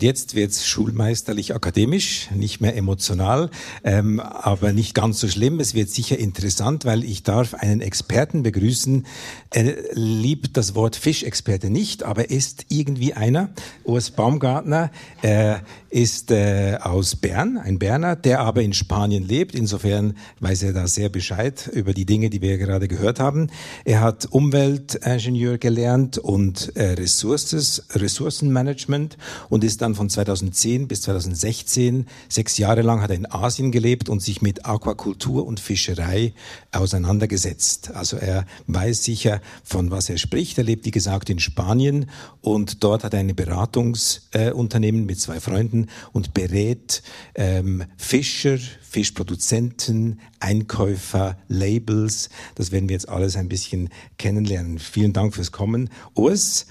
Und 0.00 0.04
jetzt 0.04 0.34
wird's 0.34 0.66
schulmeisterlich 0.66 1.54
akademisch, 1.54 2.30
nicht 2.34 2.62
mehr 2.62 2.74
emotional, 2.74 3.50
ähm, 3.84 4.18
aber 4.18 4.72
nicht 4.72 4.94
ganz 4.94 5.20
so 5.20 5.28
schlimm. 5.28 5.60
Es 5.60 5.74
wird 5.74 5.90
sicher 5.90 6.18
interessant, 6.18 6.86
weil 6.86 7.04
ich 7.04 7.22
darf 7.22 7.52
einen 7.52 7.82
Experten 7.82 8.42
begrüßen. 8.42 9.04
Er 9.50 9.74
liebt 9.92 10.56
das 10.56 10.74
Wort 10.74 10.96
Fischexperte 10.96 11.68
nicht, 11.68 12.02
aber 12.02 12.30
ist 12.30 12.64
irgendwie 12.70 13.12
einer. 13.12 13.50
Urs 13.84 14.10
Baumgartner 14.10 14.90
äh, 15.20 15.56
ist 15.90 16.30
äh, 16.30 16.78
aus 16.80 17.16
Bern, 17.16 17.58
ein 17.58 17.78
Berner, 17.78 18.16
der 18.16 18.40
aber 18.40 18.62
in 18.62 18.72
Spanien 18.72 19.26
lebt. 19.26 19.54
Insofern 19.54 20.16
weiß 20.38 20.62
er 20.62 20.72
da 20.72 20.86
sehr 20.86 21.10
Bescheid 21.10 21.68
über 21.74 21.92
die 21.92 22.06
Dinge, 22.06 22.30
die 22.30 22.40
wir 22.40 22.56
gerade 22.56 22.88
gehört 22.88 23.20
haben. 23.20 23.50
Er 23.84 24.00
hat 24.00 24.26
Umweltingenieur 24.30 25.58
gelernt 25.58 26.16
und 26.16 26.74
äh, 26.76 26.92
Ressources, 26.92 27.84
Ressourcenmanagement 27.92 29.18
und 29.48 29.62
ist 29.62 29.82
dann 29.82 29.89
von 29.94 30.10
2010 30.10 30.88
bis 30.88 31.02
2016, 31.02 32.06
sechs 32.28 32.58
Jahre 32.58 32.82
lang 32.82 33.02
hat 33.02 33.10
er 33.10 33.16
in 33.16 33.30
Asien 33.30 33.72
gelebt 33.72 34.08
und 34.08 34.20
sich 34.20 34.42
mit 34.42 34.66
Aquakultur 34.66 35.46
und 35.46 35.60
Fischerei 35.60 36.32
auseinandergesetzt. 36.72 37.92
Also 37.94 38.16
er 38.16 38.46
weiß 38.66 39.04
sicher, 39.04 39.40
von 39.64 39.90
was 39.90 40.08
er 40.08 40.18
spricht. 40.18 40.58
Er 40.58 40.64
lebt, 40.64 40.84
wie 40.84 40.90
gesagt, 40.90 41.30
in 41.30 41.38
Spanien 41.38 42.10
und 42.40 42.82
dort 42.84 43.04
hat 43.04 43.14
er 43.14 43.20
ein 43.20 43.34
Beratungsunternehmen 43.34 45.02
äh, 45.02 45.06
mit 45.06 45.20
zwei 45.20 45.40
Freunden 45.40 45.88
und 46.12 46.34
berät 46.34 47.02
ähm, 47.34 47.84
Fischer, 47.96 48.58
Fischproduzenten, 48.90 50.20
Einkäufer, 50.40 51.38
Labels. 51.48 52.28
Das 52.56 52.72
werden 52.72 52.88
wir 52.88 52.94
jetzt 52.94 53.08
alles 53.08 53.36
ein 53.36 53.48
bisschen 53.48 53.88
kennenlernen. 54.18 54.78
Vielen 54.78 55.12
Dank 55.12 55.34
fürs 55.34 55.52
Kommen, 55.52 55.90
Urs. 56.14 56.66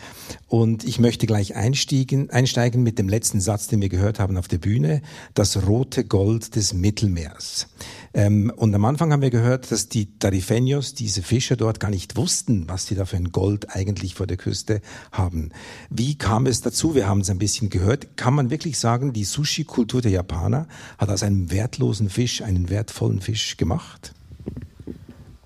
Und 0.47 0.83
ich 0.83 0.99
möchte 0.99 1.27
gleich 1.27 1.55
einsteigen, 1.55 2.29
einsteigen 2.29 2.83
mit 2.83 2.99
dem 2.99 3.07
letzten 3.09 3.41
Satz, 3.41 3.67
den 3.67 3.81
wir 3.81 3.89
gehört 3.89 4.19
haben 4.19 4.37
auf 4.37 4.47
der 4.47 4.57
Bühne. 4.57 5.01
Das 5.33 5.67
rote 5.67 6.05
Gold 6.05 6.55
des 6.55 6.73
Mittelmeers. 6.73 7.67
Ähm, 8.13 8.51
und 8.55 8.73
am 8.73 8.85
Anfang 8.85 9.11
haben 9.11 9.21
wir 9.21 9.29
gehört, 9.29 9.71
dass 9.71 9.89
die 9.89 10.07
Tarifeños, 10.19 10.95
diese 10.95 11.21
Fischer 11.21 11.55
dort, 11.55 11.79
gar 11.79 11.89
nicht 11.89 12.15
wussten, 12.15 12.67
was 12.67 12.85
sie 12.85 12.95
da 12.95 13.05
für 13.05 13.17
ein 13.17 13.31
Gold 13.31 13.75
eigentlich 13.75 14.15
vor 14.15 14.27
der 14.27 14.37
Küste 14.37 14.81
haben. 15.11 15.51
Wie 15.89 16.17
kam 16.17 16.45
es 16.45 16.61
dazu? 16.61 16.95
Wir 16.95 17.07
haben 17.07 17.21
es 17.21 17.29
ein 17.29 17.39
bisschen 17.39 17.69
gehört. 17.69 18.17
Kann 18.17 18.33
man 18.33 18.49
wirklich 18.49 18.79
sagen, 18.79 19.13
die 19.13 19.25
Sushi-Kultur 19.25 20.01
der 20.01 20.11
Japaner 20.11 20.67
hat 20.97 21.09
aus 21.09 21.23
einem 21.23 21.51
wertlosen 21.51 22.09
Fisch 22.09 22.41
einen 22.41 22.69
wertvollen 22.69 23.21
Fisch 23.21 23.57
gemacht? 23.57 24.13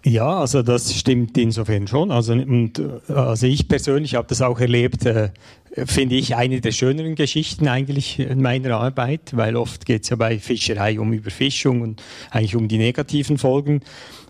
Ja, 0.06 0.40
also 0.40 0.64
das 0.64 0.94
stimmt 0.94 1.38
insofern 1.38 1.88
schon. 1.88 2.12
Also, 2.12 2.34
und, 2.34 2.82
also 3.08 3.48
ich 3.48 3.70
persönlich 3.70 4.16
habe 4.16 4.28
das 4.28 4.42
auch 4.42 4.60
erlebt, 4.60 5.06
äh, 5.06 5.30
finde 5.86 6.16
ich 6.16 6.36
eine 6.36 6.60
der 6.60 6.74
schöneren 6.74 7.16
Geschichten 7.16 7.70
eigentlich 7.70 8.20
in 8.20 8.42
meiner 8.42 8.78
Arbeit, 8.78 9.36
weil 9.36 9.56
oft 9.56 9.86
geht 9.86 10.04
es 10.04 10.10
ja 10.10 10.18
bei 10.18 10.40
Fischerei 10.40 11.00
um 11.00 11.14
Überfischung 11.14 11.82
und 11.82 12.04
eigentlich 12.32 12.58
um 12.58 12.68
die 12.68 12.80
negativen 12.80 13.38
Folgen. 13.38 13.82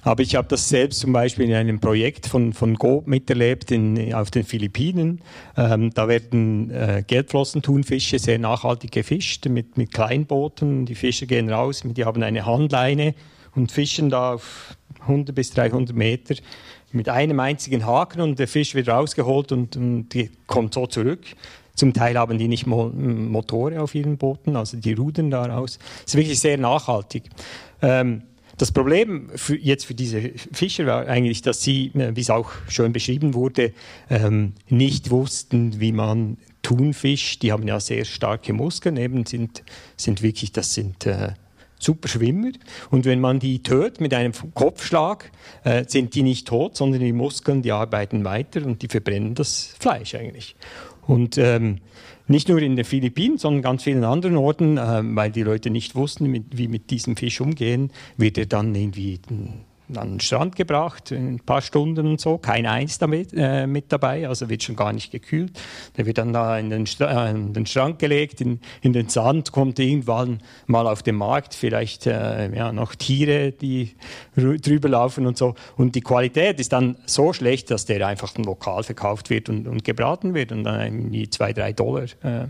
Aber 0.04 0.22
ich 0.22 0.36
habe 0.36 0.48
das 0.48 0.70
selbst 0.70 1.00
zum 1.00 1.12
Beispiel 1.12 1.46
in 1.46 1.56
einem 1.56 1.80
Projekt 1.80 2.28
von, 2.28 2.54
von 2.54 2.76
Go 2.76 3.02
miterlebt 3.08 3.72
in, 3.72 4.14
auf 4.14 4.30
den 4.30 4.44
Philippinen. 4.44 5.22
Ähm, 5.58 5.92
da 5.92 6.08
werden 6.08 6.70
äh, 6.70 7.04
Gelbflossentunfische 7.08 8.20
sehr 8.20 8.38
nachhaltig 8.38 8.92
gefischt 8.92 9.48
mit, 9.48 9.78
mit 9.78 9.92
Kleinbooten. 9.92 10.86
Die 10.86 10.96
Fische 10.96 11.26
gehen 11.26 11.50
raus, 11.50 11.82
die 11.84 12.06
haben 12.06 12.22
eine 12.22 12.46
Handleine 12.46 13.16
und 13.56 13.72
fischen 13.72 14.10
da 14.10 14.34
auf 14.34 14.76
100 15.04 15.36
bis 15.36 15.52
300 15.52 15.96
Meter 15.96 16.36
mit 16.92 17.10
einem 17.10 17.40
einzigen 17.40 17.86
Haken 17.86 18.22
und 18.22 18.40
der 18.40 18.48
Fisch 18.48 18.76
wird 18.76 18.90
rausgeholt 18.90 19.52
und, 19.52 19.76
und 19.76 20.10
die 20.10 20.30
kommt 20.48 20.74
so 20.74 20.88
zurück. 20.88 21.22
Zum 21.76 21.94
Teil 21.94 22.18
haben 22.18 22.38
die 22.38 22.48
nicht 22.48 22.68
Mo 22.68 22.90
Motore 22.90 23.82
auf 23.82 23.96
ihren 23.96 24.18
Booten, 24.18 24.56
also 24.56 24.78
die 24.78 24.94
rudern 24.94 25.32
daraus. 25.32 25.80
Das 25.80 26.14
ist 26.14 26.16
wirklich 26.16 26.40
sehr 26.40 26.58
nachhaltig. 26.58 27.24
Ähm, 27.82 28.24
das 28.58 28.72
Problem 28.72 29.32
für, 29.36 29.58
jetzt 29.58 29.86
für 29.86 29.96
diese 29.96 30.22
Fischer 30.52 30.86
war 30.86 31.08
eigentlich, 31.08 31.42
dass 31.42 31.64
sie, 31.64 31.88
äh, 31.96 32.16
wie 32.16 32.22
es 32.22 32.30
auch 32.30 32.52
schön 32.68 32.94
beschrieben 32.94 33.34
wurde, 33.34 33.74
ähm, 34.10 34.54
nicht 34.70 35.10
wussten, 35.10 35.80
wie 35.80 35.92
man 35.92 36.38
Thunfisch, 36.62 37.40
die 37.40 37.52
haben 37.52 37.68
ja 37.68 37.80
sehr 37.80 38.06
starke 38.06 38.54
Muskeln, 38.54 38.96
eben 38.98 39.26
sind, 39.26 39.64
sind 39.98 40.22
wirklich, 40.22 40.52
das 40.52 40.74
sind 40.74 41.06
äh, 41.06 41.34
super 41.84 42.08
Schwimmer. 42.08 42.52
Und 42.90 43.06
wenn 43.06 43.20
man 43.20 43.40
die 43.40 43.62
tötet 43.62 44.02
mit 44.02 44.14
einem 44.14 44.34
Kopfschlag, 44.54 45.32
äh, 45.64 45.86
sind 45.88 46.16
die 46.16 46.24
nicht 46.24 46.48
tot, 46.48 46.78
sondern 46.78 47.02
die 47.02 47.14
Muskeln, 47.14 47.62
die 47.62 47.72
arbeiten 47.72 48.24
weiter 48.26 48.66
und 48.66 48.82
die 48.82 48.88
verbrennen 48.88 49.36
das 49.36 49.76
Fleisch 49.80 50.16
eigentlich. 50.16 50.56
Und 51.06 51.38
ähm, 51.38 51.80
nicht 52.28 52.48
nur 52.48 52.62
in 52.62 52.76
den 52.76 52.86
Philippinen, 52.86 53.38
sondern 53.38 53.62
ganz 53.62 53.84
vielen 53.84 54.04
anderen 54.04 54.38
Orten, 54.38 54.78
äh, 54.78 55.02
weil 55.04 55.32
die 55.32 55.44
Leute 55.44 55.70
nicht 55.70 55.96
wussten, 55.96 56.28
mit, 56.28 56.58
wie 56.58 56.68
mit 56.68 56.90
diesem 56.90 57.18
Fisch 57.18 57.42
umgehen, 57.42 57.92
wird 58.18 58.38
er 58.38 58.46
dann 58.46 58.74
irgendwie 58.74 59.20
an 59.96 60.12
den 60.12 60.20
Strand 60.20 60.56
gebracht, 60.56 61.12
ein 61.12 61.40
paar 61.40 61.62
Stunden 61.62 62.08
und 62.08 62.22
so, 62.22 62.38
kein 62.38 62.66
Eis 62.66 62.98
damit, 62.98 63.32
äh, 63.36 63.68
mit 63.68 63.92
dabei, 63.92 64.28
also 64.28 64.50
wird 64.50 64.64
schon 64.64 64.76
gar 64.76 64.94
nicht 64.94 65.12
gekühlt. 65.12 65.60
Der 65.98 66.06
wird 66.06 66.18
dann 66.18 66.34
da 66.34 66.58
in 66.58 66.70
den, 66.70 66.86
Stra 66.86 67.28
äh, 67.28 67.32
in 67.32 67.54
den 67.54 67.66
Strand 67.66 68.00
gelegt, 68.00 68.42
in, 68.42 68.60
in, 68.82 68.94
den 68.94 69.10
Sand, 69.10 69.52
kommt 69.52 69.80
irgendwann 69.80 70.40
mal 70.68 70.88
auf 70.88 71.04
den 71.04 71.16
Markt, 71.16 71.54
vielleicht 71.54 72.08
äh, 72.08 72.56
ja, 72.56 72.72
noch 72.72 72.96
Tiere, 72.96 73.52
die 73.52 73.96
drüber 74.36 74.90
laufen 74.90 75.28
und 75.28 75.38
so. 75.38 75.56
Und 75.78 75.96
die 75.96 76.02
Qualität 76.02 76.60
ist 76.60 76.74
dann 76.74 76.98
so 77.06 77.34
schlecht, 77.34 77.70
dass 77.72 77.86
der 77.86 78.06
einfach 78.08 78.36
lokal 78.38 78.84
verkauft 78.84 79.30
wird 79.30 79.50
und, 79.50 79.68
und 79.68 79.84
gebraten 79.84 80.34
wird 80.34 80.52
und 80.52 80.64
dann 80.64 80.82
irgendwie 80.82 81.30
zwei, 81.30 81.54
drei 81.54 81.74
Dollar 81.74 82.06
äh, 82.24 82.44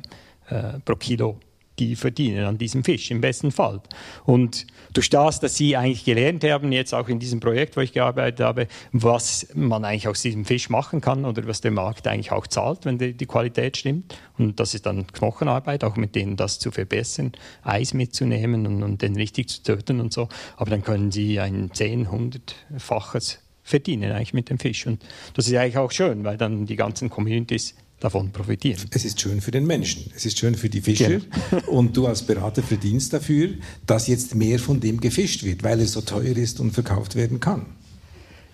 äh, 0.49 0.79
pro 0.85 0.95
Kilo 0.95 1.39
die 1.79 1.95
verdienen 1.95 2.45
an 2.45 2.57
diesem 2.57 2.83
Fisch 2.83 3.09
im 3.11 3.21
besten 3.21 3.51
Fall. 3.51 3.81
Und 4.25 4.67
durch 4.93 5.09
das, 5.09 5.39
dass 5.39 5.57
sie 5.57 5.75
eigentlich 5.75 6.05
gelernt 6.05 6.43
haben, 6.43 6.71
jetzt 6.71 6.93
auch 6.93 7.09
in 7.09 7.19
diesem 7.19 7.39
Projekt, 7.39 7.75
wo 7.77 7.81
ich 7.81 7.93
gearbeitet 7.93 8.41
habe, 8.41 8.67
was 8.91 9.47
man 9.55 9.83
eigentlich 9.83 10.07
aus 10.07 10.21
diesem 10.21 10.45
Fisch 10.45 10.69
machen 10.69 11.01
kann 11.01 11.25
oder 11.25 11.47
was 11.47 11.61
der 11.61 11.71
Markt 11.71 12.07
eigentlich 12.07 12.31
auch 12.31 12.47
zahlt, 12.47 12.85
wenn 12.85 12.97
die, 12.97 13.13
die 13.13 13.25
Qualität 13.25 13.77
stimmt. 13.77 14.17
Und 14.37 14.59
das 14.59 14.73
ist 14.73 14.85
dann 14.85 15.07
Knochenarbeit, 15.07 15.83
auch 15.83 15.95
mit 15.95 16.15
denen 16.15 16.35
das 16.35 16.59
zu 16.59 16.71
verbessern, 16.71 17.31
Eis 17.63 17.93
mitzunehmen 17.93 18.67
und, 18.67 18.83
und 18.83 19.01
den 19.01 19.15
richtig 19.15 19.49
zu 19.49 19.63
töten 19.63 19.99
und 19.99 20.13
so. 20.13 20.29
Aber 20.57 20.69
dann 20.69 20.83
können 20.83 21.11
sie 21.11 21.39
ein 21.39 21.71
10, 21.73 22.07
100-faches 22.07 23.39
verdienen 23.63 24.11
eigentlich 24.11 24.33
mit 24.33 24.49
dem 24.49 24.59
Fisch. 24.59 24.85
Und 24.85 25.03
das 25.33 25.47
ist 25.47 25.55
eigentlich 25.55 25.77
auch 25.77 25.91
schön, 25.91 26.23
weil 26.23 26.37
dann 26.37 26.65
die 26.65 26.75
ganzen 26.75 27.09
Communities 27.09 27.75
davon 28.03 28.31
profitieren. 28.31 28.81
Es 28.91 29.05
ist 29.05 29.21
schön 29.21 29.39
für 29.41 29.51
den 29.51 29.65
Menschen, 29.65 30.11
es 30.15 30.25
ist 30.25 30.37
schön 30.37 30.55
für 30.55 30.69
die 30.69 30.81
Fischer 30.81 31.07
genau. 31.09 31.23
und 31.67 31.95
du 31.95 32.07
als 32.07 32.23
Berater 32.23 32.61
verdienst 32.61 33.13
dafür, 33.13 33.49
dass 33.85 34.07
jetzt 34.07 34.35
mehr 34.35 34.59
von 34.59 34.79
dem 34.79 34.99
gefischt 34.99 35.43
wird, 35.43 35.63
weil 35.63 35.79
es 35.79 35.93
so 35.93 36.01
teuer 36.01 36.35
ist 36.35 36.59
und 36.59 36.71
verkauft 36.71 37.15
werden 37.15 37.39
kann. 37.39 37.65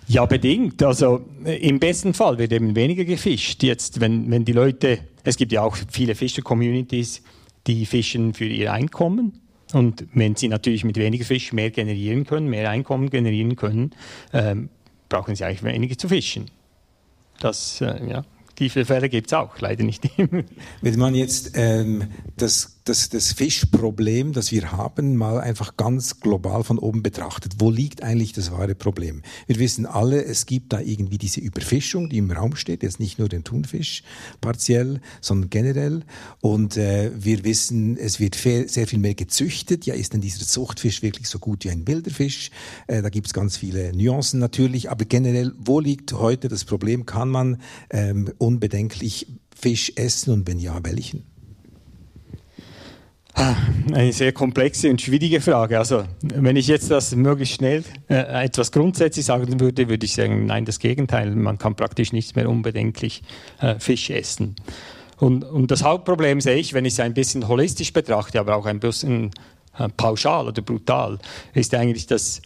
Ja, 0.08 0.26
bedingt. 0.26 0.82
Also 0.82 1.22
äh, 1.46 1.58
im 1.68 1.80
besten 1.80 2.14
Fall 2.14 2.38
wird 2.38 2.52
eben 2.52 2.76
weniger 2.76 3.06
gefischt. 3.06 3.62
Jetzt, 3.64 4.00
wenn, 4.00 4.30
wenn 4.32 4.44
die 4.44 4.54
Leute, 4.54 5.00
es 5.24 5.38
gibt 5.38 5.52
ja 5.52 5.62
auch 5.62 5.78
viele 5.92 6.16
Fischer-Communities, 6.16 7.22
die 7.68 7.86
fischen 7.86 8.34
für 8.34 8.46
ihr 8.46 8.74
Einkommen. 8.74 9.40
Und 9.72 10.06
wenn 10.14 10.36
sie 10.36 10.48
natürlich 10.48 10.84
mit 10.84 10.98
weniger 10.98 11.26
Fisch 11.26 11.54
mehr 11.54 11.70
generieren 11.70 12.26
können, 12.26 12.50
mehr 12.50 12.70
Einkommen 12.72 13.12
generieren 13.12 13.56
können, 13.56 13.92
ähm, 14.34 14.70
brauchen 15.10 15.36
sie 15.36 15.44
eigentlich 15.44 15.64
weniger 15.64 15.96
zu 15.96 16.08
fischen. 16.08 16.46
Das, 17.40 17.80
äh, 17.82 18.10
ja, 18.10 18.26
Diese 18.60 18.84
Fälle 18.86 19.10
gibt 19.10 19.28
es 19.28 19.34
auch, 19.34 19.60
leider 19.60 19.84
nicht. 19.84 20.10
Wenn 20.82 21.00
man 21.00 21.16
jetzt 21.16 21.52
ähm, 21.56 22.08
das 22.36 22.79
das, 22.84 23.10
das 23.10 23.34
Fischproblem, 23.34 24.34
das 24.34 24.52
wir 24.52 24.72
haben, 24.72 25.16
mal 25.16 25.40
einfach 25.40 25.78
ganz 25.78 26.20
global 26.20 26.64
von 26.64 26.80
oben 26.80 27.04
betrachtet. 27.04 27.54
Wo 27.60 27.70
liegt 27.70 28.04
eigentlich 28.04 28.34
das 28.34 28.52
wahre 28.52 28.76
Problem? 28.76 29.22
Wir 29.48 29.60
wissen 29.60 29.86
alle, 29.86 30.24
es 30.24 30.46
gibt 30.46 30.74
da 30.74 30.80
irgendwie 30.80 31.18
diese 31.18 31.40
Überfischung, 31.40 32.10
die 32.10 32.18
im 32.18 32.32
Raum 32.32 32.56
steht, 32.56 32.84
jetzt 32.84 33.00
nicht 33.00 33.20
nur 33.20 33.30
den 33.30 33.44
Thunfisch 33.44 34.04
partiell, 34.42 35.02
sondern 35.22 35.50
generell. 35.50 36.04
Und 36.42 36.78
äh, 36.78 37.12
wir 37.16 37.44
wissen, 37.44 37.98
es 37.98 38.20
wird 38.20 38.36
sehr 38.36 38.88
viel 38.88 39.00
mehr 39.00 39.16
gezüchtet. 39.16 39.86
Ja, 39.86 39.94
ist 39.94 40.14
denn 40.14 40.22
dieser 40.22 40.46
Zuchtfisch 40.46 41.02
wirklich 41.02 41.28
so 41.28 41.40
gut 41.40 41.66
wie 41.66 41.72
ein 41.72 41.88
wilder 41.88 42.12
Fisch? 42.12 42.52
Äh, 42.88 43.02
da 43.02 43.10
gibt 43.10 43.28
es 43.28 43.34
ganz 43.34 43.58
viele 43.58 43.96
Nuancen 43.96 44.40
natürlich. 44.40 44.90
Aber 44.90 45.06
generell, 45.06 45.54
wo 45.58 45.80
liegt 45.80 46.14
heute 46.14 46.48
das 46.48 46.66
Problem? 46.66 47.06
Kann 47.06 47.30
man 47.30 47.62
ähm, 47.90 48.32
unbedenklich 48.38 49.28
Fisch 49.56 49.94
essen 49.96 50.32
und 50.32 50.48
wenn 50.48 50.60
ja, 50.60 50.80
welchen? 50.84 51.24
Ah, 53.36 53.56
eine 53.94 54.12
sehr 54.12 54.34
komplexe 54.34 54.90
und 54.90 55.02
schwierige 55.02 55.40
Frage. 55.40 55.78
Also, 55.78 56.04
wenn 56.22 56.56
ich 56.56 56.68
jetzt 56.68 56.92
das 56.92 57.16
möglichst 57.16 57.56
schnell 57.56 57.84
äh, 58.10 58.46
etwas 58.46 58.72
grundsätzlich 58.72 59.26
sagen 59.26 59.60
würde, 59.60 59.88
würde 59.88 60.06
ich 60.06 60.14
sagen, 60.14 60.46
nein, 60.46 60.66
das 60.66 60.80
Gegenteil. 60.80 61.36
Man 61.36 61.58
kann 61.58 61.76
praktisch 61.76 62.12
nicht 62.12 62.36
mehr 62.36 62.50
unbedenklich 62.50 63.24
äh, 63.62 63.80
Fisch 63.80 64.10
essen. 64.10 64.56
Und, 65.18 65.44
und, 65.44 65.70
das 65.70 65.84
Hauptproblem 65.84 66.42
sehe 66.42 66.56
ich, 66.56 66.74
wenn 66.74 66.86
ich 66.86 66.94
es 66.94 67.00
ein 67.00 67.14
bisschen 67.14 67.48
holistisch 67.48 67.94
betrachte, 67.94 68.40
aber 68.40 68.56
auch 68.56 68.66
ein 68.66 68.80
bisschen 68.80 69.32
äh, 69.78 69.90
pauschal 69.96 70.48
oder 70.48 70.62
brutal, 70.62 71.20
ist 71.54 71.74
eigentlich, 71.76 72.08
dass 72.08 72.42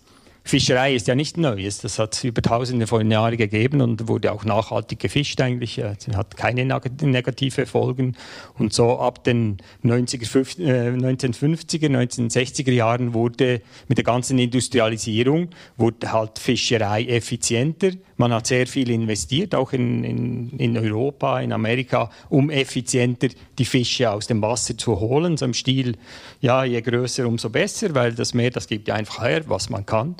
Fischerei 0.45 0.93
ist 0.93 1.07
ja 1.07 1.15
nicht 1.15 1.37
Neues. 1.37 1.79
Das 1.79 1.99
hat 1.99 2.15
es 2.15 2.23
über 2.23 2.41
Tausende 2.41 2.85
von 2.85 3.09
Jahren 3.09 3.37
gegeben 3.37 3.81
und 3.81 4.07
wurde 4.09 4.31
auch 4.31 4.43
nachhaltig 4.43 4.99
gefischt 4.99 5.39
eigentlich. 5.39 5.77
Es 5.77 6.07
hat 6.15 6.35
keine 6.35 6.65
negative 6.65 7.65
Folgen. 7.65 8.17
Und 8.55 8.73
so 8.73 8.99
ab 8.99 9.23
den 9.23 9.57
90er, 9.83 10.25
1950er, 10.25 11.87
1960er 11.87 12.71
Jahren 12.71 13.13
wurde 13.13 13.61
mit 13.87 13.97
der 13.97 14.05
ganzen 14.05 14.37
Industrialisierung 14.37 15.49
wurde 15.77 16.11
halt 16.11 16.39
Fischerei 16.39 17.05
effizienter. 17.05 17.91
Man 18.23 18.31
hat 18.31 18.47
sehr 18.47 18.67
viel 18.67 18.89
investiert, 18.89 19.53
auch 19.53 19.73
in, 19.73 20.05
in, 20.05 20.49
in 20.57 20.77
Europa, 20.77 21.41
in 21.41 21.51
Amerika, 21.51 22.09
um 22.29 22.49
effizienter 22.49 23.27
die 23.59 23.65
Fische 23.65 24.09
aus 24.09 24.27
dem 24.27 24.41
Wasser 24.41 24.77
zu 24.77 24.97
holen. 24.97 25.35
So 25.35 25.43
im 25.43 25.53
Stil, 25.53 25.97
ja, 26.39 26.63
je 26.63 26.79
größer, 26.79 27.27
umso 27.27 27.49
besser, 27.49 27.93
weil 27.95 28.13
das 28.13 28.33
Meer, 28.33 28.51
das 28.51 28.67
gibt 28.67 28.89
einfach 28.89 29.21
her, 29.21 29.43
was 29.47 29.69
man 29.69 29.85
kann. 29.85 30.15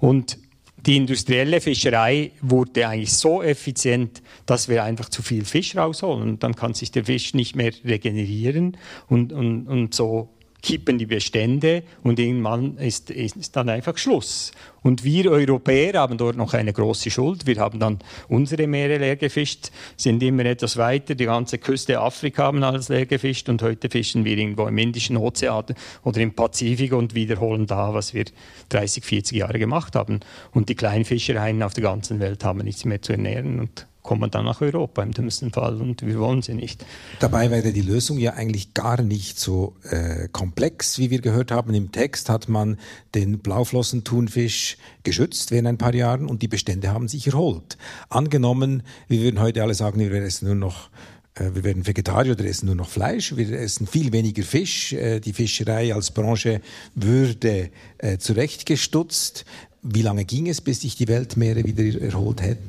Und 0.00 0.36
die 0.84 0.98
industrielle 0.98 1.62
Fischerei 1.62 2.32
wurde 2.42 2.88
eigentlich 2.88 3.14
so 3.14 3.42
effizient, 3.42 4.22
dass 4.44 4.68
wir 4.68 4.84
einfach 4.84 5.08
zu 5.08 5.22
viel 5.22 5.46
Fisch 5.46 5.76
rausholen. 5.76 6.28
Und 6.28 6.42
dann 6.42 6.56
kann 6.56 6.74
sich 6.74 6.90
der 6.90 7.06
Fisch 7.06 7.32
nicht 7.32 7.56
mehr 7.56 7.72
regenerieren 7.86 8.76
und, 9.08 9.32
und, 9.32 9.66
und 9.66 9.94
so 9.94 10.28
kippen 10.66 10.98
die 10.98 11.06
Bestände 11.06 11.84
und 12.02 12.18
irgendwann 12.18 12.76
ist, 12.78 13.10
ist 13.10 13.54
dann 13.54 13.68
einfach 13.68 13.96
Schluss. 13.96 14.50
Und 14.82 15.04
wir 15.04 15.30
Europäer 15.30 16.00
haben 16.00 16.18
dort 16.18 16.36
noch 16.36 16.54
eine 16.54 16.72
große 16.72 17.08
Schuld. 17.08 17.46
Wir 17.46 17.58
haben 17.58 17.78
dann 17.78 18.00
unsere 18.28 18.66
Meere 18.66 18.98
leer 18.98 19.14
gefischt, 19.14 19.70
sind 19.96 20.24
immer 20.24 20.44
etwas 20.44 20.76
weiter. 20.76 21.14
Die 21.14 21.26
ganze 21.26 21.58
Küste 21.58 22.00
Afrika 22.00 22.44
haben 22.44 22.64
alles 22.64 22.88
leer 22.88 23.06
gefischt 23.06 23.48
und 23.48 23.62
heute 23.62 23.88
fischen 23.88 24.24
wir 24.24 24.36
irgendwo 24.36 24.66
im 24.66 24.76
Indischen 24.76 25.16
Ozean 25.16 25.66
oder 26.02 26.20
im 26.20 26.34
Pazifik 26.34 26.92
und 26.92 27.14
wiederholen 27.14 27.66
da, 27.66 27.94
was 27.94 28.12
wir 28.12 28.24
30, 28.70 29.04
40 29.04 29.38
Jahre 29.38 29.60
gemacht 29.60 29.94
haben. 29.94 30.18
Und 30.52 30.68
die 30.68 30.74
kleinen 30.74 31.04
Fischereien 31.04 31.62
auf 31.62 31.74
der 31.74 31.84
ganzen 31.84 32.18
Welt 32.18 32.42
haben 32.42 32.58
nichts 32.58 32.84
mehr 32.84 33.00
zu 33.00 33.12
ernähren 33.12 33.60
und 33.60 33.86
kommen 34.06 34.30
dann 34.30 34.44
nach 34.44 34.62
Europa 34.62 35.02
im 35.02 35.12
dümmsten 35.12 35.52
Fall 35.52 35.80
und 35.82 36.06
wir 36.06 36.18
wollen 36.18 36.40
sie 36.40 36.54
nicht. 36.54 36.86
Dabei 37.18 37.50
wäre 37.50 37.72
die 37.72 37.82
Lösung 37.82 38.18
ja 38.18 38.34
eigentlich 38.34 38.72
gar 38.72 39.02
nicht 39.02 39.38
so 39.38 39.74
äh, 39.90 40.28
komplex, 40.28 40.98
wie 40.98 41.10
wir 41.10 41.20
gehört 41.20 41.50
haben. 41.50 41.74
Im 41.74 41.92
Text 41.92 42.30
hat 42.30 42.48
man 42.48 42.78
den 43.14 43.40
Blauflossentunfisch 43.40 44.78
geschützt 45.02 45.50
während 45.50 45.68
ein 45.68 45.78
paar 45.78 45.94
Jahren 45.94 46.26
und 46.26 46.40
die 46.40 46.48
Bestände 46.48 46.90
haben 46.90 47.08
sich 47.08 47.26
erholt. 47.26 47.76
Angenommen, 48.08 48.82
wir 49.08 49.20
würden 49.20 49.40
heute 49.40 49.62
alle 49.62 49.74
sagen, 49.74 49.98
wir 49.98 50.12
essen 50.12 50.46
nur 50.46 50.54
noch 50.54 50.88
äh, 51.34 51.54
wir 51.54 51.64
werden 51.64 51.86
Vegetarier 51.86 52.32
oder 52.32 52.44
essen 52.44 52.66
nur 52.66 52.76
noch 52.76 52.88
Fleisch, 52.88 53.36
wir 53.36 53.50
essen 53.50 53.88
viel 53.88 54.12
weniger 54.12 54.44
Fisch, 54.44 54.92
äh, 54.92 55.18
die 55.18 55.32
Fischerei 55.32 55.92
als 55.92 56.12
Branche 56.12 56.60
würde 56.94 57.70
äh, 57.98 58.18
zurechtgestutzt. 58.18 59.44
Wie 59.82 60.02
lange 60.02 60.24
ging 60.24 60.48
es, 60.48 60.60
bis 60.60 60.82
sich 60.82 60.94
die 60.96 61.08
Weltmeere 61.08 61.64
wieder 61.64 62.00
erholt 62.00 62.40
hätten? 62.42 62.68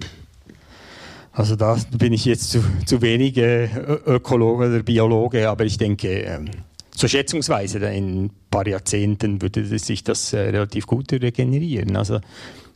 Also 1.38 1.56
da 1.56 1.78
bin 1.96 2.14
ich 2.14 2.26
jetzt 2.26 2.50
zu, 2.50 2.64
zu 2.88 3.04
wenig 3.04 3.38
äh, 3.38 3.70
Ökologe 4.08 4.70
oder 4.70 4.82
Biologe, 4.82 5.48
aber 5.48 5.66
ich 5.66 5.78
denke, 5.78 6.08
ähm, 6.22 6.50
so 6.90 7.08
schätzungsweise 7.08 7.78
in 7.78 8.24
ein 8.24 8.32
paar 8.50 8.68
Jahrzehnten 8.68 9.40
würde 9.40 9.64
sich 9.78 10.04
das 10.04 10.34
äh, 10.34 10.40
relativ 10.40 10.88
gut 10.88 11.14
regenerieren. 11.14 11.96
Also 11.96 12.22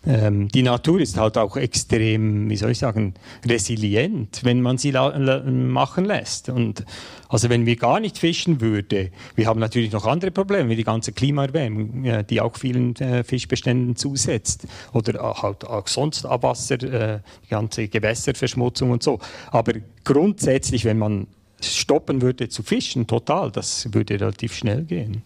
ähm, 0.04 0.48
die 0.48 0.64
Natur 0.64 1.00
ist 1.00 1.18
halt 1.18 1.38
auch 1.38 1.58
extrem, 1.58 2.50
wie 2.50 2.58
soll 2.58 2.72
ich 2.72 2.80
sagen, 2.80 3.14
resilient, 3.46 4.44
wenn 4.44 4.62
man 4.62 4.80
sie 4.80 4.92
machen 4.92 6.06
lässt. 6.06 6.50
Und 6.50 6.86
also 7.30 7.50
wenn 7.50 7.68
wir 7.68 7.76
gar 7.76 8.00
nicht 8.00 8.18
fischen 8.18 8.62
würden, 8.62 9.10
wir 9.36 9.46
haben 9.46 9.60
natürlich 9.60 9.92
noch 9.92 10.08
andere 10.08 10.32
Probleme, 10.32 10.70
wie 10.70 10.76
die 10.76 10.84
ganze 10.84 11.12
Klimaerwärmung, 11.12 12.26
die 12.28 12.42
auch 12.42 12.58
vielen 12.58 12.96
äh, 12.96 13.24
Fischbeständen 13.24 13.96
zusetzt. 13.96 14.68
Oder 14.94 15.24
auch, 15.24 15.44
halt 15.44 15.66
auch 15.66 15.88
sonst 15.88 16.26
Abwasser, 16.26 16.82
äh, 16.82 17.20
die 17.46 17.50
ganze 17.50 17.88
Gewässerverschmutzung 17.88 18.90
und 18.90 19.04
so. 19.04 19.20
Aber 19.52 19.74
grundsätzlich, 20.04 20.84
wenn 20.84 20.98
man 20.98 21.28
stoppen 21.62 22.24
würde 22.24 22.50
zu 22.50 22.64
fischen, 22.64 23.06
total, 23.06 23.52
das 23.52 23.94
würde 23.94 24.20
relativ 24.20 24.56
schnell 24.56 24.84
gehen. 24.84 25.22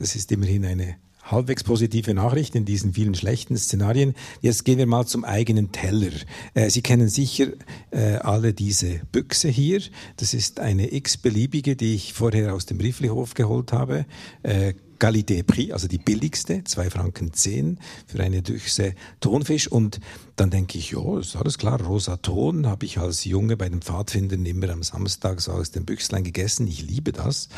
Das 0.00 0.16
ist 0.16 0.32
immerhin 0.32 0.64
eine 0.64 0.96
halbwegs 1.30 1.64
positive 1.64 2.12
Nachricht 2.14 2.54
in 2.54 2.64
diesen 2.64 2.92
vielen 2.92 3.14
schlechten 3.14 3.56
Szenarien. 3.56 4.14
Jetzt 4.40 4.64
gehen 4.64 4.78
wir 4.78 4.86
mal 4.86 5.06
zum 5.06 5.24
eigenen 5.24 5.72
Teller. 5.72 6.12
Äh, 6.54 6.70
Sie 6.70 6.82
kennen 6.82 7.08
sicher 7.08 7.48
äh, 7.90 8.16
alle 8.16 8.52
diese 8.52 9.00
Büchse 9.12 9.48
hier. 9.48 9.80
Das 10.16 10.34
ist 10.34 10.60
eine 10.60 10.92
x-beliebige, 10.92 11.76
die 11.76 11.94
ich 11.94 12.12
vorher 12.12 12.54
aus 12.54 12.66
dem 12.66 12.80
Rifflihof 12.80 13.34
geholt 13.34 13.72
habe. 13.72 14.06
Äh, 14.42 14.74
Qualité 14.98 15.42
Prix, 15.42 15.72
also 15.72 15.88
die 15.88 15.98
billigste, 15.98 16.64
zwei 16.64 16.90
Franken 16.90 17.32
zehn 17.32 17.78
für 18.06 18.20
eine 18.20 18.42
Düchse 18.42 18.94
Tonfisch. 19.20 19.68
Und 19.68 20.00
dann 20.36 20.50
denke 20.50 20.78
ich, 20.78 20.90
ja, 20.90 21.18
ist 21.18 21.36
alles 21.36 21.58
klar, 21.58 21.80
rosa 21.80 22.16
Ton 22.18 22.66
habe 22.66 22.86
ich 22.86 22.98
als 22.98 23.24
Junge 23.24 23.56
bei 23.56 23.68
den 23.68 23.82
Pfadfindern 23.82 24.44
immer 24.46 24.70
am 24.70 24.82
Samstag 24.82 25.40
so 25.40 25.52
aus 25.52 25.70
dem 25.70 25.84
Büchslein 25.84 26.24
gegessen. 26.24 26.66
Ich 26.66 26.82
liebe 26.82 27.12
das. 27.12 27.48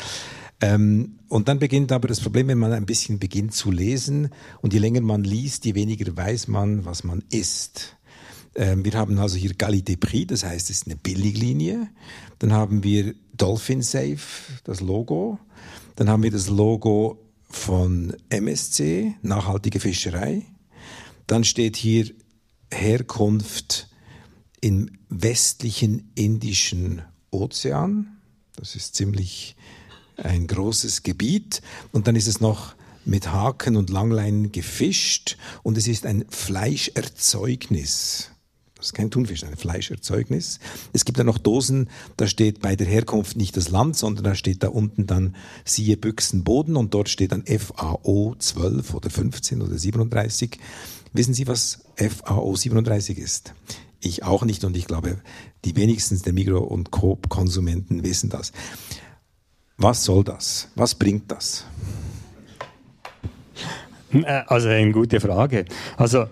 Ähm, 0.61 1.19
und 1.27 1.47
dann 1.47 1.59
beginnt 1.59 1.91
aber 1.91 2.07
das 2.07 2.19
Problem, 2.19 2.47
wenn 2.47 2.59
man 2.59 2.71
ein 2.71 2.85
bisschen 2.85 3.17
beginnt 3.17 3.53
zu 3.53 3.71
lesen 3.71 4.29
und 4.61 4.73
je 4.73 4.79
länger 4.79 5.01
man 5.01 5.23
liest, 5.23 5.65
je 5.65 5.73
weniger 5.73 6.15
weiß 6.15 6.47
man, 6.47 6.85
was 6.85 7.03
man 7.03 7.23
isst. 7.31 7.97
Ähm, 8.53 8.85
wir 8.85 8.93
haben 8.93 9.17
also 9.17 9.37
hier 9.37 9.53
Qualité 9.53 9.97
Prix, 9.97 10.27
das 10.27 10.43
heißt, 10.43 10.69
es 10.69 10.77
ist 10.77 10.85
eine 10.85 10.97
Billiglinie. 10.97 11.87
Dann 12.39 12.53
haben 12.53 12.83
wir 12.83 13.15
Dolphin 13.35 13.81
Safe, 13.81 14.19
das 14.63 14.81
Logo. 14.81 15.39
Dann 15.95 16.09
haben 16.09 16.23
wir 16.23 16.31
das 16.31 16.49
Logo 16.49 17.17
von 17.51 18.15
MSC, 18.29 19.15
nachhaltige 19.21 19.79
Fischerei. 19.79 20.43
Dann 21.27 21.43
steht 21.43 21.75
hier 21.75 22.11
Herkunft 22.71 23.89
im 24.61 24.89
westlichen 25.09 26.11
Indischen 26.15 27.01
Ozean. 27.29 28.17
Das 28.55 28.75
ist 28.75 28.95
ziemlich 28.95 29.55
ein 30.17 30.47
großes 30.47 31.03
Gebiet. 31.03 31.61
Und 31.91 32.07
dann 32.07 32.15
ist 32.15 32.27
es 32.27 32.41
noch 32.41 32.75
mit 33.05 33.31
Haken 33.31 33.75
und 33.75 33.89
Langleinen 33.89 34.51
gefischt 34.51 35.37
und 35.63 35.77
es 35.77 35.87
ist 35.87 36.05
ein 36.05 36.25
Fleischerzeugnis. 36.29 38.30
Das 38.81 38.87
ist 38.87 38.93
kein 38.93 39.11
Thunfisch, 39.11 39.43
ein 39.43 39.55
Fleischerzeugnis. 39.55 40.59
Es 40.91 41.05
gibt 41.05 41.19
dann 41.19 41.27
noch 41.27 41.37
Dosen, 41.37 41.87
da 42.17 42.25
steht 42.25 42.61
bei 42.61 42.75
der 42.75 42.87
Herkunft 42.87 43.37
nicht 43.37 43.55
das 43.55 43.69
Land, 43.69 43.95
sondern 43.95 44.23
da 44.23 44.33
steht 44.33 44.63
da 44.63 44.69
unten 44.69 45.05
dann 45.05 45.35
siehe 45.63 45.97
Büchsenboden 45.97 46.75
und 46.75 46.91
dort 46.95 47.07
steht 47.07 47.31
dann 47.31 47.45
FAO 47.45 48.33
12 48.39 48.95
oder 48.95 49.11
15 49.11 49.61
oder 49.61 49.77
37. 49.77 50.57
Wissen 51.13 51.35
Sie, 51.35 51.45
was 51.45 51.83
FAO 51.95 52.55
37 52.55 53.19
ist? 53.19 53.53
Ich 53.99 54.23
auch 54.23 54.45
nicht 54.45 54.63
und 54.63 54.75
ich 54.75 54.87
glaube, 54.87 55.21
die 55.63 55.75
wenigsten 55.75 56.19
der 56.23 56.33
Migro- 56.33 56.63
und 56.63 56.89
Coop-Konsumenten 56.89 58.03
wissen 58.03 58.31
das. 58.31 58.51
Was 59.77 60.03
soll 60.03 60.23
das? 60.23 60.69
Was 60.73 60.95
bringt 60.95 61.31
das? 61.31 61.65
Äh, 64.11 64.43
also 64.47 64.69
eine 64.69 64.91
gute 64.91 65.19
Frage. 65.19 65.65
Also 65.97 66.27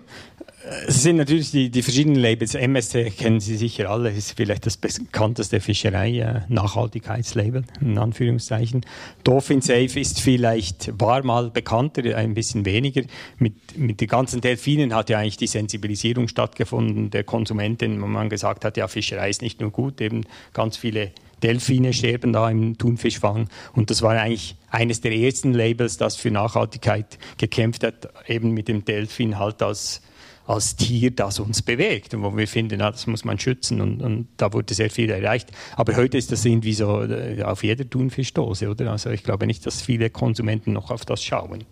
Es 0.88 1.02
sind 1.02 1.16
natürlich 1.16 1.50
die, 1.50 1.72
die 1.72 1.82
verschiedenen 1.82 2.20
Labels. 2.20 2.54
MSC 2.54 3.10
kennen 3.12 3.40
Sie 3.40 3.58
sicher 3.58 3.90
alle, 3.90 4.12
ist 4.12 4.34
vielleicht 4.34 4.68
das 4.68 4.78
bekannteste 4.78 5.62
Fischerei-Nachhaltigkeitslabel, 5.62 7.64
äh, 7.64 7.84
in 7.84 7.98
Anführungszeichen. 7.98 8.86
Dolphin 9.24 9.62
Safe 9.62 10.00
ist 10.00 10.22
vielleicht, 10.22 10.92
war 11.00 11.24
mal 11.24 11.50
bekannter, 11.50 12.16
ein 12.16 12.36
bisschen 12.36 12.66
weniger. 12.66 13.02
Mit, 13.40 13.78
mit 13.78 14.00
den 14.00 14.08
ganzen 14.08 14.42
Delfinen 14.42 14.94
hat 14.94 15.10
ja 15.10 15.18
eigentlich 15.18 15.38
die 15.38 15.48
Sensibilisierung 15.48 16.28
stattgefunden 16.28 17.10
der 17.10 17.24
Konsumentin, 17.24 18.00
wo 18.00 18.06
man 18.06 18.30
gesagt 18.30 18.64
hat, 18.64 18.78
ja, 18.78 18.88
Fischerei 18.88 19.32
ist 19.32 19.42
nicht 19.42 19.62
nur 19.62 19.72
gut, 19.72 20.00
eben 20.02 20.26
ganz 20.54 20.78
viele 20.78 21.12
Delfine 21.42 21.94
sterben 21.94 22.32
da 22.32 22.48
im 22.50 22.78
Thunfischfang. 22.78 23.50
Und 23.74 23.90
das 23.90 24.04
war 24.04 24.12
eigentlich 24.12 24.56
eines 24.70 25.02
der 25.02 25.14
ersten 25.14 25.54
Labels, 25.54 25.98
das 25.98 26.16
für 26.16 26.30
Nachhaltigkeit 26.30 27.18
gekämpft 27.38 27.84
hat, 27.84 28.10
eben 28.28 28.52
mit 28.52 28.68
dem 28.68 28.86
Delfin 28.86 29.40
halt 29.40 29.64
als 29.64 30.02
als 30.50 30.76
Tier, 30.76 31.12
das 31.12 31.40
uns 31.40 31.62
bewegt 31.62 32.16
und 32.16 32.24
wo 32.24 32.36
wir 32.36 32.48
finden, 32.48 32.80
na, 32.80 32.90
das 32.90 33.06
muss 33.06 33.24
man 33.24 33.38
schützen 33.38 33.82
und, 33.82 34.02
und, 34.02 34.28
da 34.38 34.52
wurde 34.52 34.74
sehr 34.74 34.90
viel 34.90 35.12
erreicht. 35.12 35.52
Aber 35.76 35.96
heute 35.96 36.18
ist 36.18 36.32
das 36.32 36.44
irgendwie 36.44 36.74
so 36.74 37.04
äh, 37.04 37.44
auf 37.44 37.64
jeder 37.64 37.88
Thunfischdose, 37.88 38.68
oder? 38.68 38.92
Also 38.92 39.12
ich 39.12 39.24
glaube 39.24 39.46
nicht, 39.46 39.68
dass 39.68 39.82
viele 39.82 40.10
Konsumenten 40.10 40.74
noch 40.74 40.90
auf 40.90 41.06
das 41.06 41.24
schauen. 41.24 41.66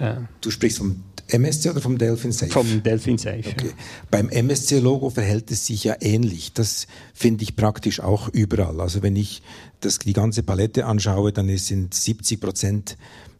Äh. 0.00 0.14
Du 0.40 0.50
sprichst 0.50 0.78
vom 0.78 1.04
MSC 1.28 1.70
oder 1.70 1.80
vom 1.80 1.96
Delphin 1.96 2.32
Safe? 2.32 2.50
Vom 2.50 2.82
Delphin 2.82 3.18
Safe. 3.18 3.38
Okay. 3.38 3.68
Ja. 3.68 3.72
Beim 4.10 4.28
MSC-Logo 4.28 5.10
verhält 5.10 5.52
es 5.52 5.66
sich 5.66 5.84
ja 5.84 5.94
ähnlich. 6.00 6.52
Das 6.54 6.88
finde 7.14 7.44
ich 7.44 7.54
praktisch 7.54 8.00
auch 8.00 8.28
überall. 8.28 8.80
Also 8.80 9.04
wenn 9.04 9.14
ich 9.14 9.42
das, 9.78 10.00
die 10.00 10.12
ganze 10.12 10.42
Palette 10.42 10.86
anschaue, 10.86 11.32
dann 11.32 11.56
sind 11.56 11.94
70 11.94 12.40
Prozent 12.40 12.96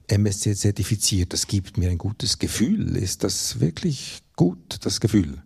MSC 0.06 0.54
zertifiziert. 0.54 1.32
Das 1.32 1.48
gibt 1.48 1.78
mir 1.78 1.90
ein 1.90 1.98
gutes 1.98 2.38
Gefühl. 2.38 2.96
Ist 2.96 3.24
das 3.24 3.58
wirklich 3.58 4.21
gut, 4.36 4.84
das 4.84 5.00
Gefühl? 5.00 5.42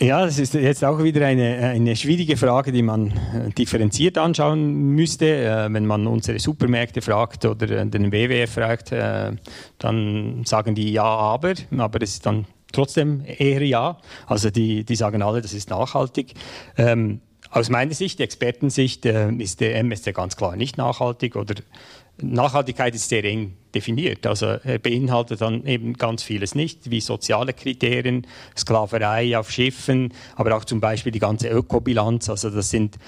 Ja, 0.00 0.24
das 0.24 0.40
ist 0.40 0.54
jetzt 0.54 0.84
auch 0.84 1.02
wieder 1.04 1.24
eine, 1.24 1.56
eine 1.58 1.94
schwierige 1.94 2.36
Frage, 2.36 2.72
die 2.72 2.82
man 2.82 3.10
äh, 3.10 3.50
differenziert 3.56 4.18
anschauen 4.18 4.72
müsste. 4.94 5.26
Äh, 5.26 5.72
wenn 5.72 5.86
man 5.86 6.08
unsere 6.08 6.40
Supermärkte 6.40 7.00
fragt 7.00 7.44
oder 7.44 7.70
äh, 7.70 7.86
den 7.86 8.10
WWF 8.10 8.52
fragt, 8.52 8.92
dann 8.92 10.42
sagen 10.44 10.74
die 10.74 10.92
ja, 10.92 11.04
aber, 11.04 11.54
aber 11.78 12.02
es 12.02 12.14
ist 12.14 12.26
dann 12.26 12.44
trotzdem 12.72 13.22
eher 13.24 13.62
ja. 13.62 13.98
Also 14.26 14.50
die, 14.50 14.84
die 14.84 14.96
sagen 14.96 15.22
alle, 15.22 15.40
das 15.40 15.54
ist 15.54 15.70
nachhaltig. 15.70 16.34
Ähm, 16.76 17.20
aus 17.50 17.70
meiner 17.70 17.94
Sicht, 17.94 18.20
Expertensicht, 18.20 19.06
ist 19.06 19.60
der 19.60 19.76
MSC 19.76 20.12
ganz 20.12 20.36
klar 20.36 20.56
nicht 20.56 20.76
nachhaltig 20.76 21.36
oder 21.36 21.54
Nachhaltigkeit 22.20 22.94
ist 22.94 23.08
sehr 23.08 23.24
eng 23.24 23.54
definiert. 23.74 24.26
Also 24.26 24.46
er 24.46 24.78
beinhaltet 24.78 25.40
dann 25.40 25.66
eben 25.66 25.94
ganz 25.94 26.22
vieles 26.22 26.54
nicht, 26.54 26.90
wie 26.90 27.00
soziale 27.00 27.52
Kriterien, 27.52 28.26
Sklaverei 28.56 29.36
auf 29.36 29.50
Schiffen, 29.50 30.12
aber 30.36 30.56
auch 30.56 30.64
zum 30.64 30.80
Beispiel 30.80 31.10
die 31.12 31.18
ganze 31.18 31.48
Ökobilanz. 31.48 32.28
Also 32.30 32.50
das 32.50 32.70
sind 32.70 32.98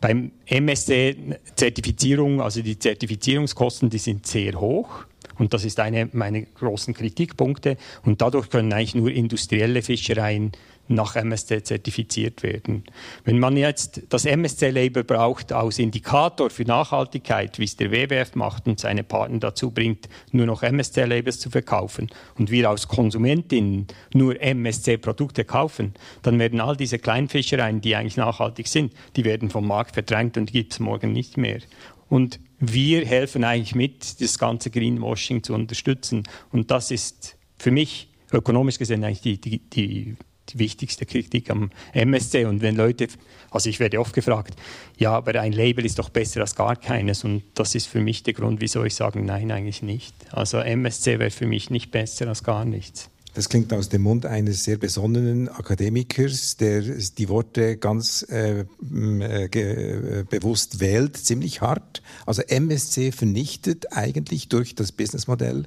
beim 0.00 0.32
MSC-Zertifizierung, 0.46 2.40
also 2.40 2.62
die 2.62 2.78
Zertifizierungskosten, 2.78 3.90
die 3.90 3.98
sind 3.98 4.26
sehr 4.26 4.58
hoch. 4.60 5.04
Und 5.38 5.52
das 5.52 5.64
ist 5.64 5.80
einer 5.80 6.08
meiner 6.12 6.42
großen 6.42 6.94
Kritikpunkte. 6.94 7.76
Und 8.04 8.22
dadurch 8.22 8.50
können 8.50 8.72
eigentlich 8.72 8.94
nur 8.94 9.10
industrielle 9.10 9.82
Fischereien 9.82 10.52
nach 10.88 11.16
MSC 11.16 11.62
zertifiziert 11.62 12.42
werden. 12.42 12.84
Wenn 13.24 13.38
man 13.38 13.56
jetzt 13.56 14.02
das 14.08 14.24
MSC-Label 14.24 15.04
braucht 15.04 15.52
als 15.52 15.78
Indikator 15.78 16.50
für 16.50 16.64
Nachhaltigkeit, 16.64 17.58
wie 17.58 17.64
es 17.64 17.76
der 17.76 17.90
WWF 17.90 18.34
macht 18.34 18.66
und 18.66 18.80
seine 18.80 19.04
Partner 19.04 19.38
dazu 19.38 19.70
bringt, 19.70 20.08
nur 20.32 20.46
noch 20.46 20.62
MSC-Labels 20.62 21.38
zu 21.40 21.50
verkaufen 21.50 22.10
und 22.38 22.50
wir 22.50 22.68
als 22.68 22.88
Konsumentinnen 22.88 23.86
nur 24.12 24.40
MSC-Produkte 24.40 25.44
kaufen, 25.44 25.94
dann 26.22 26.38
werden 26.38 26.60
all 26.60 26.76
diese 26.76 26.98
Kleinfischereien, 26.98 27.80
die 27.80 27.96
eigentlich 27.96 28.16
nachhaltig 28.16 28.68
sind, 28.68 28.92
die 29.16 29.24
werden 29.24 29.50
vom 29.50 29.66
Markt 29.66 29.94
verdrängt 29.94 30.36
und 30.36 30.52
gibt 30.52 30.72
es 30.72 30.80
morgen 30.80 31.12
nicht 31.12 31.36
mehr. 31.36 31.60
Und 32.08 32.38
wir 32.58 33.04
helfen 33.04 33.44
eigentlich 33.44 33.74
mit, 33.74 34.20
das 34.20 34.38
ganze 34.38 34.70
Greenwashing 34.70 35.42
zu 35.42 35.54
unterstützen. 35.54 36.24
Und 36.52 36.70
das 36.70 36.90
ist 36.90 37.36
für 37.58 37.70
mich 37.70 38.10
ökonomisch 38.32 38.78
gesehen 38.78 39.04
eigentlich 39.04 39.20
die, 39.20 39.40
die, 39.40 39.58
die 39.58 40.16
die 40.54 40.58
wichtigste 40.58 41.04
Kritik 41.06 41.50
am 41.50 41.70
MSC. 41.92 42.46
Und 42.46 42.62
wenn 42.62 42.76
Leute, 42.76 43.08
also 43.50 43.68
ich 43.68 43.80
werde 43.80 44.00
oft 44.00 44.14
gefragt, 44.14 44.54
ja, 44.96 45.12
aber 45.12 45.40
ein 45.40 45.52
Label 45.52 45.84
ist 45.84 45.98
doch 45.98 46.08
besser 46.08 46.40
als 46.40 46.54
gar 46.54 46.76
keines. 46.76 47.24
Und 47.24 47.42
das 47.54 47.74
ist 47.74 47.86
für 47.86 48.00
mich 48.00 48.22
der 48.22 48.34
Grund, 48.34 48.60
wieso 48.60 48.84
ich 48.84 48.94
sage, 48.94 49.20
nein, 49.20 49.50
eigentlich 49.50 49.82
nicht. 49.82 50.14
Also 50.30 50.58
MSC 50.58 51.18
wäre 51.18 51.30
für 51.30 51.46
mich 51.46 51.70
nicht 51.70 51.90
besser 51.90 52.28
als 52.28 52.42
gar 52.42 52.64
nichts. 52.64 53.10
Das 53.34 53.48
klingt 53.48 53.72
aus 53.72 53.88
dem 53.88 54.02
Mund 54.02 54.26
eines 54.26 54.62
sehr 54.62 54.76
besonnenen 54.76 55.48
Akademikers, 55.48 56.56
der 56.56 56.82
die 56.82 57.28
Worte 57.28 57.76
ganz 57.76 58.24
äh, 58.30 58.60
äh, 58.60 59.44
äh, 59.46 60.24
bewusst 60.30 60.78
wählt, 60.78 61.16
ziemlich 61.16 61.60
hart. 61.60 62.00
Also 62.26 62.42
MSC 62.42 63.10
vernichtet 63.10 63.92
eigentlich 63.92 64.48
durch 64.48 64.76
das 64.76 64.92
Businessmodell 64.92 65.64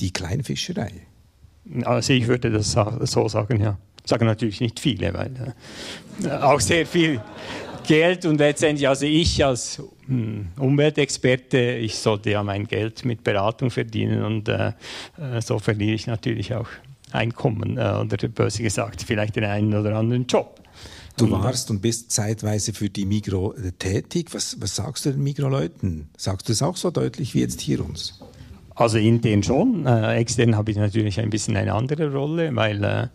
die 0.00 0.10
Kleinfischerei. 0.10 0.92
Also 1.84 2.14
ich 2.14 2.28
würde 2.28 2.50
das 2.50 2.72
so 2.72 3.28
sagen, 3.28 3.60
ja. 3.60 3.78
Sagen 4.04 4.26
natürlich 4.26 4.60
nicht 4.60 4.80
viele, 4.80 5.14
weil 5.14 5.54
äh, 6.24 6.30
auch 6.30 6.60
sehr 6.60 6.86
viel 6.86 7.20
Geld 7.86 8.26
und 8.26 8.38
letztendlich, 8.38 8.88
also 8.88 9.06
ich 9.06 9.44
als 9.44 9.82
hm, 10.06 10.48
Umweltexperte, 10.58 11.76
ich 11.76 11.96
sollte 11.96 12.30
ja 12.30 12.42
mein 12.42 12.66
Geld 12.66 13.04
mit 13.04 13.24
Beratung 13.24 13.70
verdienen 13.70 14.22
und 14.22 14.48
äh, 14.48 14.72
äh, 15.18 15.40
so 15.40 15.58
verliere 15.58 15.94
ich 15.94 16.06
natürlich 16.06 16.54
auch 16.54 16.68
Einkommen 17.10 17.76
äh, 17.76 17.92
oder 18.00 18.28
böse 18.28 18.62
gesagt 18.62 19.02
vielleicht 19.02 19.36
den 19.36 19.44
einen 19.44 19.74
oder 19.74 19.96
anderen 19.96 20.26
Job. 20.26 20.60
Du 21.18 21.30
warst 21.30 21.70
und 21.70 21.82
bist 21.82 22.10
zeitweise 22.10 22.72
für 22.72 22.88
die 22.88 23.04
Migro 23.04 23.52
äh, 23.52 23.72
tätig. 23.72 24.28
Was, 24.32 24.60
was 24.60 24.76
sagst 24.76 25.04
du 25.04 25.10
den 25.12 25.22
Migro-Leuten? 25.22 26.08
Sagst 26.16 26.48
du 26.48 26.52
es 26.52 26.62
auch 26.62 26.76
so 26.76 26.90
deutlich 26.90 27.34
wie 27.34 27.40
jetzt 27.40 27.60
hier 27.60 27.84
uns? 27.84 28.20
Also 28.74 28.98
intern 28.98 29.42
schon. 29.42 29.86
Äh, 29.86 30.16
extern 30.16 30.56
habe 30.56 30.70
ich 30.70 30.76
natürlich 30.76 31.20
ein 31.20 31.30
bisschen 31.30 31.56
eine 31.56 31.74
andere 31.74 32.12
Rolle, 32.12 32.54
weil 32.54 32.82
äh, 32.82 33.08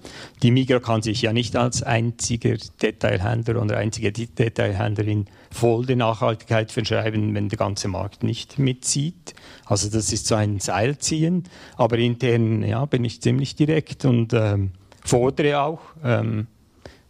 die 0.43 0.51
Migros 0.51 0.83
kann 0.83 1.01
sich 1.01 1.21
ja 1.21 1.33
nicht 1.33 1.55
als 1.55 1.83
einziger 1.83 2.55
Detailhändler 2.81 3.61
oder 3.61 3.77
einzige 3.77 4.11
Detailhändlerin 4.11 5.25
voll 5.51 5.85
der 5.85 5.95
Nachhaltigkeit 5.95 6.71
verschreiben, 6.71 7.33
wenn 7.33 7.49
der 7.49 7.57
ganze 7.57 7.87
Markt 7.87 8.23
nicht 8.23 8.59
mitzieht. 8.59 9.33
Also 9.65 9.89
das 9.89 10.13
ist 10.13 10.27
so 10.27 10.35
ein 10.35 10.59
Seilziehen. 10.59 11.43
Aber 11.75 11.97
intern 11.97 12.63
ja, 12.63 12.85
bin 12.85 13.03
ich 13.03 13.21
ziemlich 13.21 13.55
direkt 13.55 14.05
und 14.05 14.33
ähm, 14.33 14.71
fordere 15.03 15.61
auch. 15.61 15.81
Ähm, 16.03 16.47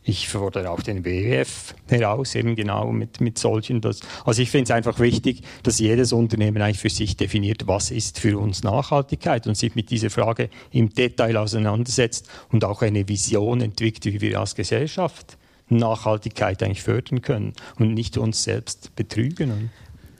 ich 0.07 0.29
fordere 0.29 0.71
auch 0.71 0.81
den 0.81 1.03
WWF 1.03 1.75
heraus, 1.89 2.33
eben 2.35 2.55
genau 2.55 2.91
mit, 2.93 3.19
mit 3.19 3.37
solchen. 3.37 3.81
Das, 3.81 3.99
also 4.23 4.41
ich 4.41 4.49
finde 4.49 4.63
es 4.63 4.71
einfach 4.71 4.99
wichtig, 4.99 5.41
dass 5.63 5.79
jedes 5.79 6.13
Unternehmen 6.13 6.61
eigentlich 6.61 6.79
für 6.79 6.89
sich 6.89 7.17
definiert, 7.17 7.67
was 7.67 7.91
ist 7.91 8.19
für 8.19 8.39
uns 8.39 8.63
Nachhaltigkeit 8.63 9.47
und 9.47 9.57
sich 9.57 9.75
mit 9.75 9.91
dieser 9.91 10.09
Frage 10.09 10.49
im 10.71 10.89
Detail 10.93 11.35
auseinandersetzt 11.35 12.29
und 12.51 12.63
auch 12.63 12.81
eine 12.81 13.09
Vision 13.09 13.59
entwickelt, 13.59 14.05
wie 14.05 14.21
wir 14.21 14.39
als 14.39 14.55
Gesellschaft 14.55 15.37
Nachhaltigkeit 15.69 16.63
eigentlich 16.63 16.83
fördern 16.83 17.21
können 17.21 17.51
und 17.77 17.93
nicht 17.93 18.17
uns 18.17 18.43
selbst 18.45 18.95
betrügen. 18.95 19.69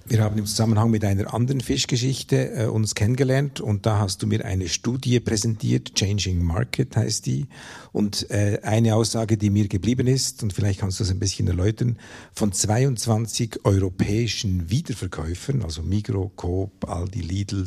Wir 0.10 0.24
haben 0.24 0.38
im 0.38 0.46
Zusammenhang 0.46 0.90
mit 0.90 1.04
einer 1.04 1.34
anderen 1.34 1.60
Fischgeschichte 1.60 2.54
äh, 2.54 2.66
uns 2.68 2.96
kennengelernt 2.96 3.60
und 3.60 3.86
da 3.86 4.00
hast 4.00 4.24
du 4.24 4.28
mir 4.28 4.46
eine 4.46 4.70
Studie 4.70 5.20
präsentiert, 5.20 5.96
Changing 5.96 6.42
Market 6.42 6.96
heißt 6.96 7.26
die. 7.26 7.48
Und 7.92 8.32
äh, 8.32 8.62
eine 8.64 8.96
Aussage, 8.96 9.36
die 9.36 9.50
mir 9.50 9.68
geblieben 9.68 10.08
ist, 10.08 10.44
und 10.44 10.54
vielleicht 10.54 10.80
kannst 10.80 11.02
du 11.02 11.04
das 11.04 11.12
ein 11.12 11.20
bisschen 11.20 11.50
erläutern, 11.50 11.98
von 12.34 12.54
22 12.54 13.66
europäischen 13.66 14.70
Wiederverkäufern, 14.70 15.62
also 15.62 15.82
Migro, 15.82 16.32
Coop, 16.38 16.90
Aldi, 16.90 17.20
Lidl, 17.20 17.66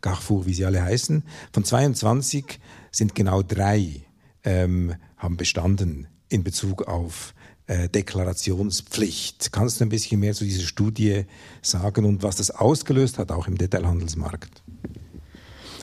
Carrefour, 0.00 0.46
wie 0.46 0.54
sie 0.54 0.64
alle 0.64 0.82
heißen, 0.82 1.24
von 1.52 1.64
22 1.64 2.60
sind 2.92 3.16
genau 3.16 3.42
drei 3.42 4.04
ähm, 4.44 4.94
haben 5.16 5.36
bestanden 5.36 6.06
in 6.28 6.44
Bezug 6.44 6.82
auf 6.86 7.34
äh, 7.70 7.88
Deklarationspflicht. 7.88 9.52
Kannst 9.52 9.80
du 9.80 9.84
ein 9.84 9.90
bisschen 9.90 10.18
mehr 10.18 10.34
zu 10.34 10.44
dieser 10.44 10.66
Studie 10.66 11.24
sagen 11.62 12.04
und 12.04 12.24
was 12.24 12.34
das 12.34 12.50
ausgelöst 12.50 13.18
hat, 13.18 13.30
auch 13.30 13.46
im 13.46 13.56
Detailhandelsmarkt? 13.56 14.62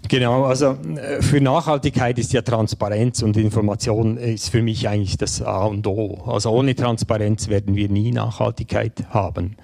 Genau, 0.09 0.43
also 0.43 0.77
äh, 0.97 1.21
für 1.21 1.39
Nachhaltigkeit 1.39 2.19
ist 2.19 2.33
ja 2.33 2.41
Transparenz 2.41 3.21
und 3.21 3.37
Information 3.37 4.17
ist 4.17 4.49
für 4.49 4.61
mich 4.61 4.89
eigentlich 4.89 5.17
das 5.17 5.41
A 5.41 5.63
und 5.63 5.87
O. 5.87 6.23
Also 6.25 6.51
ohne 6.51 6.75
Transparenz 6.75 7.47
werden 7.47 7.75
wir 7.75 7.87
nie 7.87 8.11
Nachhaltigkeit 8.11 9.05
haben. 9.09 9.55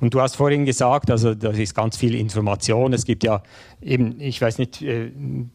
Und 0.00 0.14
du 0.14 0.20
hast 0.20 0.36
vorhin 0.36 0.64
gesagt, 0.64 1.10
also 1.10 1.34
da 1.34 1.50
ist 1.50 1.74
ganz 1.74 1.96
viel 1.96 2.14
Information. 2.14 2.92
Es 2.92 3.04
gibt 3.04 3.24
ja 3.24 3.42
eben, 3.80 4.20
ich 4.20 4.40
weiß 4.40 4.58
nicht, 4.58 4.82
äh, 4.82 5.10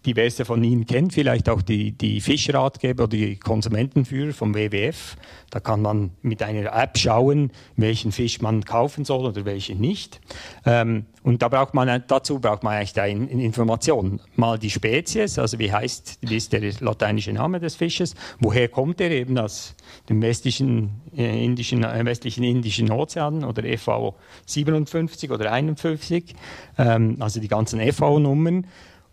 diverse 0.06 0.46
von 0.46 0.64
Ihnen 0.64 0.86
kennen 0.86 1.12
vielleicht 1.12 1.50
auch 1.50 1.62
die, 1.62 1.92
die 1.92 2.22
Fischratgeber 2.22 3.04
oder 3.04 3.18
die 3.18 3.38
Konsumentenführer 3.38 4.34
vom 4.34 4.56
WWF. 4.56 5.16
Da 5.50 5.60
kann 5.60 5.82
man 5.82 6.12
mit 6.22 6.42
einer 6.42 6.74
App 6.74 6.98
schauen, 6.98 7.52
welchen 7.76 8.12
Fisch 8.12 8.42
man 8.42 8.64
kaufen 8.64 9.06
soll 9.06 9.26
oder 9.26 9.46
welchen 9.46 9.80
nicht. 9.80 10.22
Ähm, 10.66 11.06
und 11.24 11.42
da 11.42 11.50
braucht 11.50 11.74
man, 11.74 12.04
dazu 12.08 12.40
braucht 12.40 12.64
man 12.64 12.74
eigentlich 12.74 13.00
eine 13.00 13.30
Information. 13.30 14.20
Mal 14.36 14.58
die 14.58 14.72
Spezies, 14.72 15.38
also 15.38 15.60
wie 15.60 15.72
heißt, 15.72 16.20
wie 16.22 16.38
ist 16.38 16.52
der 16.52 16.62
lateinische 16.80 17.34
Name 17.34 17.60
des 17.60 17.76
Fisches, 17.76 18.16
woher 18.40 18.68
kommt 18.70 19.00
er 19.02 19.12
eben 19.12 19.38
aus 19.38 19.76
dem 20.10 20.22
westlichen, 20.22 21.02
äh, 21.16 21.44
indischen, 21.44 21.84
äh, 21.84 22.06
westlichen 22.06 22.44
Indischen 22.44 22.92
Ozean 22.92 23.44
oder 23.44 23.64
FAO 23.78 24.16
57 24.46 25.32
oder 25.32 25.52
51, 25.52 26.36
ähm, 26.78 27.18
also 27.20 27.40
die 27.40 27.48
ganzen 27.48 27.80
FAO-Nummern. 27.92 28.68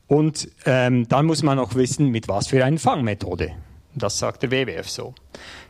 Und 0.06 0.48
ähm, 0.64 1.06
dann 1.08 1.26
muss 1.26 1.42
man 1.42 1.58
auch 1.58 1.74
wissen, 1.74 2.08
mit 2.08 2.28
was 2.28 2.48
für 2.48 2.64
einer 2.64 2.78
Fangmethode. 2.78 3.52
Das 3.94 4.18
sagt 4.18 4.42
der 4.42 4.50
WWF 4.50 4.88
so. 4.88 5.14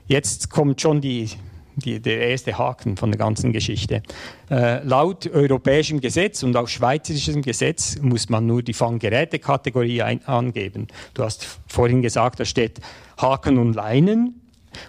Jetzt 0.06 0.48
kommt 0.48 0.80
schon 0.80 1.00
die, 1.00 1.28
die, 1.76 2.00
der 2.00 2.28
erste 2.28 2.56
Haken 2.56 2.96
von 2.96 3.10
der 3.10 3.18
ganzen 3.18 3.52
Geschichte. 3.52 4.02
Äh, 4.50 4.82
laut 4.84 5.26
europäischem 5.26 6.00
Gesetz 6.00 6.42
und 6.42 6.56
auch 6.56 6.68
schweizerischem 6.68 7.42
Gesetz 7.42 7.98
muss 8.00 8.28
man 8.28 8.46
nur 8.46 8.62
die 8.62 8.74
Fanggerätekategorie 8.74 10.02
angeben. 10.02 10.86
Du 11.14 11.24
hast 11.24 11.58
vorhin 11.66 12.02
gesagt, 12.02 12.40
da 12.40 12.44
steht 12.44 12.80
Haken 13.18 13.58
und 13.58 13.74
Leinen. 13.74 14.40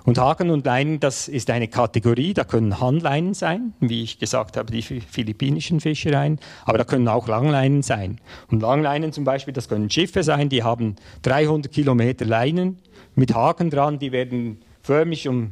Und 0.04 0.18
Haken 0.18 0.50
und 0.50 0.66
Leinen, 0.66 1.00
das 1.00 1.28
ist 1.28 1.50
eine 1.50 1.68
Kategorie, 1.68 2.34
da 2.34 2.44
können 2.44 2.80
Handleinen 2.80 3.34
sein, 3.34 3.74
wie 3.80 4.04
ich 4.04 4.20
gesagt 4.20 4.58
habe, 4.58 4.72
die 4.72 4.82
philippinischen 4.82 5.80
Fischereien, 5.80 6.40
aber 6.66 6.78
da 6.78 6.84
können 6.84 7.08
auch 7.08 7.28
Langleinen 7.28 7.82
sein. 7.82 8.20
Und 8.50 8.62
Langleinen 8.62 9.12
zum 9.12 9.24
Beispiel, 9.24 9.54
das 9.54 9.70
können 9.70 9.90
Schiffe 9.90 10.24
sein, 10.24 10.50
die 10.50 10.64
haben 10.64 10.96
300 11.24 11.72
Kilometer 11.72 12.26
Leinen 12.26 12.80
mit 13.16 13.34
Haken 13.34 13.70
dran, 13.70 14.00
die 14.00 14.12
werden 14.12 14.62
förmlich 14.82 15.28
um 15.28 15.52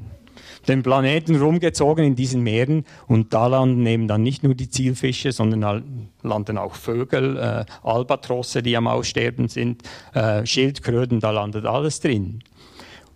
den 0.67 0.83
Planeten 0.83 1.35
rumgezogen 1.35 2.03
in 2.05 2.15
diesen 2.15 2.41
Meeren 2.41 2.85
und 3.07 3.33
da 3.33 3.47
landen 3.47 3.85
eben 3.85 4.07
dann 4.07 4.23
nicht 4.23 4.43
nur 4.43 4.55
die 4.55 4.69
Zielfische, 4.69 5.31
sondern 5.31 6.09
landen 6.23 6.57
auch 6.57 6.75
Vögel, 6.75 7.37
äh, 7.37 7.65
Albatrosse, 7.83 8.61
die 8.61 8.75
am 8.75 8.87
Aussterben 8.87 9.47
sind, 9.47 9.83
äh, 10.13 10.45
Schildkröten, 10.45 11.19
da 11.19 11.31
landet 11.31 11.65
alles 11.65 11.99
drin. 11.99 12.43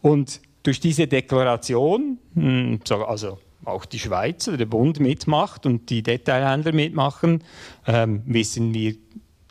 Und 0.01 0.41
durch 0.63 0.79
diese 0.79 1.07
Deklaration, 1.07 2.17
hm, 2.35 2.79
also 3.07 3.39
auch 3.65 3.85
die 3.85 3.99
Schweiz 3.99 4.47
oder 4.47 4.57
der 4.57 4.65
Bund 4.65 4.99
mitmacht 4.99 5.65
und 5.65 5.89
die 5.89 6.01
Detailhändler 6.03 6.73
mitmachen, 6.73 7.43
ähm, 7.87 8.23
wissen 8.25 8.73
wir 8.73 8.95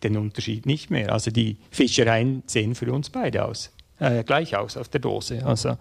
den 0.02 0.16
Unterschied 0.16 0.66
nicht 0.66 0.90
mehr. 0.90 1.12
Also 1.12 1.30
die 1.30 1.58
Fischereien 1.70 2.42
sehen 2.46 2.74
für 2.74 2.92
uns 2.92 3.10
beide 3.10 3.44
aus, 3.44 3.70
äh, 3.98 4.24
gleich 4.24 4.56
aus 4.56 4.76
auf 4.76 4.88
der 4.88 5.00
Dose. 5.00 5.44
Also 5.44 5.76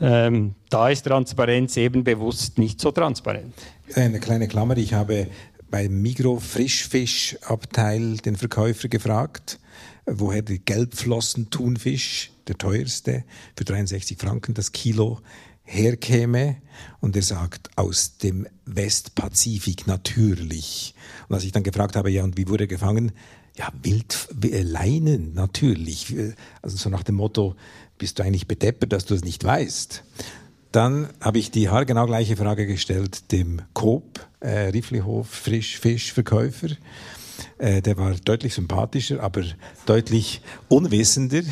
ähm, 0.00 0.54
da 0.70 0.88
ist 0.88 1.02
Transparenz 1.02 1.76
eben 1.76 2.04
bewusst 2.04 2.58
nicht 2.58 2.80
so 2.80 2.90
transparent. 2.90 3.54
Eine 3.94 4.20
kleine 4.20 4.48
Klammer, 4.48 4.76
ich 4.76 4.94
habe 4.94 5.26
beim 5.70 6.00
Migro 6.00 6.38
Frischfischabteil 6.40 8.16
den 8.18 8.36
Verkäufer 8.36 8.88
gefragt, 8.88 9.60
woher 10.06 10.42
der 10.42 10.58
Gelbflossen-Thunfisch, 10.58 12.30
der 12.50 12.58
teuerste, 12.58 13.24
für 13.56 13.64
63 13.64 14.18
Franken 14.18 14.52
das 14.54 14.72
Kilo 14.72 15.20
herkäme. 15.62 16.56
Und 17.00 17.16
er 17.16 17.22
sagt, 17.22 17.70
aus 17.76 18.18
dem 18.18 18.46
Westpazifik 18.66 19.86
natürlich. 19.86 20.94
Und 21.28 21.36
als 21.36 21.44
ich 21.44 21.52
dann 21.52 21.62
gefragt 21.62 21.96
habe, 21.96 22.10
ja, 22.10 22.24
und 22.24 22.36
wie 22.36 22.48
wurde 22.48 22.64
er 22.64 22.68
gefangen? 22.68 23.12
Ja, 23.56 23.72
Wildleinen, 23.82 25.34
natürlich. 25.34 26.14
Also 26.62 26.76
so 26.76 26.90
nach 26.90 27.02
dem 27.02 27.16
Motto, 27.16 27.54
bist 27.98 28.18
du 28.18 28.22
eigentlich 28.22 28.46
bedeppert, 28.46 28.92
dass 28.92 29.04
du 29.04 29.14
es 29.14 29.24
nicht 29.24 29.44
weißt? 29.44 30.02
Dann 30.72 31.08
habe 31.20 31.38
ich 31.38 31.50
die 31.50 31.68
haargenau 31.68 32.06
gleiche 32.06 32.36
Frage 32.36 32.66
gestellt 32.66 33.32
dem 33.32 33.62
Coop, 33.74 34.26
äh, 34.40 34.68
Riflihof 34.68 35.28
Frischfischverkäufer. 35.28 36.68
Äh, 37.60 37.82
der 37.82 37.98
war 37.98 38.14
deutlich 38.14 38.54
sympathischer, 38.54 39.22
aber 39.22 39.44
deutlich 39.84 40.40
unwissender. 40.68 41.42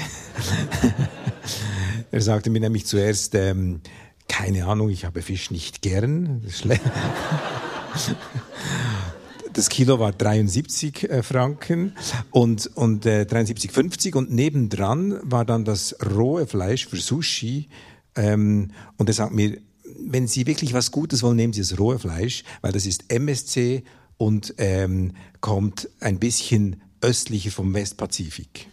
er 2.11 2.20
sagte 2.22 2.48
mir 2.48 2.61
nämlich 2.61 2.86
zuerst, 2.86 3.34
ähm, 3.34 3.82
keine 4.26 4.64
Ahnung, 4.64 4.88
ich 4.88 5.04
habe 5.04 5.20
Fisch 5.20 5.50
nicht 5.50 5.82
gern. 5.82 6.42
Das 9.52 9.68
Kilo 9.68 9.98
war 9.98 10.12
73 10.12 11.11
äh, 11.11 11.22
Franken 11.22 11.92
und, 12.30 12.68
und 12.74 13.04
äh, 13.04 13.26
73,50 13.28 14.14
und 14.16 14.30
nebendran 14.32 15.18
war 15.22 15.44
dann 15.44 15.66
das 15.66 15.94
rohe 16.14 16.46
Fleisch 16.46 16.86
für 16.86 16.96
Sushi. 16.96 17.68
Ähm, 18.16 18.70
und 18.96 19.11
er 19.11 19.14
sagt 19.14 19.34
mir, 19.34 19.59
wenn 20.00 20.26
Sie 20.26 20.46
wirklich 20.46 20.72
was 20.72 20.90
Gutes 20.90 21.22
wollen, 21.22 21.36
nehmen 21.36 21.52
Sie 21.52 21.61
das 21.61 21.78
rohe 21.78 21.98
Fleisch, 21.98 22.44
weil 22.62 22.72
das 22.72 22.86
ist 22.86 23.12
MSC 23.12 23.82
und 24.18 24.54
ähm, 24.58 25.12
kommt 25.40 25.88
ein 26.00 26.18
bisschen 26.18 26.82
östlicher 27.00 27.50
vom 27.50 27.72
Westpazifik. 27.72 28.68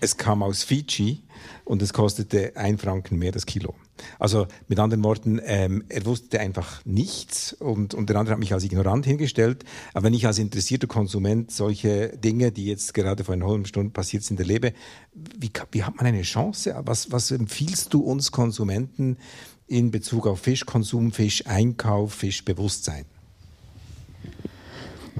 es 0.00 0.16
kam 0.16 0.42
aus 0.42 0.62
Fiji 0.62 1.22
und 1.64 1.80
es 1.82 1.92
kostete 1.92 2.56
ein 2.56 2.78
Franken 2.78 3.16
mehr 3.16 3.32
das 3.32 3.46
Kilo. 3.46 3.74
Also 4.18 4.46
mit 4.66 4.78
anderen 4.78 5.04
Worten, 5.04 5.40
ähm, 5.44 5.84
er 5.88 6.04
wusste 6.06 6.40
einfach 6.40 6.84
nichts 6.84 7.52
und, 7.52 7.94
und 7.94 8.08
der 8.08 8.16
andere 8.16 8.32
hat 8.32 8.40
mich 8.40 8.52
als 8.52 8.64
ignorant 8.64 9.06
hingestellt. 9.06 9.64
Aber 9.92 10.04
wenn 10.04 10.14
ich 10.14 10.26
als 10.26 10.38
interessierter 10.38 10.86
Konsument 10.86 11.50
solche 11.50 12.16
Dinge, 12.16 12.50
die 12.50 12.66
jetzt 12.66 12.94
gerade 12.94 13.24
vor 13.24 13.34
einer 13.34 13.46
halben 13.46 13.66
Stunde 13.66 13.92
passiert 13.92 14.24
sind, 14.24 14.40
erlebe, 14.40 14.72
wie, 15.12 15.50
wie 15.70 15.84
hat 15.84 15.96
man 15.96 16.06
eine 16.06 16.22
Chance? 16.22 16.74
Was, 16.84 17.12
was 17.12 17.30
empfiehlst 17.30 17.92
du 17.94 18.00
uns 18.00 18.32
Konsumenten 18.32 19.18
in 19.66 19.90
Bezug 19.90 20.26
auf 20.26 20.40
Fischkonsum, 20.40 21.12
Fischeinkauf, 21.12 22.14
Fischbewusstsein? 22.14 23.04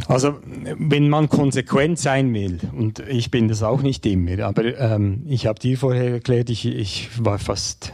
Also, 0.08 0.38
wenn 0.78 1.08
man 1.08 1.28
konsequent 1.28 1.98
sein 1.98 2.32
will, 2.32 2.58
und 2.74 3.00
ich 3.00 3.30
bin 3.30 3.48
das 3.48 3.62
auch 3.62 3.82
nicht 3.82 4.06
immer, 4.06 4.44
aber 4.44 4.78
ähm, 4.78 5.24
ich 5.28 5.46
habe 5.46 5.58
dir 5.58 5.76
vorher 5.76 6.12
erklärt, 6.12 6.48
ich, 6.48 6.64
ich 6.64 7.10
war 7.22 7.38
fast 7.38 7.92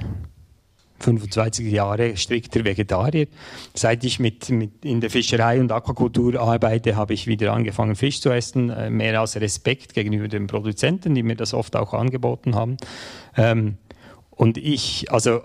25 1.00 1.70
Jahre 1.70 2.16
strikter 2.16 2.64
Vegetarier. 2.64 3.26
Seit 3.74 4.04
ich 4.04 4.18
mit, 4.18 4.48
mit 4.50 4.84
in 4.84 5.00
der 5.00 5.11
Fischerei 5.11 5.61
und 5.61 5.70
Aquakultur 5.72 6.40
arbeite, 6.40 6.96
habe 6.96 7.12
ich 7.12 7.26
wieder 7.26 7.52
angefangen, 7.52 7.96
Fisch 7.96 8.20
zu 8.20 8.30
essen, 8.30 8.70
äh, 8.70 8.88
mehr 8.90 9.20
aus 9.20 9.36
Respekt 9.36 9.94
gegenüber 9.94 10.28
den 10.28 10.46
Produzenten, 10.46 11.14
die 11.14 11.22
mir 11.22 11.36
das 11.36 11.54
oft 11.54 11.76
auch 11.76 11.92
angeboten 11.92 12.54
haben. 12.54 12.76
Ähm, 13.36 13.76
und 14.30 14.59
ich, 14.59 15.11
also 15.11 15.40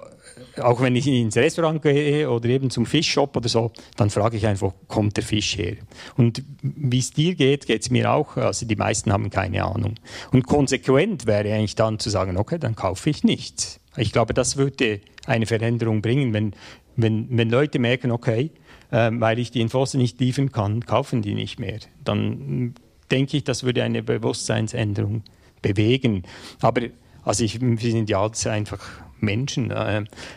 auch 0.58 0.82
wenn 0.82 0.95
ich 0.95 1.08
ins 1.08 1.38
Restaurant 1.38 1.82
gehe 1.82 2.30
oder 2.30 2.49
eben 2.49 2.70
zum 2.70 2.86
Fischshop 2.86 3.36
oder 3.36 3.49
so, 3.49 3.72
dann 3.95 4.10
frage 4.10 4.38
ich 4.38 4.45
einfach, 4.47 4.74
kommt 4.88 5.18
der 5.18 5.24
Fisch 5.24 5.58
her? 5.58 5.78
Und 6.18 6.43
wie 6.62 6.99
es 6.99 7.12
dir 7.12 7.36
geht, 7.36 7.68
geht 7.68 7.82
es 7.82 7.89
mir 7.89 8.12
auch. 8.12 8.38
Also 8.38 8.66
die 8.66 8.76
meisten 8.76 9.12
haben 9.12 9.30
keine 9.30 9.64
Ahnung. 9.64 9.95
Und 10.32 10.47
konsequent 10.47 11.26
wäre 11.26 11.54
eigentlich 11.54 11.76
dann 11.76 11.99
zu 11.99 12.10
sagen, 12.10 12.38
okay, 12.38 12.58
dann 12.60 12.76
kaufe 12.76 13.10
ich 13.10 13.24
nichts. 13.24 13.80
Ich 13.97 14.12
glaube, 14.12 14.34
das 14.34 14.58
würde 14.58 15.02
eine 15.26 15.45
Veränderung 15.45 16.02
bringen, 16.02 16.34
wenn, 16.34 16.54
wenn, 16.95 17.28
wenn 17.38 17.49
Leute 17.49 17.80
merken, 17.80 18.12
okay, 18.12 18.52
äh, 18.91 19.12
weil 19.14 19.39
ich 19.39 19.52
die 19.52 19.62
Infos 19.62 19.93
nicht 19.93 20.20
liefern 20.20 20.52
kann, 20.52 20.86
kaufen 20.86 21.22
die 21.22 21.34
nicht 21.34 21.60
mehr. 21.60 21.80
Dann 22.04 22.74
denke 23.10 23.38
ich, 23.38 23.43
das 23.43 23.64
würde 23.64 23.84
eine 23.84 24.04
Bewusstseinsänderung 24.04 25.24
bewegen. 25.62 26.24
Aber 26.62 26.82
also 27.24 27.44
ich, 27.44 27.60
wir 27.62 27.92
sind 27.92 28.10
ja 28.10 28.22
alles 28.22 28.46
einfach 28.48 28.80
Menschen. 29.20 29.72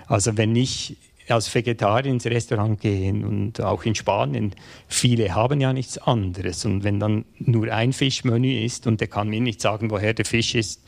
Also 0.07 0.37
wenn 0.37 0.55
ich 0.57 0.97
als 1.29 1.55
Vegetarier 1.55 2.13
ins 2.13 2.27
Restaurant 2.27 2.81
gehe 2.81 3.13
und 3.13 3.61
auch 3.61 3.85
in 3.85 3.95
Spanien, 3.95 4.55
viele 4.89 5.35
haben 5.35 5.61
ja 5.61 5.73
nichts 5.73 5.99
anderes. 5.99 6.65
Und 6.65 6.85
wenn 6.85 7.01
dann 7.01 7.25
nur 7.39 7.73
ein 7.73 7.93
Fischmenü 7.93 8.65
ist 8.65 8.87
und 8.87 9.01
der 9.01 9.09
kann 9.09 9.29
mir 9.29 9.41
nicht 9.41 9.61
sagen, 9.61 9.91
woher 9.91 10.13
der 10.13 10.27
Fisch 10.27 10.55
ist, 10.55 10.83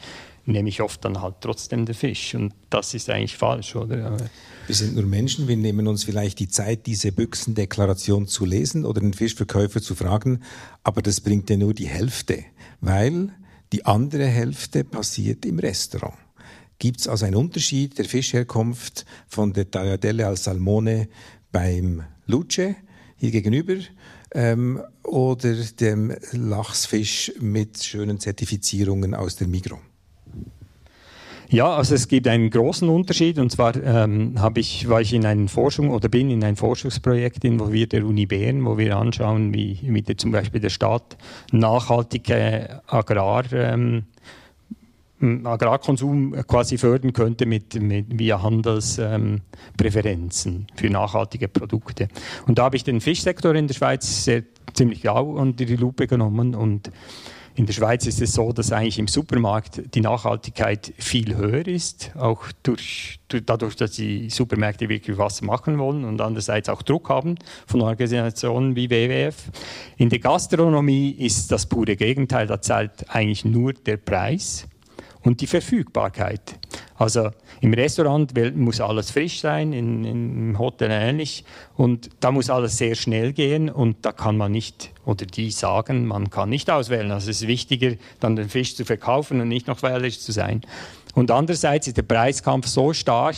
nehme 0.44 0.68
ich 0.68 0.80
oft 0.80 1.04
dann 1.04 1.22
halt 1.22 1.36
trotzdem 1.40 1.86
den 1.86 1.94
Fisch. 1.94 2.34
Und 2.34 2.52
das 2.70 2.94
ist 2.94 3.10
eigentlich 3.10 3.36
falsch, 3.36 3.74
oder? 3.76 4.16
Wir 4.66 4.74
sind 4.74 4.94
nur 4.94 5.04
Menschen, 5.04 5.48
wir 5.48 5.56
nehmen 5.56 5.86
uns 5.86 6.04
vielleicht 6.04 6.38
die 6.38 6.48
Zeit, 6.48 6.86
diese 6.86 7.12
Büchsendeklaration 7.12 8.26
zu 8.26 8.44
lesen 8.44 8.84
oder 8.84 9.00
den 9.00 9.14
Fischverkäufer 9.14 9.80
zu 9.80 9.94
fragen, 9.94 10.42
aber 10.82 11.02
das 11.02 11.20
bringt 11.20 11.50
ja 11.50 11.56
nur 11.56 11.72
die 11.72 11.86
Hälfte, 11.86 12.44
weil 12.80 13.30
die 13.72 13.84
andere 13.84 14.26
Hälfte 14.26 14.84
passiert 14.84 15.44
im 15.44 15.58
Restaurant. 15.58 16.14
Gibt 16.78 17.00
es 17.00 17.08
also 17.08 17.24
einen 17.24 17.36
Unterschied 17.36 17.96
der 17.98 18.04
Fischherkunft 18.04 19.06
von 19.28 19.52
der 19.52 19.70
Tagliatelle 19.70 20.26
al 20.26 20.36
Salmone 20.36 21.08
beim 21.50 22.02
Luce 22.26 22.74
hier 23.16 23.30
gegenüber 23.30 23.76
ähm, 24.32 24.82
oder 25.02 25.54
dem 25.54 26.14
Lachsfisch 26.32 27.32
mit 27.40 27.82
schönen 27.82 28.20
Zertifizierungen 28.20 29.14
aus 29.14 29.36
der 29.36 29.48
Migros? 29.48 29.78
Ja, 31.48 31.76
also 31.76 31.94
es 31.94 32.08
gibt 32.08 32.26
einen 32.26 32.50
großen 32.50 32.88
Unterschied 32.88 33.38
und 33.38 33.52
zwar 33.52 33.76
ähm, 33.76 34.34
ich, 34.56 34.88
war 34.88 35.00
ich 35.00 35.12
in 35.12 35.24
einem 35.24 35.46
Forschung 35.48 35.90
oder 35.90 36.08
bin 36.08 36.30
in 36.30 36.42
ein 36.42 36.56
Forschungsprojekt 36.56 37.44
involviert 37.44 37.92
der 37.92 38.04
Uni 38.04 38.26
Bern, 38.26 38.64
wo 38.64 38.78
wir 38.78 38.96
anschauen, 38.96 39.54
wie, 39.54 39.78
wie 39.82 40.02
der, 40.02 40.18
zum 40.18 40.32
Beispiel 40.32 40.60
der 40.60 40.70
Staat 40.70 41.16
nachhaltige 41.52 42.82
Agrar 42.86 43.44
ähm, 43.52 44.06
Agrarkonsum 45.20 46.34
quasi 46.46 46.76
fördern 46.76 47.14
könnte 47.14 47.46
mit, 47.46 47.80
mit 47.80 48.18
via 48.18 48.42
Handelspräferenzen 48.42 50.52
ähm, 50.52 50.66
für 50.74 50.90
nachhaltige 50.90 51.48
Produkte. 51.48 52.08
Und 52.46 52.58
da 52.58 52.64
habe 52.64 52.76
ich 52.76 52.84
den 52.84 53.00
Fischsektor 53.00 53.54
in 53.54 53.66
der 53.66 53.72
Schweiz 53.74 54.24
sehr, 54.24 54.42
ziemlich 54.74 55.00
genau 55.00 55.30
unter 55.30 55.64
die 55.64 55.76
Lupe 55.76 56.06
genommen 56.06 56.54
und 56.54 56.90
in 57.56 57.64
der 57.64 57.72
Schweiz 57.72 58.06
ist 58.06 58.20
es 58.20 58.34
so, 58.34 58.52
dass 58.52 58.70
eigentlich 58.70 58.98
im 58.98 59.08
Supermarkt 59.08 59.94
die 59.94 60.02
Nachhaltigkeit 60.02 60.92
viel 60.98 61.36
höher 61.36 61.66
ist, 61.66 62.12
auch 62.16 62.44
durch, 62.62 63.18
dadurch, 63.28 63.76
dass 63.76 63.92
die 63.92 64.28
Supermärkte 64.28 64.90
wirklich 64.90 65.16
was 65.16 65.40
machen 65.40 65.78
wollen 65.78 66.04
und 66.04 66.20
andererseits 66.20 66.68
auch 66.68 66.82
Druck 66.82 67.08
haben 67.08 67.36
von 67.66 67.80
Organisationen 67.80 68.76
wie 68.76 68.90
WWF. 68.90 69.36
In 69.96 70.10
der 70.10 70.18
Gastronomie 70.18 71.10
ist 71.12 71.50
das 71.50 71.64
pure 71.64 71.96
Gegenteil, 71.96 72.46
da 72.46 72.60
zahlt 72.60 73.06
eigentlich 73.08 73.46
nur 73.46 73.72
der 73.72 73.96
Preis 73.96 74.68
und 75.22 75.40
die 75.40 75.46
Verfügbarkeit. 75.46 76.58
Also 76.96 77.30
im 77.62 77.72
Restaurant 77.72 78.32
muss 78.54 78.82
alles 78.82 79.10
frisch 79.10 79.40
sein, 79.40 79.72
in, 79.72 80.04
im 80.04 80.58
Hotel 80.58 80.90
ähnlich 80.90 81.44
und 81.74 82.10
da 82.20 82.30
muss 82.30 82.50
alles 82.50 82.76
sehr 82.76 82.94
schnell 82.94 83.32
gehen 83.32 83.70
und 83.70 83.96
da 84.02 84.12
kann 84.12 84.36
man 84.36 84.52
nicht, 84.52 84.90
oder 85.06 85.24
die 85.24 85.50
sagen, 85.50 86.04
man 86.04 86.28
kann 86.28 86.50
nicht 86.50 86.68
auswählen. 86.68 87.10
Also 87.12 87.30
es 87.30 87.40
ist 87.40 87.48
wichtiger, 87.48 87.92
dann 88.20 88.36
den 88.36 88.50
Fisch 88.50 88.76
zu 88.76 88.84
verkaufen 88.84 89.40
und 89.40 89.48
nicht 89.48 89.68
noch 89.68 89.82
wählerisch 89.82 90.20
zu 90.20 90.32
sein. 90.32 90.60
Und 91.14 91.30
andererseits 91.30 91.86
ist 91.86 91.96
der 91.96 92.02
Preiskampf 92.02 92.66
so 92.66 92.92
stark, 92.92 93.36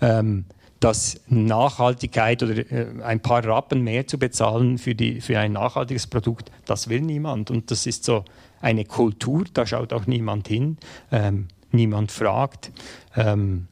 ähm, 0.00 0.44
dass 0.78 1.18
Nachhaltigkeit 1.26 2.42
oder 2.42 2.58
äh, 2.70 3.02
ein 3.02 3.20
paar 3.20 3.44
Rappen 3.44 3.82
mehr 3.82 4.06
zu 4.06 4.18
bezahlen 4.18 4.78
für, 4.78 4.94
die, 4.94 5.20
für 5.20 5.38
ein 5.38 5.52
nachhaltiges 5.52 6.06
Produkt, 6.06 6.52
das 6.66 6.88
will 6.88 7.00
niemand. 7.00 7.50
Und 7.50 7.70
das 7.70 7.86
ist 7.86 8.04
so 8.04 8.24
eine 8.60 8.84
Kultur, 8.84 9.44
da 9.52 9.66
schaut 9.66 9.92
auch 9.94 10.06
niemand 10.06 10.48
hin, 10.48 10.76
ähm, 11.10 11.48
niemand 11.72 12.12
fragt. 12.12 12.70
Ähm, 13.16 13.68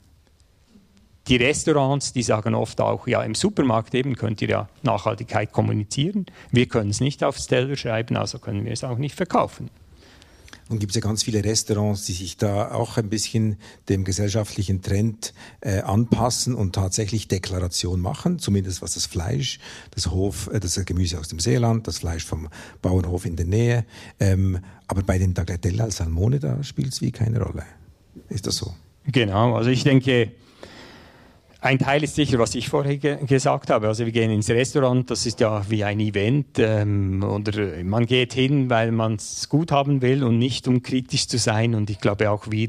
die 1.29 1.37
Restaurants, 1.37 2.13
die 2.13 2.23
sagen 2.23 2.55
oft 2.55 2.81
auch, 2.81 3.07
ja, 3.07 3.23
im 3.23 3.35
Supermarkt 3.35 3.95
eben 3.95 4.15
könnt 4.15 4.43
ihr 4.43 4.49
ja 4.49 4.69
Nachhaltigkeit 4.83 5.53
kommunizieren. 5.53 6.27
Wir 6.51 6.67
können 6.67 6.91
es 6.91 7.01
nicht 7.01 7.25
aufs 7.25 7.47
Teller 7.47 7.77
schreiben, 7.77 8.17
also 8.17 8.39
können 8.39 8.65
wir 8.65 8.73
es 8.73 8.85
auch 8.85 8.99
nicht 8.99 9.15
verkaufen. 9.15 9.71
Und 10.69 10.79
gibt 10.79 10.93
es 10.93 10.97
ja 10.97 11.03
ganz 11.03 11.23
viele 11.23 11.45
Restaurants, 11.45 12.07
die 12.07 12.13
sich 12.13 12.39
da 12.39 12.73
auch 12.73 12.97
ein 12.97 13.11
bisschen 13.11 13.59
dem 13.91 14.03
gesellschaftlichen 14.05 14.81
Trend 14.81 15.35
äh, 15.61 15.81
anpassen 15.81 16.55
und 16.55 16.75
tatsächlich 16.75 17.29
Deklaration 17.29 18.01
machen, 18.01 18.39
zumindest 18.39 18.81
was 18.81 18.95
das 18.95 19.05
Fleisch, 19.05 19.61
das 19.91 20.11
Hof, 20.11 20.49
äh, 20.53 20.61
das 20.61 20.83
Gemüse 20.87 21.19
aus 21.19 21.29
dem 21.29 21.39
Seeland, 21.39 21.87
das 21.87 21.99
Fleisch 21.99 22.25
vom 22.25 22.49
Bauernhof 22.81 23.27
in 23.27 23.37
der 23.37 23.45
Nähe. 23.45 23.85
Ähm, 24.19 24.59
aber 24.87 25.03
bei 25.03 25.19
den 25.19 25.35
Tagliatelle 25.35 25.83
al 25.83 25.91
Salmone, 25.91 26.41
da 26.41 26.63
spielt 26.63 26.95
es 26.95 27.03
wie 27.03 27.13
keine 27.13 27.43
Rolle. 27.43 27.65
Ist 28.31 28.47
das 28.47 28.57
so? 28.57 28.75
Genau, 29.07 29.55
also 29.55 29.69
ich 29.69 29.85
denke, 29.85 30.33
ein 31.65 31.79
Teil 31.79 32.05
ist 32.05 32.15
sicher, 32.15 32.39
was 32.39 32.55
ich 32.55 32.69
vorher 32.69 32.99
ge 32.99 33.25
gesagt 33.25 33.71
habe. 33.71 33.89
Also 33.89 34.05
wir 34.05 34.13
gehen 34.13 34.31
ins 34.31 34.51
Restaurant, 34.51 35.11
das 35.11 35.25
ist 35.25 35.41
ja 35.41 35.65
wie 35.71 35.83
ein 35.83 35.99
Event. 35.99 36.59
Ähm, 36.59 37.23
oder 37.23 37.83
man 37.83 38.05
geht 38.05 38.35
hin, 38.35 38.69
weil 38.69 38.93
man 38.93 39.15
es 39.15 39.49
gut 39.49 39.73
haben 39.73 40.03
will 40.03 40.25
und 40.25 40.39
nicht 40.39 40.69
um 40.69 40.83
kritisch 40.83 41.27
zu 41.27 41.39
sein. 41.39 41.75
Und 41.75 41.89
ich 41.89 42.01
glaube 42.01 42.31
auch 42.31 42.51
wir, 42.51 42.69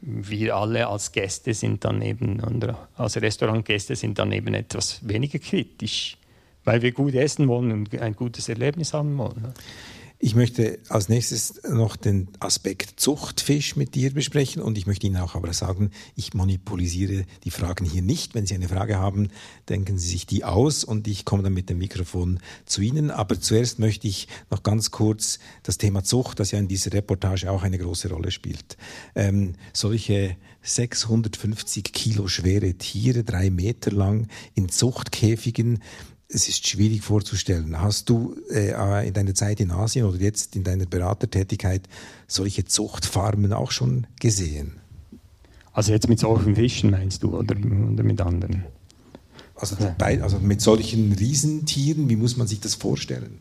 wir 0.00 0.54
alle 0.54 0.86
als 0.86 1.10
Gäste 1.10 1.52
sind 1.52 1.84
dann 1.84 2.00
eben, 2.00 2.40
oder 2.40 2.88
als 2.94 3.20
Restaurantgäste 3.20 3.96
sind 3.96 4.20
dann 4.20 4.30
eben 4.30 4.54
etwas 4.54 5.00
weniger 5.02 5.40
kritisch, 5.40 6.16
weil 6.64 6.80
wir 6.80 6.92
gut 6.92 7.14
essen 7.14 7.48
wollen 7.48 7.72
und 7.72 8.00
ein 8.00 8.14
gutes 8.14 8.48
Erlebnis 8.48 8.94
haben 8.94 9.18
wollen. 9.18 9.52
Ich 10.20 10.34
möchte 10.34 10.80
als 10.88 11.08
nächstes 11.08 11.62
noch 11.70 11.94
den 11.94 12.26
Aspekt 12.40 12.98
Zuchtfisch 12.98 13.76
mit 13.76 13.94
dir 13.94 14.12
besprechen 14.12 14.60
und 14.60 14.76
ich 14.76 14.88
möchte 14.88 15.06
Ihnen 15.06 15.18
auch 15.18 15.36
aber 15.36 15.52
sagen, 15.52 15.92
ich 16.16 16.34
manipuliere 16.34 17.24
die 17.44 17.52
Fragen 17.52 17.84
hier 17.84 18.02
nicht. 18.02 18.34
Wenn 18.34 18.44
Sie 18.44 18.56
eine 18.56 18.68
Frage 18.68 18.98
haben, 18.98 19.30
denken 19.68 19.96
Sie 19.96 20.08
sich 20.08 20.26
die 20.26 20.42
aus 20.42 20.82
und 20.82 21.06
ich 21.06 21.24
komme 21.24 21.44
dann 21.44 21.54
mit 21.54 21.70
dem 21.70 21.78
Mikrofon 21.78 22.40
zu 22.66 22.80
Ihnen. 22.80 23.12
Aber 23.12 23.40
zuerst 23.40 23.78
möchte 23.78 24.08
ich 24.08 24.26
noch 24.50 24.64
ganz 24.64 24.90
kurz 24.90 25.38
das 25.62 25.78
Thema 25.78 26.02
Zucht, 26.02 26.40
das 26.40 26.50
ja 26.50 26.58
in 26.58 26.66
dieser 26.66 26.92
Reportage 26.92 27.48
auch 27.48 27.62
eine 27.62 27.78
große 27.78 28.08
Rolle 28.08 28.32
spielt. 28.32 28.76
Ähm, 29.14 29.54
solche 29.72 30.36
650 30.62 31.92
Kilo 31.92 32.26
schwere 32.26 32.74
Tiere, 32.74 33.22
drei 33.22 33.50
Meter 33.50 33.92
lang 33.92 34.26
in 34.54 34.68
Zuchtkäfigen, 34.68 35.80
es 36.28 36.48
ist 36.48 36.66
schwierig 36.66 37.02
vorzustellen. 37.02 37.80
Hast 37.80 38.08
du 38.10 38.36
äh, 38.50 39.06
in 39.06 39.14
deiner 39.14 39.34
Zeit 39.34 39.60
in 39.60 39.70
Asien 39.70 40.04
oder 40.04 40.18
jetzt 40.18 40.56
in 40.56 40.64
deiner 40.64 40.86
Beratertätigkeit 40.86 41.82
solche 42.26 42.64
Zuchtfarmen 42.66 43.52
auch 43.52 43.70
schon 43.70 44.06
gesehen? 44.20 44.80
Also 45.72 45.92
jetzt 45.92 46.08
mit 46.08 46.18
solchen 46.18 46.54
Fischen 46.54 46.90
meinst 46.90 47.22
du 47.22 47.36
oder, 47.36 47.56
oder 47.56 48.02
mit 48.02 48.20
anderen? 48.20 48.64
Also, 49.54 49.76
bei, 49.96 50.22
also 50.22 50.38
mit 50.38 50.60
solchen 50.60 51.12
Riesentieren, 51.12 52.08
wie 52.08 52.16
muss 52.16 52.36
man 52.36 52.46
sich 52.46 52.60
das 52.60 52.74
vorstellen? 52.74 53.40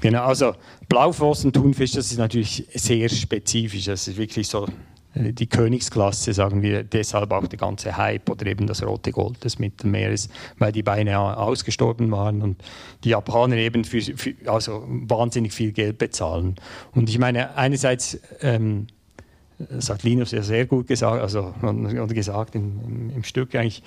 Genau, 0.00 0.24
also 0.24 0.54
Blauflossen, 0.88 1.52
Thunfisch, 1.52 1.92
das 1.92 2.10
ist 2.10 2.18
natürlich 2.18 2.66
sehr 2.74 3.08
spezifisch. 3.08 3.84
Das 3.84 4.08
ist 4.08 4.16
wirklich 4.16 4.48
so 4.48 4.66
die 5.14 5.48
Königsklasse, 5.48 6.32
sagen 6.32 6.62
wir, 6.62 6.84
deshalb 6.84 7.32
auch 7.32 7.46
der 7.46 7.58
ganze 7.58 7.96
Hype 7.96 8.30
oder 8.30 8.46
eben 8.46 8.66
das 8.66 8.82
rote 8.82 9.10
Gold 9.10 9.42
des 9.44 9.58
Mittelmeeres, 9.58 10.28
weil 10.58 10.70
die 10.70 10.84
Beine 10.84 11.18
ausgestorben 11.36 12.10
waren 12.12 12.42
und 12.42 12.62
die 13.02 13.10
Japaner 13.10 13.56
eben 13.56 13.84
für, 13.84 14.00
für 14.00 14.34
also 14.46 14.84
wahnsinnig 14.86 15.52
viel 15.52 15.72
Geld 15.72 15.98
bezahlen. 15.98 16.54
Und 16.92 17.08
ich 17.08 17.18
meine, 17.18 17.56
einerseits, 17.56 18.20
ähm, 18.40 18.86
das 19.58 19.90
hat 19.90 20.04
Linus 20.04 20.30
ja 20.30 20.42
sehr 20.42 20.66
gut 20.66 20.86
gesagt, 20.86 21.20
also 21.20 21.54
oder 21.62 22.14
gesagt 22.14 22.54
im, 22.54 23.10
im, 23.14 23.24
Stück 23.24 23.54
eigentlich, 23.56 23.82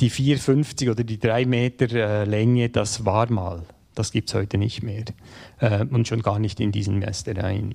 die 0.00 0.10
4,50 0.10 0.90
oder 0.90 1.02
die 1.02 1.18
3 1.18 1.46
Meter 1.46 1.90
äh, 1.92 2.24
Länge, 2.24 2.68
das 2.68 3.04
war 3.04 3.30
mal. 3.32 3.62
Das 3.94 4.12
gibt 4.12 4.28
es 4.28 4.34
heute 4.34 4.58
nicht 4.58 4.82
mehr. 4.82 5.04
Äh, 5.60 5.86
und 5.86 6.06
schon 6.06 6.22
gar 6.22 6.38
nicht 6.38 6.60
in 6.60 6.72
diesen 6.72 6.98
Mästereien. 6.98 7.74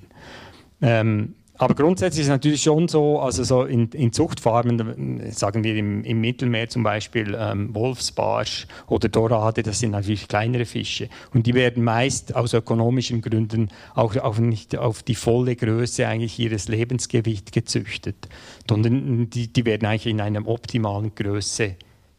Ähm, 0.80 1.34
aber 1.56 1.74
grundsätzlich 1.74 2.22
ist 2.22 2.26
es 2.26 2.30
natürlich 2.30 2.62
schon 2.62 2.88
so, 2.88 3.20
also 3.20 3.44
so 3.44 3.62
in, 3.62 3.88
in 3.90 4.12
Zuchtfarmen, 4.12 5.30
sagen 5.30 5.62
wir 5.62 5.76
im, 5.76 6.02
im 6.02 6.20
Mittelmeer 6.20 6.68
zum 6.68 6.82
Beispiel 6.82 7.36
ähm, 7.38 7.72
Wolfsbarsch 7.74 8.66
oder 8.88 9.08
Dorade, 9.08 9.62
das 9.62 9.78
sind 9.78 9.92
natürlich 9.92 10.26
kleinere 10.26 10.64
Fische. 10.64 11.08
Und 11.32 11.46
die 11.46 11.54
werden 11.54 11.84
meist 11.84 12.34
aus 12.34 12.54
ökonomischen 12.54 13.20
Gründen 13.20 13.68
auch, 13.94 14.16
auch 14.16 14.38
nicht 14.38 14.76
auf 14.76 15.04
die 15.04 15.14
volle 15.14 15.54
Größe 15.54 16.08
eigentlich 16.08 16.38
ihres 16.40 16.66
Lebensgewicht 16.66 17.52
gezüchtet, 17.52 18.28
sondern 18.68 19.30
die, 19.30 19.52
die 19.52 19.64
werden 19.64 19.86
eigentlich 19.86 20.06
in 20.06 20.20
einer 20.20 20.48
optimalen 20.48 21.14
Größe 21.14 21.76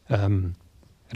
ähm, 0.10 0.54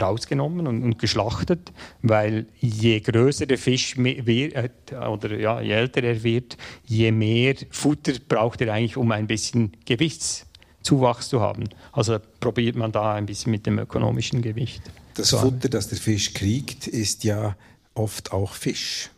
rausgenommen 0.00 0.66
und, 0.66 0.82
und, 0.82 0.98
geschlachtet, 0.98 1.72
weil 2.02 2.46
je 2.60 3.00
größer 3.00 3.46
der 3.46 3.58
Fisch 3.58 3.96
wird, 3.96 4.54
äh, 4.92 4.94
oder 4.94 5.38
ja, 5.38 5.60
je 5.60 5.72
älter 5.72 6.02
er 6.02 6.22
wird, 6.22 6.56
je 6.86 7.12
mehr 7.12 7.54
Futter 7.70 8.12
braucht 8.28 8.60
er 8.60 8.72
eigentlich, 8.72 8.96
um 8.96 9.10
ein 9.12 9.26
bisschen 9.26 9.72
Gewichtszuwachs 9.84 11.28
zu 11.28 11.40
haben. 11.40 11.68
Also 11.92 12.18
probiert 12.40 12.76
man 12.76 12.92
da 12.92 13.14
ein 13.14 13.26
bisschen 13.26 13.52
mit 13.52 13.66
dem 13.66 13.78
ökonomischen 13.78 14.42
Gewicht. 14.42 14.82
Das 15.14 15.30
Futter, 15.30 15.68
das 15.68 15.88
der 15.88 15.98
Fisch 15.98 16.32
kriegt, 16.34 16.86
ist 16.86 17.24
ja 17.24 17.56
oft 17.94 18.32
auch 18.32 18.54
Fisch. 18.54 19.10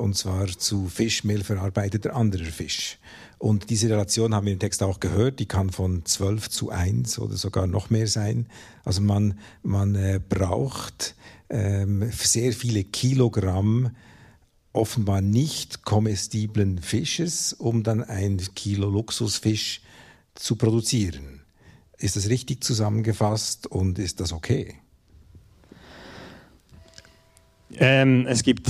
Und 0.00 0.16
zwar 0.16 0.46
zu 0.48 0.88
Fischmehl 0.88 1.44
verarbeiteter 1.44 2.16
anderer 2.16 2.46
Fisch. 2.46 2.98
Und 3.36 3.68
diese 3.68 3.90
Relation 3.90 4.34
haben 4.34 4.46
wir 4.46 4.54
im 4.54 4.58
Text 4.58 4.82
auch 4.82 4.98
gehört, 4.98 5.40
die 5.40 5.44
kann 5.44 5.68
von 5.68 6.06
12 6.06 6.48
zu 6.48 6.70
1 6.70 7.18
oder 7.18 7.36
sogar 7.36 7.66
noch 7.66 7.90
mehr 7.90 8.06
sein. 8.06 8.46
Also 8.82 9.02
man, 9.02 9.38
man 9.62 9.94
äh, 9.94 10.18
braucht 10.26 11.14
ähm, 11.50 12.10
sehr 12.12 12.54
viele 12.54 12.84
Kilogramm 12.84 13.90
offenbar 14.72 15.20
nicht 15.20 15.84
kommestiblen 15.84 16.78
Fisches, 16.78 17.52
um 17.52 17.82
dann 17.82 18.02
ein 18.02 18.38
Kilo 18.54 18.88
Luxusfisch 18.88 19.82
zu 20.34 20.56
produzieren. 20.56 21.42
Ist 21.98 22.16
das 22.16 22.30
richtig 22.30 22.64
zusammengefasst 22.64 23.66
und 23.66 23.98
ist 23.98 24.20
das 24.20 24.32
okay? 24.32 24.76
Ähm, 27.76 28.26
es 28.26 28.42
gibt 28.42 28.68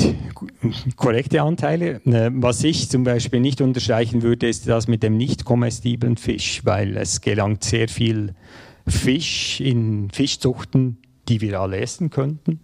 korrekte 0.96 1.42
Anteile. 1.42 2.00
Äh, 2.04 2.30
was 2.34 2.62
ich 2.64 2.88
zum 2.90 3.04
Beispiel 3.04 3.40
nicht 3.40 3.60
unterstreichen 3.60 4.22
würde, 4.22 4.48
ist 4.48 4.68
das 4.68 4.88
mit 4.88 5.02
dem 5.02 5.16
nicht 5.16 5.44
kommestiblen 5.44 6.16
Fisch, 6.16 6.62
weil 6.64 6.96
es 6.96 7.20
gelangt 7.20 7.64
sehr 7.64 7.88
viel 7.88 8.34
Fisch 8.86 9.60
in 9.60 10.10
Fischzuchten, 10.10 10.98
die 11.28 11.40
wir 11.40 11.60
alle 11.60 11.78
essen 11.78 12.10
könnten. 12.10 12.60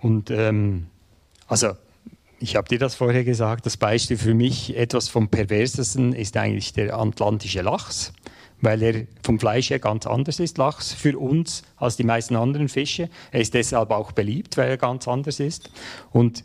Und 0.00 0.30
ähm, 0.30 0.86
also 1.46 1.72
ich 2.38 2.56
habe 2.56 2.68
dir 2.68 2.78
das 2.78 2.94
vorher 2.94 3.24
gesagt, 3.24 3.66
das 3.66 3.76
Beispiel 3.76 4.16
für 4.16 4.34
mich 4.34 4.76
etwas 4.76 5.08
vom 5.08 5.28
perversesten 5.28 6.12
ist 6.12 6.36
eigentlich 6.36 6.72
der 6.72 6.98
atlantische 6.98 7.62
Lachs 7.62 8.12
weil 8.66 8.82
er 8.82 9.06
vom 9.22 9.38
Fleisch 9.38 9.70
her 9.70 9.78
ganz 9.78 10.08
anders 10.08 10.40
ist, 10.40 10.58
Lachs, 10.58 10.92
für 10.92 11.16
uns 11.16 11.62
als 11.76 11.96
die 11.96 12.02
meisten 12.02 12.34
anderen 12.34 12.68
Fische. 12.68 13.08
Er 13.30 13.40
ist 13.40 13.54
deshalb 13.54 13.92
auch 13.92 14.10
beliebt, 14.10 14.56
weil 14.56 14.70
er 14.70 14.76
ganz 14.76 15.06
anders 15.06 15.38
ist. 15.38 15.70
Und 16.10 16.42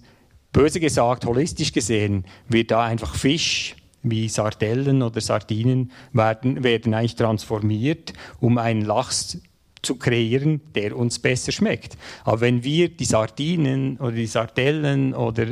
böse 0.54 0.80
gesagt, 0.80 1.26
holistisch 1.26 1.74
gesehen, 1.74 2.26
wird 2.48 2.70
da 2.70 2.84
einfach 2.84 3.16
Fisch 3.16 3.76
wie 4.04 4.30
Sardellen 4.30 5.02
oder 5.02 5.20
Sardinen 5.20 5.92
werden, 6.14 6.64
werden 6.64 6.94
eigentlich 6.94 7.16
transformiert, 7.16 8.14
um 8.40 8.60
einen 8.60 8.86
Lachs 8.86 9.40
zu 9.82 9.96
kreieren, 9.96 10.62
der 10.76 10.96
uns 10.96 11.18
besser 11.18 11.52
schmeckt. 11.52 11.98
Aber 12.24 12.42
wenn 12.42 12.64
wir 12.64 12.90
die 12.90 13.06
Sardinen 13.06 13.98
oder 13.98 14.12
die 14.12 14.28
Sardellen 14.28 15.16
oder 15.16 15.48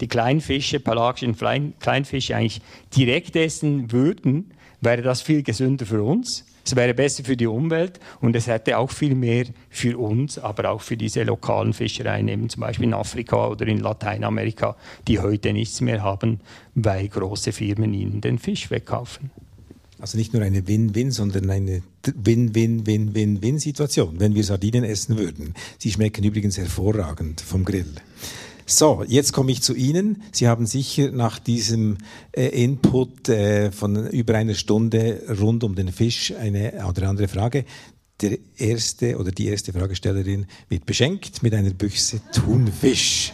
die 0.00 0.06
Kleinfische, 0.06 0.78
pelagischen 0.78 1.36
Kleinfische 1.80 2.36
eigentlich 2.36 2.62
direkt 2.94 3.34
essen 3.34 3.90
würden, 3.90 4.52
wäre 4.82 5.00
das 5.00 5.22
viel 5.22 5.42
gesünder 5.42 5.86
für 5.86 6.02
uns. 6.02 6.44
Es 6.64 6.76
wäre 6.76 6.94
besser 6.94 7.24
für 7.24 7.36
die 7.36 7.46
Umwelt 7.46 7.98
und 8.20 8.36
es 8.36 8.46
hätte 8.46 8.78
auch 8.78 8.90
viel 8.90 9.16
mehr 9.16 9.46
für 9.68 9.98
uns, 9.98 10.38
aber 10.38 10.70
auch 10.70 10.80
für 10.80 10.96
diese 10.96 11.24
lokalen 11.24 11.72
Fischereien, 11.72 12.28
eben 12.28 12.48
zum 12.48 12.60
Beispiel 12.60 12.86
in 12.86 12.94
Afrika 12.94 13.48
oder 13.48 13.66
in 13.66 13.80
Lateinamerika, 13.80 14.76
die 15.08 15.18
heute 15.18 15.52
nichts 15.52 15.80
mehr 15.80 16.02
haben, 16.02 16.40
weil 16.74 17.08
große 17.08 17.50
Firmen 17.52 17.92
ihnen 17.94 18.20
den 18.20 18.38
Fisch 18.38 18.70
wegkaufen. 18.70 19.30
Also 19.98 20.18
nicht 20.18 20.34
nur 20.34 20.42
eine 20.42 20.66
Win-Win, 20.66 21.12
sondern 21.12 21.48
eine 21.50 21.82
Win-Win-Win-Win-Win-Situation, 22.04 24.18
wenn 24.18 24.34
wir 24.34 24.42
Sardinen 24.42 24.82
essen 24.82 25.16
würden. 25.16 25.54
Sie 25.78 25.92
schmecken 25.92 26.24
übrigens 26.24 26.58
hervorragend 26.58 27.40
vom 27.40 27.64
Grill. 27.64 27.94
So, 28.66 29.04
jetzt 29.06 29.32
komme 29.32 29.52
ich 29.52 29.62
zu 29.62 29.74
Ihnen. 29.74 30.22
Sie 30.32 30.48
haben 30.48 30.66
sicher 30.66 31.10
nach 31.10 31.38
diesem 31.38 31.98
äh, 32.32 32.46
Input 32.48 33.28
äh, 33.28 33.72
von 33.72 34.08
über 34.08 34.34
einer 34.34 34.54
Stunde 34.54 35.22
rund 35.40 35.64
um 35.64 35.74
den 35.74 35.92
Fisch 35.92 36.32
eine 36.38 36.84
oder 36.88 37.08
andere 37.08 37.28
Frage. 37.28 37.64
Der 38.20 38.38
erste 38.56 39.18
oder 39.18 39.32
die 39.32 39.48
erste 39.48 39.72
Fragestellerin 39.72 40.46
wird 40.68 40.86
beschenkt 40.86 41.42
mit 41.42 41.54
einer 41.54 41.70
Büchse 41.70 42.20
Thunfisch. 42.32 43.32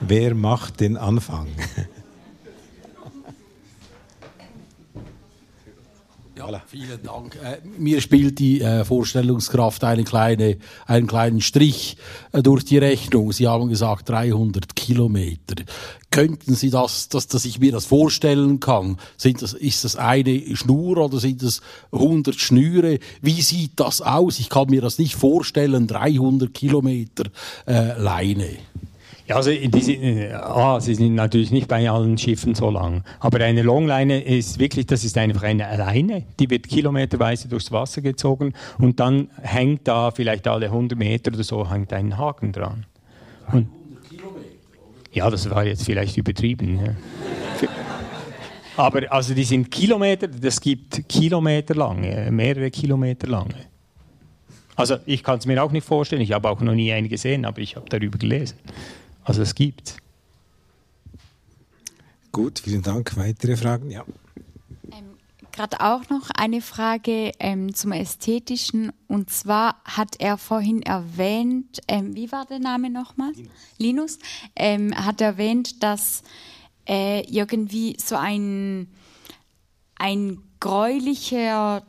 Wer 0.00 0.34
macht 0.34 0.80
den 0.80 0.96
Anfang? 0.96 1.48
Ja, 6.38 6.62
vielen 6.66 7.02
Dank. 7.02 7.36
Äh, 7.48 7.58
mir 7.78 8.00
spielt 8.00 8.38
die 8.40 8.60
äh, 8.60 8.84
Vorstellungskraft 8.84 9.84
eine 9.84 10.04
kleine, 10.04 10.58
einen 10.86 11.06
kleinen 11.06 11.40
Strich 11.40 11.96
äh, 12.32 12.42
durch 12.42 12.64
die 12.64 12.78
Rechnung. 12.78 13.32
Sie 13.32 13.46
haben 13.46 13.68
gesagt 13.68 14.08
300 14.08 14.74
Kilometer. 14.74 15.54
Könnten 16.10 16.54
Sie 16.54 16.70
das, 16.70 17.08
dass, 17.08 17.28
dass 17.28 17.44
ich 17.44 17.60
mir 17.60 17.72
das 17.72 17.86
vorstellen 17.86 18.60
kann? 18.60 18.98
Sind 19.16 19.40
das, 19.40 19.52
ist 19.52 19.84
das 19.84 19.96
eine 19.96 20.56
Schnur 20.56 20.98
oder 20.98 21.18
sind 21.18 21.42
das 21.42 21.60
100 21.92 22.34
Schnüre? 22.34 22.98
Wie 23.22 23.40
sieht 23.40 23.72
das 23.76 24.02
aus? 24.02 24.38
Ich 24.38 24.48
kann 24.48 24.68
mir 24.68 24.80
das 24.80 24.98
nicht 24.98 25.14
vorstellen. 25.14 25.86
300 25.86 26.52
Kilometer 26.52 27.24
äh, 27.66 27.98
Leine. 28.00 28.58
Ja, 29.28 29.36
also 29.36 29.50
diese, 29.50 29.92
äh, 29.92 30.32
ah, 30.32 30.80
sie 30.80 30.94
sind 30.94 31.14
natürlich 31.14 31.50
nicht 31.50 31.68
bei 31.68 31.90
allen 31.90 32.16
Schiffen 32.16 32.54
so 32.54 32.70
lang. 32.70 33.04
Aber 33.20 33.44
eine 33.44 33.60
Longleine 33.60 34.24
ist 34.24 34.58
wirklich, 34.58 34.86
das 34.86 35.04
ist 35.04 35.18
einfach 35.18 35.42
eine 35.42 35.76
Leine, 35.76 36.24
die 36.40 36.48
wird 36.48 36.66
kilometerweise 36.66 37.46
durchs 37.46 37.70
Wasser 37.70 38.00
gezogen 38.00 38.54
und 38.78 39.00
dann 39.00 39.28
hängt 39.42 39.86
da 39.86 40.12
vielleicht 40.12 40.48
alle 40.48 40.66
100 40.66 40.98
Meter 40.98 41.30
oder 41.34 41.44
so 41.44 41.70
hängt 41.70 41.92
ein 41.92 42.16
Haken 42.16 42.52
dran. 42.52 42.86
Und, 43.52 43.68
ja, 45.12 45.28
das 45.28 45.50
war 45.50 45.66
jetzt 45.66 45.84
vielleicht 45.84 46.16
übertrieben. 46.16 46.78
Ja. 46.86 47.68
Aber 48.78 49.12
also 49.12 49.34
die 49.34 49.44
sind 49.44 49.70
Kilometer, 49.70 50.26
das 50.26 50.58
gibt 50.58 51.06
Kilometer 51.06 51.74
lange, 51.74 52.30
mehrere 52.30 52.70
Kilometer 52.70 53.26
lange. 53.26 53.66
Also 54.74 54.96
ich 55.04 55.22
kann 55.22 55.38
es 55.38 55.44
mir 55.44 55.62
auch 55.62 55.72
nicht 55.72 55.86
vorstellen, 55.86 56.22
ich 56.22 56.32
habe 56.32 56.48
auch 56.48 56.60
noch 56.62 56.74
nie 56.74 56.92
einen 56.92 57.10
gesehen, 57.10 57.44
aber 57.44 57.58
ich 57.60 57.76
habe 57.76 57.86
darüber 57.90 58.16
gelesen. 58.16 58.56
Also 59.28 59.42
es 59.42 59.54
gibt. 59.54 59.98
Gut, 62.32 62.60
vielen 62.60 62.80
Dank. 62.80 63.14
Weitere 63.18 63.58
Fragen? 63.58 63.90
Ja. 63.90 64.02
Ähm, 64.90 65.18
Gerade 65.52 65.80
auch 65.80 66.08
noch 66.08 66.30
eine 66.30 66.62
Frage 66.62 67.32
ähm, 67.38 67.74
zum 67.74 67.92
Ästhetischen. 67.92 68.90
Und 69.06 69.28
zwar 69.28 69.82
hat 69.84 70.16
er 70.18 70.38
vorhin 70.38 70.80
erwähnt, 70.80 71.80
ähm, 71.88 72.16
wie 72.16 72.32
war 72.32 72.46
der 72.46 72.58
Name 72.58 72.88
nochmal? 72.88 73.32
Linus. 73.32 73.50
Linus 73.76 74.18
ähm, 74.56 74.94
hat 74.94 75.20
erwähnt, 75.20 75.82
dass 75.82 76.22
äh, 76.88 77.20
irgendwie 77.30 77.98
so 78.02 78.16
ein, 78.16 78.88
ein 79.96 80.38
gräulicher 80.58 81.82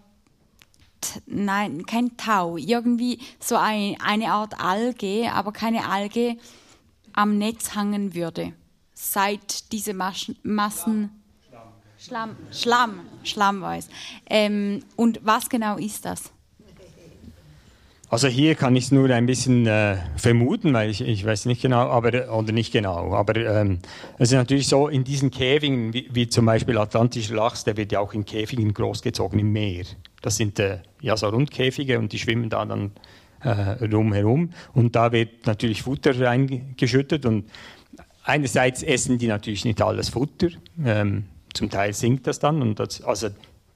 nein, 1.26 1.86
kein 1.86 2.18
Tau, 2.18 2.58
irgendwie 2.58 3.20
so 3.40 3.56
ein, 3.56 3.96
eine 4.02 4.34
Art 4.34 4.60
Alge, 4.60 5.32
aber 5.32 5.54
keine 5.54 5.88
Alge, 5.88 6.36
am 7.20 7.38
Netz 7.38 7.76
hangen 7.76 8.16
würde, 8.16 8.54
seit 8.94 9.74
diese 9.74 9.94
Maschen, 9.94 10.38
Massen 10.42 11.10
Schlamm, 11.98 12.38
Schlamm, 12.50 13.02
Schlamm 13.26 13.62
weiß. 13.62 13.90
Ähm, 14.30 14.84
und 14.96 15.20
was 15.22 15.50
genau 15.50 15.76
ist 15.76 16.06
das? 16.06 16.32
Also 18.10 18.30
hier 18.30 18.56
kann 18.56 18.74
ich 18.78 18.86
es 18.86 18.92
nur 18.94 19.10
ein 19.10 19.26
bisschen 19.26 19.68
äh, 19.68 19.98
vermuten, 20.16 20.74
weil 20.74 20.90
ich, 20.90 21.02
ich 21.02 21.26
weiß 21.26 21.46
nicht 21.46 21.62
genau, 21.62 21.90
aber 21.90 22.34
oder 22.34 22.54
nicht 22.54 22.72
genau. 22.72 23.14
Aber 23.14 23.36
ähm, 23.36 23.80
es 24.18 24.30
ist 24.32 24.38
natürlich 24.38 24.70
so 24.70 24.88
in 24.88 25.04
diesen 25.04 25.30
Käfigen, 25.30 25.94
wie, 25.94 26.08
wie, 26.14 26.30
zum 26.30 26.46
Beispiel 26.46 26.78
Atlantischer 26.78 27.36
Lachs, 27.36 27.66
der 27.66 27.76
wird 27.76 27.92
ja 27.92 28.00
auch 28.00 28.14
in 28.14 28.24
Käfigen 28.24 28.74
großgezogen 28.74 29.38
im 29.38 29.52
Meer. 29.52 29.84
Das 30.22 30.38
sind 30.38 30.58
äh, 30.58 30.78
ja 31.02 31.18
so 31.18 31.28
Rundkäfige 31.28 32.00
und 32.00 32.14
die 32.14 32.20
schwimmen 32.20 32.50
da 32.50 32.64
dann 32.64 32.92
äh, 33.42 33.86
rumherum. 33.86 34.52
Und 34.74 34.96
da 34.96 35.12
wird 35.12 35.46
natürlich 35.46 35.84
Futter 35.84 36.20
reingeschüttet 36.20 37.26
und 37.26 37.46
einerseits 38.24 38.84
essen 38.84 39.18
die 39.18 39.28
natürlich 39.28 39.66
nicht 39.66 39.82
alles 39.82 40.10
Futter, 40.10 40.50
ähm, 40.84 41.26
zum 41.54 41.70
Teil 41.70 41.94
sinkt 41.94 42.28
das 42.28 42.40
dann 42.40 42.62
und 42.62 42.80
das, 42.80 43.02
also, 43.02 43.30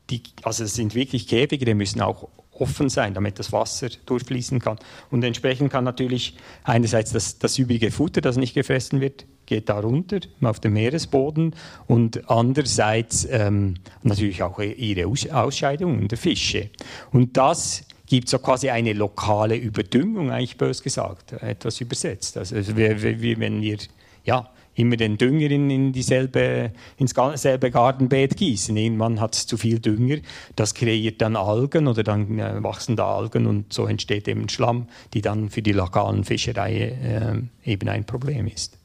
die, 0.10 0.22
also 0.44 0.64
es 0.64 0.76
sind 0.76 0.96
wirklich 0.96 1.28
Käfige, 1.28 1.66
die 1.66 1.74
müssen 1.74 2.02
auch 2.02 2.30
offen 2.60 2.90
sein, 2.90 3.14
damit 3.14 3.40
das 3.40 3.52
Wasser 3.52 3.90
durchfließen 4.06 4.60
kann. 4.60 4.78
Und 5.10 5.24
entsprechend 5.24 5.72
kann 5.72 5.84
natürlich 5.84 6.36
einerseits 6.64 7.12
das, 7.12 7.40
das 7.40 7.58
übrige 7.58 7.90
Futter, 7.92 8.22
das 8.22 8.38
nicht 8.38 8.54
gefressen 8.54 9.02
wird, 9.02 9.26
geht 9.46 9.70
da 9.70 9.80
runter 9.80 10.20
auf 10.42 10.60
den 10.60 10.74
Meeresboden 10.74 11.56
und 11.88 12.30
andererseits 12.30 13.28
ähm, 13.30 13.76
natürlich 14.04 14.44
auch 14.44 14.60
ihre 14.60 15.08
Ausscheidungen 15.08 16.08
der 16.08 16.18
Fische. 16.18 16.70
Und 17.12 17.38
das 17.38 17.86
gibt 18.06 18.30
so 18.30 18.40
quasi 18.40 18.70
eine 18.70 18.94
lokale 18.94 19.56
Überdüngung, 19.56 20.32
eigentlich 20.32 20.58
bös 20.58 20.84
gesagt, 20.84 21.34
etwas 21.34 21.80
übersetzt. 21.82 22.38
Also 22.38 22.56
wie, 22.76 23.22
wie 23.22 23.40
wenn 23.40 23.62
wir 23.62 23.78
ja, 24.26 24.50
immer 24.76 24.98
den 24.98 25.18
Dünger 25.18 25.52
in, 25.52 25.70
in 25.70 25.94
dieselbe, 25.94 26.72
ins 26.98 27.14
selbe 27.36 27.72
Gartenbeet 27.72 28.36
gießen. 28.38 28.76
Irgendwann 28.76 29.20
hat 29.20 29.36
es 29.36 29.48
zu 29.48 29.58
viel 29.58 29.80
Dünger, 29.80 30.18
das 30.56 30.74
kreiert 30.74 31.22
dann 31.22 31.36
Algen 31.36 31.88
oder 31.88 32.04
dann 32.04 32.40
äh, 32.40 32.64
wachsen 32.64 32.96
da 32.96 33.16
Algen 33.16 33.46
und 33.46 33.72
so 33.72 33.86
entsteht 33.86 34.28
eben 34.28 34.50
Schlamm, 34.50 34.88
die 35.14 35.22
dann 35.22 35.50
für 35.50 35.62
die 35.62 35.74
lokalen 35.74 36.24
Fischerei 36.24 37.48
äh, 37.66 37.72
eben 37.72 37.90
ein 37.90 38.06
Problem 38.06 38.48
ist. 38.48 38.78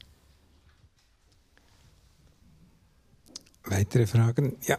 Weitere 3.65 4.07
Fragen? 4.07 4.55
Ja. 4.65 4.77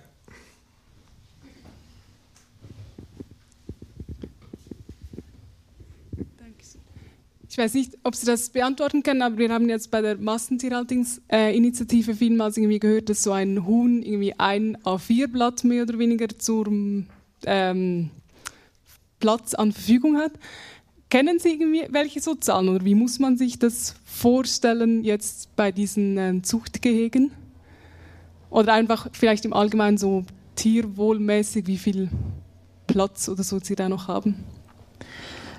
Ich 7.50 7.58
weiß 7.58 7.74
nicht, 7.74 7.98
ob 8.04 8.14
Sie 8.14 8.26
das 8.26 8.50
beantworten 8.50 9.02
können, 9.02 9.22
aber 9.22 9.36
wir 9.38 9.52
haben 9.52 9.68
jetzt 9.68 9.90
bei 9.90 10.00
der 10.00 10.16
Massentierhaltungsinitiative 10.16 12.14
vielmals 12.14 12.56
irgendwie 12.56 12.78
gehört, 12.78 13.08
dass 13.08 13.24
so 13.24 13.32
ein 13.32 13.66
Huhn 13.66 14.04
irgendwie 14.04 14.34
ein 14.38 14.76
A4-Blatt 14.84 15.64
mehr 15.64 15.82
oder 15.82 15.98
weniger 15.98 16.28
zum 16.28 17.08
ähm, 17.44 18.10
Platz 19.18 19.54
an 19.54 19.72
Verfügung 19.72 20.16
hat. 20.16 20.30
Kennen 21.10 21.40
Sie 21.40 21.54
irgendwie 21.54 21.86
welche 21.90 22.20
so 22.20 22.36
Zahlen 22.36 22.68
oder 22.68 22.84
wie 22.84 22.94
muss 22.94 23.18
man 23.18 23.36
sich 23.36 23.58
das 23.58 23.96
vorstellen 24.04 25.02
jetzt 25.02 25.56
bei 25.56 25.72
diesen 25.72 26.18
äh, 26.18 26.42
Zuchtgehegen? 26.42 27.32
Oder 28.48 28.74
einfach 28.74 29.08
vielleicht 29.12 29.44
im 29.44 29.54
Allgemeinen 29.54 29.98
so 29.98 30.24
tierwohlmäßig, 30.54 31.66
wie 31.66 31.78
viel 31.78 32.10
Platz 32.86 33.28
oder 33.28 33.42
so 33.42 33.58
Sie 33.58 33.74
da 33.74 33.88
noch 33.88 34.06
haben? 34.06 34.36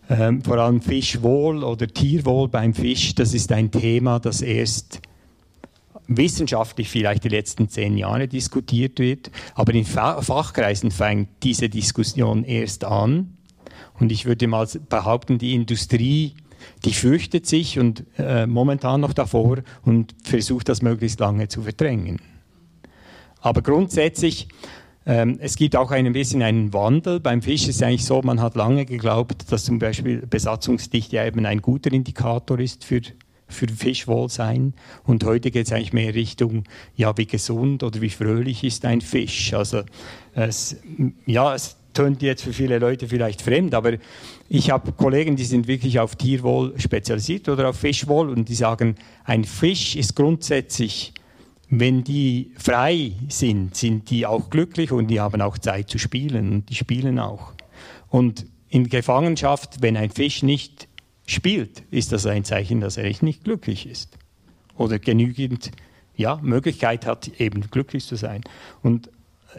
Ähm, 0.09 0.41
vor 0.41 0.57
allem 0.57 0.81
Fischwohl 0.81 1.63
oder 1.63 1.87
Tierwohl 1.87 2.47
beim 2.47 2.73
Fisch, 2.73 3.15
das 3.15 3.33
ist 3.33 3.51
ein 3.51 3.71
Thema, 3.71 4.19
das 4.19 4.41
erst 4.41 5.01
wissenschaftlich 6.07 6.89
vielleicht 6.89 7.23
die 7.23 7.29
letzten 7.29 7.69
zehn 7.69 7.97
Jahre 7.97 8.27
diskutiert 8.27 8.99
wird, 8.99 9.31
aber 9.55 9.73
in 9.73 9.85
Fachkreisen 9.85 10.91
fängt 10.91 11.29
diese 11.43 11.69
Diskussion 11.69 12.43
erst 12.43 12.85
an. 12.85 13.37
Und 13.99 14.11
ich 14.11 14.25
würde 14.25 14.47
mal 14.47 14.67
behaupten, 14.89 15.37
die 15.37 15.53
Industrie, 15.53 16.35
die 16.85 16.93
fürchtet 16.93 17.45
sich 17.45 17.79
und 17.79 18.03
äh, 18.17 18.45
momentan 18.45 19.01
noch 19.01 19.13
davor 19.13 19.59
und 19.83 20.15
versucht 20.23 20.69
das 20.69 20.81
möglichst 20.81 21.19
lange 21.19 21.47
zu 21.47 21.63
verdrängen. 21.63 22.19
Aber 23.41 23.61
grundsätzlich, 23.61 24.47
ähm, 25.05 25.37
es 25.39 25.55
gibt 25.55 25.75
auch 25.75 25.91
ein 25.91 26.11
bisschen 26.13 26.41
einen 26.41 26.73
Wandel. 26.73 27.19
Beim 27.19 27.41
Fisch 27.41 27.67
ist 27.67 27.77
es 27.77 27.81
eigentlich 27.81 28.05
so, 28.05 28.21
man 28.21 28.41
hat 28.41 28.55
lange 28.55 28.85
geglaubt, 28.85 29.51
dass 29.51 29.65
zum 29.65 29.79
Beispiel 29.79 30.25
Besatzungsdichte 30.27 31.17
eben 31.17 31.45
ein 31.45 31.61
guter 31.61 31.91
Indikator 31.91 32.59
ist 32.59 32.83
für, 32.83 33.01
für 33.47 33.67
Fischwohlsein. 33.67 34.73
Und 35.05 35.23
heute 35.23 35.51
geht 35.51 35.67
es 35.67 35.73
eigentlich 35.73 35.93
mehr 35.93 36.13
Richtung, 36.13 36.63
ja, 36.95 37.17
wie 37.17 37.25
gesund 37.25 37.83
oder 37.83 38.01
wie 38.01 38.09
fröhlich 38.09 38.63
ist 38.63 38.85
ein 38.85 39.01
Fisch. 39.01 39.53
Also, 39.53 39.83
es, 40.33 40.77
ja, 41.25 41.55
es 41.55 41.77
tönt 41.93 42.21
jetzt 42.21 42.43
für 42.43 42.53
viele 42.53 42.77
Leute 42.77 43.07
vielleicht 43.07 43.41
fremd, 43.41 43.73
aber 43.73 43.93
ich 44.49 44.69
habe 44.69 44.91
Kollegen, 44.91 45.35
die 45.35 45.45
sind 45.45 45.67
wirklich 45.67 45.99
auf 45.99 46.15
Tierwohl 46.15 46.79
spezialisiert 46.79 47.49
oder 47.49 47.69
auf 47.69 47.77
Fischwohl 47.77 48.29
und 48.29 48.49
die 48.49 48.55
sagen, 48.55 48.95
ein 49.23 49.43
Fisch 49.43 49.95
ist 49.95 50.15
grundsätzlich 50.15 51.13
wenn 51.69 52.03
die 52.03 52.51
frei 52.57 53.11
sind, 53.27 53.75
sind 53.75 54.09
die 54.09 54.25
auch 54.25 54.49
glücklich 54.49 54.91
und 54.91 55.07
die 55.07 55.19
haben 55.19 55.41
auch 55.41 55.57
Zeit 55.57 55.89
zu 55.89 55.97
spielen 55.97 56.51
und 56.51 56.69
die 56.69 56.75
spielen 56.75 57.19
auch. 57.19 57.53
Und 58.09 58.45
in 58.69 58.89
Gefangenschaft, 58.89 59.81
wenn 59.81 59.97
ein 59.97 60.09
Fisch 60.09 60.43
nicht 60.43 60.87
spielt, 61.27 61.83
ist 61.91 62.11
das 62.11 62.25
ein 62.25 62.43
Zeichen, 62.43 62.81
dass 62.81 62.97
er 62.97 63.11
nicht 63.21 63.43
glücklich 63.43 63.87
ist 63.87 64.17
oder 64.75 64.97
genügend 64.97 65.71
ja, 66.15 66.39
Möglichkeit 66.41 67.05
hat, 67.05 67.27
eben 67.39 67.61
glücklich 67.69 68.05
zu 68.05 68.15
sein. 68.15 68.41
Und 68.81 69.11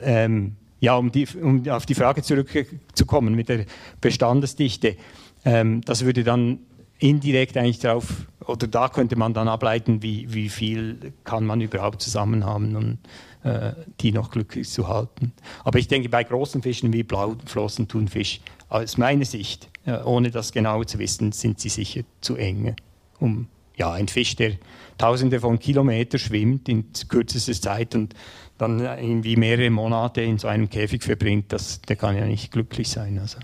ähm, 0.02 0.56
ja, 0.80 0.96
um, 0.96 1.12
die, 1.12 1.28
um 1.40 1.68
auf 1.68 1.86
die 1.86 1.94
Frage 1.94 2.22
zurückzukommen 2.22 3.34
mit 3.34 3.48
der 3.48 3.66
Bestandesdichte, 4.00 4.96
ähm, 5.44 5.82
das 5.82 6.04
würde 6.04 6.24
dann 6.24 6.58
indirekt 6.98 7.56
eigentlich 7.56 7.78
darauf, 7.78 8.26
oder 8.44 8.66
da 8.66 8.88
könnte 8.88 9.16
man 9.16 9.34
dann 9.34 9.46
ableiten, 9.46 10.02
wie, 10.02 10.32
wie 10.32 10.48
viel 10.48 11.12
kann 11.24 11.44
man 11.44 11.60
überhaupt 11.60 12.02
zusammen 12.02 12.44
haben, 12.44 12.74
um 12.74 12.98
äh, 13.44 13.72
die 14.00 14.10
noch 14.10 14.30
glücklich 14.30 14.68
zu 14.68 14.88
halten. 14.88 15.32
Aber 15.64 15.78
ich 15.78 15.86
denke, 15.86 16.08
bei 16.08 16.24
großen 16.24 16.62
Fischen 16.62 16.92
wie 16.92 17.02
Blauflossentunfisch, 17.02 18.40
aus 18.68 18.98
meiner 18.98 19.24
Sicht, 19.24 19.68
ohne 20.04 20.30
das 20.30 20.52
genau 20.52 20.84
zu 20.84 20.98
wissen, 20.98 21.32
sind 21.32 21.60
sie 21.60 21.68
sicher 21.68 22.02
zu 22.20 22.36
eng. 22.36 22.76
Um, 23.20 23.48
ja, 23.76 23.92
ein 23.92 24.08
Fisch, 24.08 24.36
der 24.36 24.54
tausende 24.98 25.40
von 25.40 25.58
Kilometern 25.58 26.18
schwimmt 26.18 26.68
in 26.68 26.92
kürzester 27.08 27.52
Zeit 27.52 27.94
und 27.94 28.14
dann 28.58 28.80
irgendwie 28.80 29.36
mehrere 29.36 29.70
Monate 29.70 30.20
in 30.20 30.38
so 30.38 30.48
einem 30.48 30.68
Käfig 30.68 31.04
verbringt, 31.04 31.52
das, 31.52 31.80
der 31.82 31.96
kann 31.96 32.16
ja 32.16 32.26
nicht 32.26 32.50
glücklich 32.50 32.88
sein. 32.88 33.18
Also. 33.18 33.38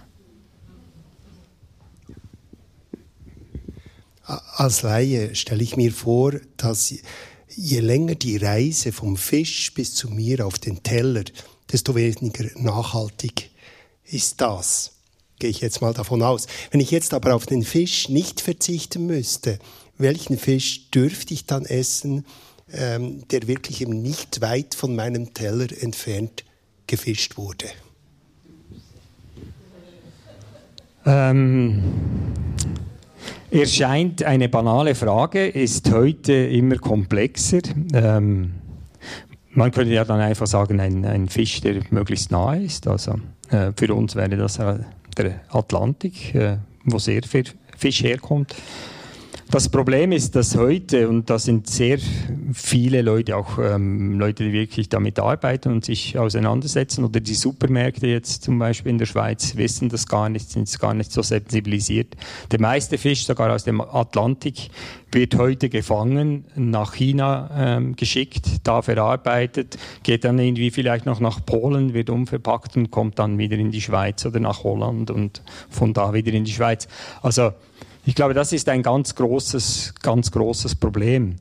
Als 4.56 4.82
Laie 4.82 5.34
stelle 5.34 5.62
ich 5.62 5.76
mir 5.76 5.92
vor, 5.92 6.32
dass 6.56 6.94
je 7.48 7.80
länger 7.80 8.16
die 8.16 8.36
Reise 8.36 8.90
vom 8.90 9.16
Fisch 9.16 9.72
bis 9.74 9.94
zu 9.94 10.10
mir 10.10 10.44
auf 10.44 10.58
den 10.58 10.82
Teller, 10.82 11.24
desto 11.70 11.94
weniger 11.94 12.46
nachhaltig 12.56 13.50
ist 14.04 14.40
das. 14.40 14.93
Gehe 15.44 15.50
ich 15.50 15.60
jetzt 15.60 15.82
mal 15.82 15.92
davon 15.92 16.22
aus. 16.22 16.46
Wenn 16.70 16.80
ich 16.80 16.90
jetzt 16.90 17.12
aber 17.12 17.34
auf 17.34 17.44
den 17.44 17.64
Fisch 17.64 18.08
nicht 18.08 18.40
verzichten 18.40 19.04
müsste, 19.04 19.58
welchen 19.98 20.38
Fisch 20.38 20.88
dürfte 20.90 21.34
ich 21.34 21.44
dann 21.44 21.66
essen, 21.66 22.24
ähm, 22.72 23.28
der 23.28 23.46
wirklich 23.46 23.82
eben 23.82 24.00
nicht 24.00 24.40
weit 24.40 24.74
von 24.74 24.96
meinem 24.96 25.34
Teller 25.34 25.66
entfernt 25.82 26.46
gefischt 26.86 27.36
wurde? 27.36 27.66
Ähm, 31.04 31.82
Erscheint 33.50 34.22
eine 34.22 34.48
banale 34.48 34.94
Frage, 34.94 35.46
ist 35.46 35.92
heute 35.92 36.32
immer 36.32 36.78
komplexer. 36.78 37.60
Ähm, 37.92 38.54
man 39.50 39.70
könnte 39.72 39.92
ja 39.92 40.06
dann 40.06 40.20
einfach 40.20 40.46
sagen, 40.46 40.80
ein, 40.80 41.04
ein 41.04 41.28
Fisch, 41.28 41.60
der 41.60 41.82
möglichst 41.90 42.30
nahe 42.30 42.62
ist. 42.62 42.88
Also 42.88 43.16
äh, 43.50 43.72
für 43.76 43.94
uns 43.94 44.16
wäre 44.16 44.38
das 44.38 44.58
äh, 44.58 44.78
der 45.14 45.40
Atlantik, 45.48 46.34
äh, 46.34 46.58
wo 46.84 46.98
sehr 46.98 47.22
viel 47.22 47.44
Fisch 47.76 48.02
herkommt. 48.02 48.54
Das 49.50 49.68
Problem 49.68 50.10
ist, 50.10 50.34
dass 50.34 50.56
heute, 50.56 51.08
und 51.08 51.30
da 51.30 51.38
sind 51.38 51.68
sehr 51.68 51.98
viele 52.52 53.02
Leute, 53.02 53.36
auch 53.36 53.58
ähm, 53.58 54.18
Leute, 54.18 54.44
die 54.44 54.52
wirklich 54.52 54.88
damit 54.88 55.20
arbeiten 55.20 55.70
und 55.70 55.84
sich 55.84 56.18
auseinandersetzen, 56.18 57.04
oder 57.04 57.20
die 57.20 57.34
Supermärkte 57.34 58.06
jetzt 58.06 58.42
zum 58.42 58.58
Beispiel 58.58 58.90
in 58.90 58.98
der 58.98 59.06
Schweiz 59.06 59.56
wissen 59.56 59.90
das 59.90 60.06
gar 60.06 60.28
nicht, 60.28 60.50
sind 60.50 60.76
gar 60.80 60.94
nicht 60.94 61.12
so 61.12 61.22
sensibilisiert. 61.22 62.16
Der 62.50 62.60
meiste 62.60 62.98
Fisch, 62.98 63.26
sogar 63.26 63.52
aus 63.52 63.64
dem 63.64 63.80
Atlantik, 63.80 64.70
wird 65.12 65.36
heute 65.36 65.68
gefangen, 65.68 66.44
nach 66.56 66.94
China 66.94 67.50
ähm, 67.56 67.94
geschickt, 67.94 68.46
da 68.64 68.82
verarbeitet, 68.82 69.78
geht 70.02 70.24
dann 70.24 70.38
irgendwie 70.38 70.70
vielleicht 70.72 71.06
noch 71.06 71.20
nach 71.20 71.44
Polen, 71.44 71.94
wird 71.94 72.10
umverpackt 72.10 72.76
und 72.76 72.90
kommt 72.90 73.20
dann 73.20 73.38
wieder 73.38 73.56
in 73.56 73.70
die 73.70 73.80
Schweiz 73.80 74.26
oder 74.26 74.40
nach 74.40 74.64
Holland 74.64 75.10
und 75.12 75.42
von 75.70 75.92
da 75.92 76.12
wieder 76.12 76.32
in 76.32 76.44
die 76.44 76.52
Schweiz. 76.52 76.88
Also 77.22 77.52
ich 78.06 78.14
glaube, 78.14 78.34
das 78.34 78.52
ist 78.52 78.68
ein 78.68 78.82
ganz 78.82 79.14
großes, 79.14 79.94
ganz 80.02 80.30
großes 80.30 80.74
Problem. 80.74 81.36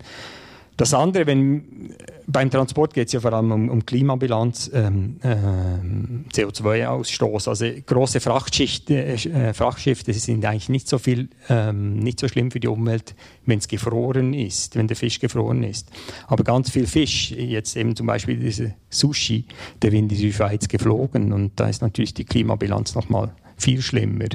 Das 0.75 0.95
andere, 0.95 1.27
wenn, 1.27 1.93
beim 2.25 2.49
Transport 2.49 2.95
geht 2.95 3.07
es 3.07 3.13
ja 3.13 3.19
vor 3.19 3.31
allem 3.31 3.51
um, 3.51 3.69
um 3.69 3.85
Klimabilanz, 3.85 4.71
ähm, 4.73 5.17
äh, 5.21 6.33
CO2-Ausstoß. 6.33 7.47
Also 7.47 7.67
große 7.85 8.17
äh, 8.17 9.53
Frachtschiffe 9.53 10.13
sind 10.13 10.43
eigentlich 10.45 10.69
nicht 10.69 10.87
so 10.87 10.97
viel, 10.97 11.29
ähm, 11.47 11.99
nicht 11.99 12.19
so 12.19 12.27
schlimm 12.27 12.49
für 12.49 12.59
die 12.59 12.67
Umwelt, 12.67 13.13
wenn 13.45 13.59
es 13.59 13.67
gefroren 13.67 14.33
ist, 14.33 14.75
wenn 14.75 14.87
der 14.87 14.97
Fisch 14.97 15.19
gefroren 15.19 15.61
ist. 15.63 15.91
Aber 16.25 16.43
ganz 16.43 16.71
viel 16.71 16.87
Fisch, 16.87 17.29
jetzt 17.29 17.77
eben 17.77 17.95
zum 17.95 18.07
Beispiel 18.07 18.37
diese 18.37 18.73
Sushi, 18.89 19.45
der 19.83 19.91
wird 19.91 20.01
in 20.01 20.07
die 20.07 20.33
Schweiz 20.33 20.67
geflogen 20.67 21.33
und 21.33 21.51
da 21.59 21.69
ist 21.69 21.83
natürlich 21.83 22.15
die 22.15 22.25
Klimabilanz 22.25 22.95
nochmal 22.95 23.31
viel 23.63 23.81
schlimmer. 23.81 24.29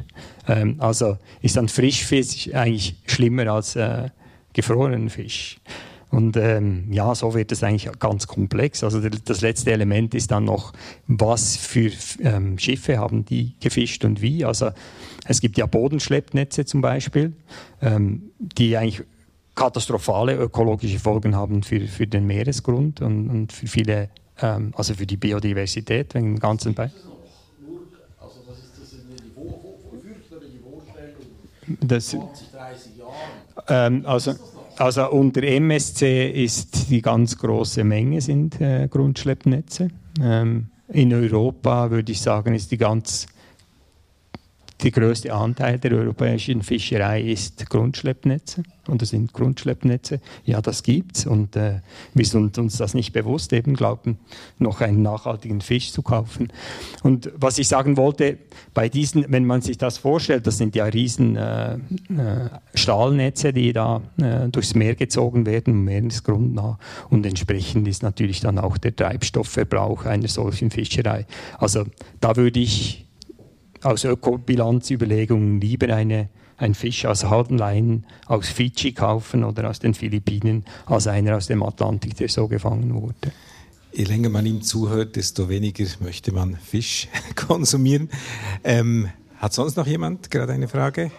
Ähm, 0.46 0.76
also 0.78 1.18
ist 1.42 1.56
dann 1.56 1.68
Frischfisch 1.68 2.52
eigentlich 2.54 2.96
schlimmer 3.06 3.46
als 3.48 3.76
äh, 3.76 4.08
gefrorenen 4.52 5.10
Fisch. 5.10 5.58
Und 6.10 6.36
ähm, 6.38 6.90
ja, 6.90 7.14
so 7.14 7.34
wird 7.34 7.52
es 7.52 7.62
eigentlich 7.62 7.90
ganz 7.98 8.26
komplex. 8.26 8.82
Also 8.82 9.00
das 9.00 9.42
letzte 9.42 9.72
Element 9.72 10.14
ist 10.14 10.30
dann 10.30 10.44
noch, 10.44 10.72
was 11.06 11.56
für 11.56 11.90
ähm, 12.22 12.58
Schiffe 12.58 12.98
haben 12.98 13.26
die 13.26 13.52
gefischt 13.60 14.04
und 14.04 14.22
wie. 14.22 14.44
Also 14.44 14.70
es 15.26 15.40
gibt 15.40 15.58
ja 15.58 15.66
Bodenschleppnetze 15.66 16.64
zum 16.64 16.80
Beispiel, 16.80 17.34
ähm, 17.82 18.30
die 18.38 18.76
eigentlich 18.76 19.02
katastrophale 19.54 20.36
ökologische 20.36 20.98
Folgen 20.98 21.36
haben 21.36 21.62
für, 21.62 21.80
für 21.86 22.06
den 22.06 22.26
Meeresgrund 22.26 23.02
und, 23.02 23.28
und 23.28 23.52
für 23.52 23.66
viele, 23.66 24.08
ähm, 24.40 24.72
also 24.76 24.94
für 24.94 25.06
die 25.06 25.16
Biodiversität 25.16 26.14
dem 26.14 26.38
ganzen 26.38 26.72
Beispiel. 26.72 27.02
Das, 31.80 32.08
20, 32.08 32.50
30 32.52 32.92
Jahre. 32.96 33.12
Ähm, 33.68 34.04
also, 34.06 34.34
also 34.76 35.10
unter 35.10 35.42
MSC 35.42 36.30
ist 36.30 36.90
die 36.90 37.02
ganz 37.02 37.36
große 37.36 37.84
Menge 37.84 38.20
sind 38.20 38.60
äh, 38.60 38.88
Grundschleppnetze. 38.88 39.88
Ähm, 40.20 40.68
in 40.88 41.12
Europa 41.12 41.90
würde 41.90 42.12
ich 42.12 42.20
sagen, 42.20 42.54
ist 42.54 42.70
die 42.70 42.78
ganz 42.78 43.26
der 44.82 44.90
größte 44.92 45.34
Anteil 45.34 45.78
der 45.78 45.92
europäischen 45.92 46.62
Fischerei 46.62 47.20
ist 47.20 47.68
Grundschleppnetze 47.68 48.62
und 48.86 49.02
das 49.02 49.10
sind 49.10 49.32
Grundschleppnetze. 49.32 50.20
Ja, 50.44 50.62
das 50.62 50.84
gibt's 50.84 51.26
und 51.26 51.56
äh, 51.56 51.80
wir 52.14 52.24
sind 52.24 52.56
uns 52.58 52.76
das 52.76 52.94
nicht 52.94 53.12
bewusst, 53.12 53.52
eben 53.52 53.74
glauben, 53.74 54.18
noch 54.58 54.80
einen 54.80 55.02
nachhaltigen 55.02 55.60
Fisch 55.60 55.90
zu 55.90 56.02
kaufen. 56.02 56.52
Und 57.02 57.32
was 57.34 57.58
ich 57.58 57.66
sagen 57.66 57.96
wollte, 57.96 58.38
bei 58.72 58.88
diesen, 58.88 59.26
wenn 59.28 59.44
man 59.44 59.62
sich 59.62 59.78
das 59.78 59.98
vorstellt, 59.98 60.46
das 60.46 60.58
sind 60.58 60.76
ja 60.76 60.84
riesen 60.84 61.34
äh, 61.34 61.74
äh, 61.74 61.78
Stahlnetze, 62.74 63.52
die 63.52 63.72
da 63.72 64.00
äh, 64.18 64.48
durchs 64.48 64.76
Meer 64.76 64.94
gezogen 64.94 65.44
werden, 65.44 65.82
meeresgrundnah 65.82 66.78
und 67.10 67.26
entsprechend 67.26 67.88
ist 67.88 68.04
natürlich 68.04 68.40
dann 68.40 68.58
auch 68.58 68.78
der 68.78 68.94
Treibstoffverbrauch 68.94 70.04
einer 70.04 70.28
solchen 70.28 70.70
Fischerei. 70.70 71.26
Also 71.58 71.84
da 72.20 72.36
würde 72.36 72.60
ich 72.60 73.07
aus 73.82 74.04
Ökobilanzüberlegungen 74.04 75.60
lieber 75.60 75.94
eine 75.94 76.28
ein 76.58 76.74
Fisch 76.74 77.06
aus 77.06 77.24
Haldenlein 77.24 78.04
aus 78.26 78.48
Fidschi 78.48 78.92
kaufen 78.92 79.44
oder 79.44 79.70
aus 79.70 79.78
den 79.78 79.94
Philippinen 79.94 80.64
als 80.86 81.06
einer 81.06 81.36
aus 81.36 81.46
dem 81.46 81.62
Atlantik, 81.62 82.16
der 82.16 82.28
so 82.28 82.48
gefangen 82.48 82.94
wurde. 82.94 83.32
Je 83.92 84.04
länger 84.04 84.28
man 84.28 84.44
ihm 84.44 84.62
zuhört, 84.62 85.16
desto 85.16 85.48
weniger 85.48 85.86
möchte 86.00 86.32
man 86.32 86.56
Fisch 86.56 87.08
konsumieren. 87.34 88.10
Ähm, 88.64 89.08
hat 89.38 89.54
sonst 89.54 89.76
noch 89.76 89.86
jemand 89.86 90.30
gerade 90.30 90.52
eine 90.52 90.68
Frage? 90.68 91.10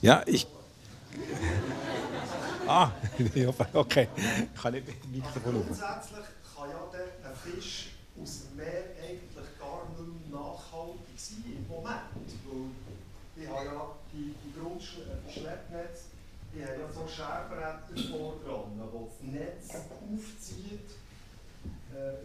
Ja, 0.00 0.22
ich. 0.26 0.46
Ah, 2.66 2.92
okay. 3.72 4.06
Kann 4.62 4.74
ich 4.74 4.84
Mikrofon 5.10 5.54
Grundsätzlich 5.54 6.24
kann 6.54 6.70
ja 6.70 6.78
der 6.92 7.34
Fisch 7.34 7.88
aus 8.22 8.42
dem 8.46 8.58
Meer 8.58 8.84
eigentlich 9.02 9.58
gar 9.58 9.88
nicht 9.90 10.30
nachhaltig 10.30 11.16
sein 11.16 11.42
im 11.46 11.66
Moment. 11.66 12.30
Weil 13.50 13.64
ich 13.64 13.70
habe 13.70 13.76
ja 13.76 13.96
die, 14.12 14.34
die 14.44 14.58
Grundschleppnetze, 14.58 16.04
die 16.54 16.64
haben 16.64 16.80
ja 16.80 16.92
so 16.92 17.06
Scherbretter 17.06 18.10
vor 18.10 18.36
dran, 18.44 18.80
wo 18.92 19.06
das 19.06 19.20
Netz 19.22 19.74
aufzieht. 19.74 20.90
Äh, 21.94 22.22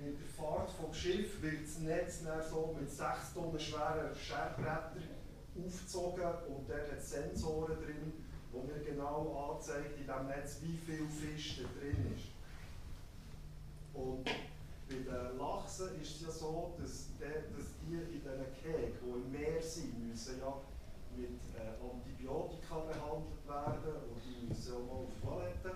in 0.00 0.16
der 0.16 0.28
Fahrt 0.36 0.70
vom 0.70 0.94
Schiff 0.94 1.42
wird 1.42 1.64
das 1.64 1.78
Netz 1.80 2.22
dann 2.24 2.40
so 2.48 2.76
mit 2.78 2.88
6 2.88 3.34
Tonnen 3.34 3.58
schweren 3.58 4.14
Scherbrettern 4.14 5.02
aufgezogen 5.56 6.22
und 6.48 6.68
dort 6.68 6.92
hat 6.92 7.02
Sensoren 7.02 7.76
drin, 7.82 8.12
wo 8.52 8.62
mir 8.62 8.78
genau 8.84 9.56
anzeigt 9.56 9.98
in 9.98 10.06
diesem 10.06 10.26
Netz, 10.28 10.58
wie 10.62 10.76
viel 10.76 11.06
Fisch 11.08 11.58
da 11.58 11.80
drin 11.80 12.14
ist. 12.14 12.28
Und 13.94 14.30
bei 14.88 14.96
den 14.96 15.38
Lachsen 15.38 16.00
ist 16.00 16.16
es 16.16 16.22
ja 16.22 16.32
so, 16.32 16.74
dass, 16.80 17.12
der, 17.20 17.44
dass 17.52 17.76
die 17.84 17.94
in 17.94 18.08
diesen 18.08 18.40
Kägen, 18.56 18.96
die 18.96 19.10
im 19.12 19.28
Meer 19.30 19.60
sind, 19.60 19.92
müssen 20.08 20.40
ja 20.40 20.52
mit 21.16 21.40
äh, 21.52 21.76
Antibiotika 21.76 22.88
behandelt 22.88 23.44
werden 23.44 24.08
und 24.08 24.20
die 24.24 24.48
müssen 24.48 24.72
auch 24.74 24.86
mal 24.88 25.04
auf 25.04 25.10
die 25.12 25.20
Toilette. 25.20 25.70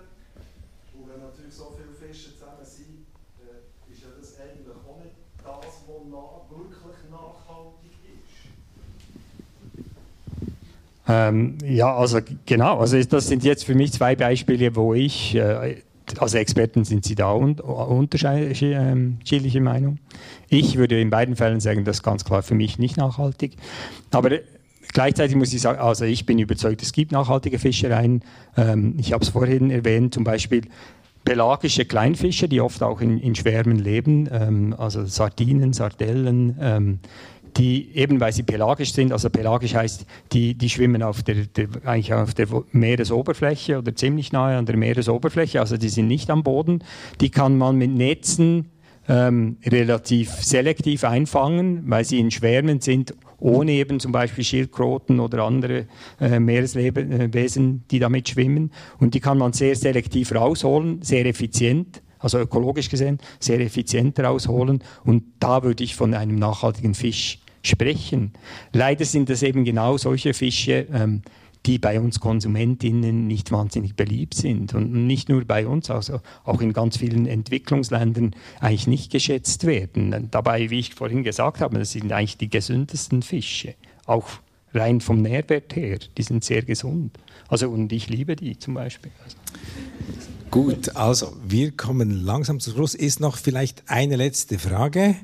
Und 0.97 1.09
wenn 1.09 1.21
natürlich 1.21 1.53
so 1.53 1.77
viele 1.77 1.93
Fische 1.93 2.33
zusammen 2.33 2.65
sind, 2.65 3.05
äh, 3.37 3.91
ist 3.91 4.01
ja 4.01 4.09
das 4.17 4.39
eigentlich 4.39 4.65
auch 4.73 4.97
nicht 4.97 5.15
das, 5.43 5.85
was 5.85 6.01
na 6.09 6.49
wirklich 6.49 7.09
nachhaltig 7.11 7.93
ist. 8.09 8.49
Ähm, 11.07 11.57
ja, 11.63 11.93
also 11.95 12.19
genau. 12.45 12.79
Also 12.79 13.01
das 13.03 13.27
sind 13.27 13.43
jetzt 13.43 13.65
für 13.65 13.75
mich 13.75 13.91
zwei 13.91 14.15
Beispiele, 14.15 14.75
wo 14.75 14.93
ich, 14.93 15.35
äh, 15.35 15.81
als 16.19 16.33
Experten 16.33 16.85
sind 16.85 17.05
Sie 17.05 17.15
da 17.15 17.33
un 17.33 17.59
unterschiedliche 17.59 19.61
Meinung. 19.61 19.99
Ich 20.49 20.77
würde 20.77 20.99
in 20.99 21.09
beiden 21.09 21.35
Fällen 21.35 21.59
sagen, 21.59 21.85
das 21.85 21.97
ist 21.97 22.03
ganz 22.03 22.25
klar 22.25 22.43
für 22.43 22.55
mich 22.55 22.79
nicht 22.79 22.97
nachhaltig. 22.97 23.55
Aber 24.11 24.31
Gleichzeitig 24.91 25.35
muss 25.35 25.53
ich 25.53 25.61
sagen, 25.61 25.79
also 25.79 26.05
ich 26.05 26.25
bin 26.25 26.37
überzeugt, 26.37 26.83
es 26.83 26.91
gibt 26.91 27.11
nachhaltige 27.11 27.57
Fischereien. 27.57 28.23
Ähm, 28.55 28.95
ich 28.99 29.13
habe 29.13 29.23
es 29.23 29.29
vorhin 29.29 29.71
erwähnt, 29.71 30.13
zum 30.13 30.23
Beispiel 30.23 30.63
pelagische 31.23 31.85
Kleinfische, 31.85 32.47
die 32.47 32.61
oft 32.61 32.83
auch 32.83 33.01
in, 33.01 33.17
in 33.17 33.33
Schwärmen 33.33 33.79
leben, 33.79 34.29
ähm, 34.31 34.75
also 34.77 35.05
Sardinen, 35.05 35.73
Sardellen, 35.73 36.57
ähm, 36.59 36.99
die 37.57 37.95
eben 37.95 38.19
weil 38.19 38.33
sie 38.33 38.43
pelagisch 38.43 38.93
sind, 38.93 39.11
also 39.11 39.29
pelagisch 39.29 39.75
heißt, 39.75 40.05
die, 40.31 40.55
die 40.55 40.69
schwimmen 40.69 41.03
auf 41.03 41.23
der, 41.23 41.45
der, 41.45 41.67
eigentlich 41.85 42.13
auf 42.13 42.33
der 42.33 42.47
Meeresoberfläche 42.71 43.77
oder 43.77 43.95
ziemlich 43.95 44.31
nahe 44.31 44.57
an 44.57 44.65
der 44.65 44.77
Meeresoberfläche, 44.77 45.59
also 45.59 45.77
die 45.77 45.89
sind 45.89 46.07
nicht 46.07 46.29
am 46.29 46.43
Boden. 46.43 46.83
Die 47.21 47.29
kann 47.29 47.57
man 47.57 47.77
mit 47.77 47.91
Netzen 47.91 48.69
ähm, 49.07 49.57
relativ 49.65 50.29
selektiv 50.29 51.03
einfangen, 51.03 51.83
weil 51.89 52.05
sie 52.05 52.19
in 52.19 52.31
Schwärmen 52.31 52.79
sind, 52.81 53.13
ohne 53.39 53.73
eben 53.73 53.99
zum 53.99 54.11
Beispiel 54.11 54.43
Schildkröten 54.43 55.19
oder 55.19 55.43
andere 55.43 55.87
äh, 56.19 56.39
Meereswesen, 56.39 57.83
die 57.91 57.99
damit 57.99 58.29
schwimmen. 58.29 58.71
Und 58.99 59.13
die 59.13 59.19
kann 59.19 59.37
man 59.37 59.53
sehr 59.53 59.75
selektiv 59.75 60.33
rausholen, 60.33 61.01
sehr 61.01 61.25
effizient, 61.25 62.01
also 62.19 62.39
ökologisch 62.39 62.89
gesehen, 62.89 63.19
sehr 63.39 63.59
effizient 63.59 64.17
rausholen. 64.19 64.81
Und 65.03 65.23
da 65.39 65.63
würde 65.63 65.83
ich 65.83 65.95
von 65.95 66.13
einem 66.13 66.35
nachhaltigen 66.35 66.93
Fisch 66.93 67.39
sprechen. 67.63 68.33
Leider 68.71 69.05
sind 69.05 69.29
es 69.29 69.41
eben 69.41 69.63
genau 69.65 69.97
solche 69.97 70.33
Fische, 70.33 70.87
ähm, 70.93 71.23
die 71.65 71.79
bei 71.79 71.99
uns 71.99 72.19
Konsumentinnen 72.19 73.25
nicht 73.25 73.51
wahnsinnig 73.51 73.95
beliebt 73.95 74.33
sind 74.33 74.73
und 74.73 74.91
nicht 75.07 75.29
nur 75.29 75.45
bei 75.45 75.65
uns, 75.65 75.89
also 75.89 76.19
auch 76.43 76.61
in 76.61 76.73
ganz 76.73 76.97
vielen 76.97 77.25
Entwicklungsländern 77.25 78.35
eigentlich 78.59 78.87
nicht 78.87 79.11
geschätzt 79.11 79.65
werden. 79.65 80.27
Dabei, 80.29 80.69
wie 80.69 80.79
ich 80.79 80.93
vorhin 80.93 81.23
gesagt 81.23 81.61
habe, 81.61 81.79
das 81.79 81.91
sind 81.91 82.11
eigentlich 82.11 82.37
die 82.37 82.49
gesündesten 82.49 83.21
Fische, 83.21 83.75
auch 84.05 84.27
rein 84.73 84.99
vom 84.99 85.21
Nährwert 85.21 85.75
her. 85.75 85.99
Die 86.17 86.23
sind 86.23 86.43
sehr 86.43 86.63
gesund. 86.63 87.17
Also 87.47 87.69
und 87.69 87.93
ich 87.93 88.09
liebe 88.09 88.35
die 88.35 88.57
zum 88.57 88.73
Beispiel. 88.73 89.11
Gut, 90.51 90.95
also 90.95 91.35
wir 91.47 91.71
kommen 91.71 92.11
langsam 92.11 92.59
zum 92.59 92.73
Schluss. 92.73 92.93
Ist 92.93 93.19
noch 93.19 93.37
vielleicht 93.37 93.83
eine 93.87 94.17
letzte 94.17 94.59
Frage? 94.59 95.15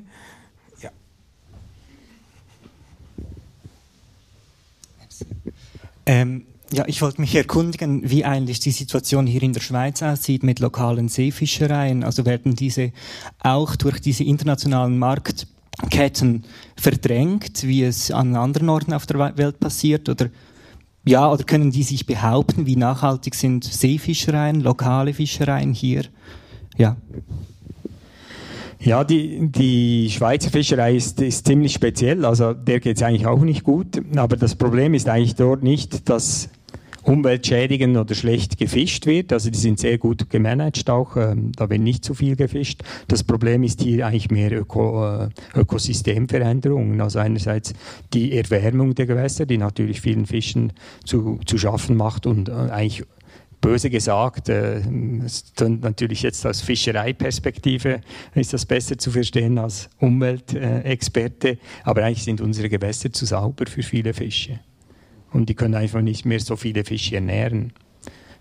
Ähm, 6.10 6.42
ja, 6.72 6.82
ich 6.88 7.02
wollte 7.02 7.20
mich 7.20 7.36
erkundigen, 7.36 8.10
wie 8.10 8.24
eigentlich 8.24 8.58
die 8.58 8.72
Situation 8.72 9.28
hier 9.28 9.44
in 9.44 9.52
der 9.52 9.60
Schweiz 9.60 10.02
aussieht 10.02 10.42
mit 10.42 10.58
lokalen 10.58 11.08
Seefischereien. 11.08 12.02
Also 12.02 12.26
werden 12.26 12.56
diese 12.56 12.90
auch 13.38 13.76
durch 13.76 14.00
diese 14.00 14.24
internationalen 14.24 14.98
Marktketten 14.98 16.46
verdrängt, 16.76 17.62
wie 17.62 17.84
es 17.84 18.10
an 18.10 18.34
anderen 18.34 18.70
Orten 18.70 18.92
auf 18.92 19.06
der 19.06 19.36
Welt 19.36 19.60
passiert? 19.60 20.08
Oder 20.08 20.30
ja, 21.04 21.30
oder 21.30 21.44
können 21.44 21.70
die 21.70 21.84
sich 21.84 22.06
behaupten, 22.06 22.66
wie 22.66 22.74
nachhaltig 22.74 23.36
sind 23.36 23.62
Seefischereien, 23.62 24.62
lokale 24.62 25.14
Fischereien 25.14 25.72
hier? 25.72 26.06
Ja. 26.76 26.96
Ja, 28.82 29.04
die, 29.04 29.48
die 29.48 30.08
Schweizer 30.10 30.50
Fischerei 30.50 30.96
ist, 30.96 31.20
ist 31.20 31.46
ziemlich 31.46 31.74
speziell. 31.74 32.24
Also 32.24 32.54
der 32.54 32.80
geht 32.80 32.96
es 32.96 33.02
eigentlich 33.02 33.26
auch 33.26 33.40
nicht 33.40 33.62
gut. 33.62 34.00
Aber 34.16 34.36
das 34.36 34.54
Problem 34.54 34.94
ist 34.94 35.06
eigentlich 35.06 35.34
dort 35.34 35.62
nicht, 35.62 36.08
dass 36.08 36.48
umweltschädigend 37.02 37.96
oder 37.96 38.14
schlecht 38.14 38.56
gefischt 38.58 39.04
wird. 39.04 39.34
Also 39.34 39.50
die 39.50 39.58
sind 39.58 39.78
sehr 39.78 39.98
gut 39.98 40.30
gemanagt 40.30 40.88
auch. 40.88 41.16
Ähm, 41.16 41.52
da 41.56 41.68
wird 41.68 41.80
nicht 41.80 42.04
zu 42.04 42.14
viel 42.14 42.36
gefischt. 42.36 42.82
Das 43.08 43.22
Problem 43.22 43.62
ist 43.62 43.82
hier 43.82 44.06
eigentlich 44.06 44.30
mehr 44.30 44.52
Öko, 44.52 45.24
äh, 45.24 45.28
Ökosystemveränderungen. 45.54 47.00
Also 47.00 47.18
einerseits 47.18 47.74
die 48.14 48.32
Erwärmung 48.32 48.94
der 48.94 49.06
Gewässer, 49.06 49.44
die 49.44 49.58
natürlich 49.58 50.00
vielen 50.00 50.24
Fischen 50.26 50.72
zu, 51.04 51.38
zu 51.44 51.58
schaffen 51.58 51.96
macht 51.96 52.26
und 52.26 52.48
äh, 52.48 52.52
eigentlich 52.52 53.04
böse 53.60 53.90
gesagt, 53.90 54.48
äh, 54.48 54.80
natürlich 55.58 56.22
jetzt 56.22 56.46
aus 56.46 56.60
Fischereiperspektive 56.60 58.00
ist 58.34 58.52
das 58.52 58.64
besser 58.64 58.98
zu 58.98 59.10
verstehen 59.10 59.58
als 59.58 59.88
Umweltexperte, 59.98 61.58
aber 61.84 62.04
eigentlich 62.04 62.24
sind 62.24 62.40
unsere 62.40 62.68
Gewässer 62.68 63.12
zu 63.12 63.26
sauber 63.26 63.66
für 63.66 63.82
viele 63.82 64.14
Fische. 64.14 64.60
Und 65.32 65.48
die 65.48 65.54
können 65.54 65.74
einfach 65.74 66.00
nicht 66.00 66.24
mehr 66.24 66.40
so 66.40 66.56
viele 66.56 66.84
Fische 66.84 67.16
ernähren. 67.16 67.72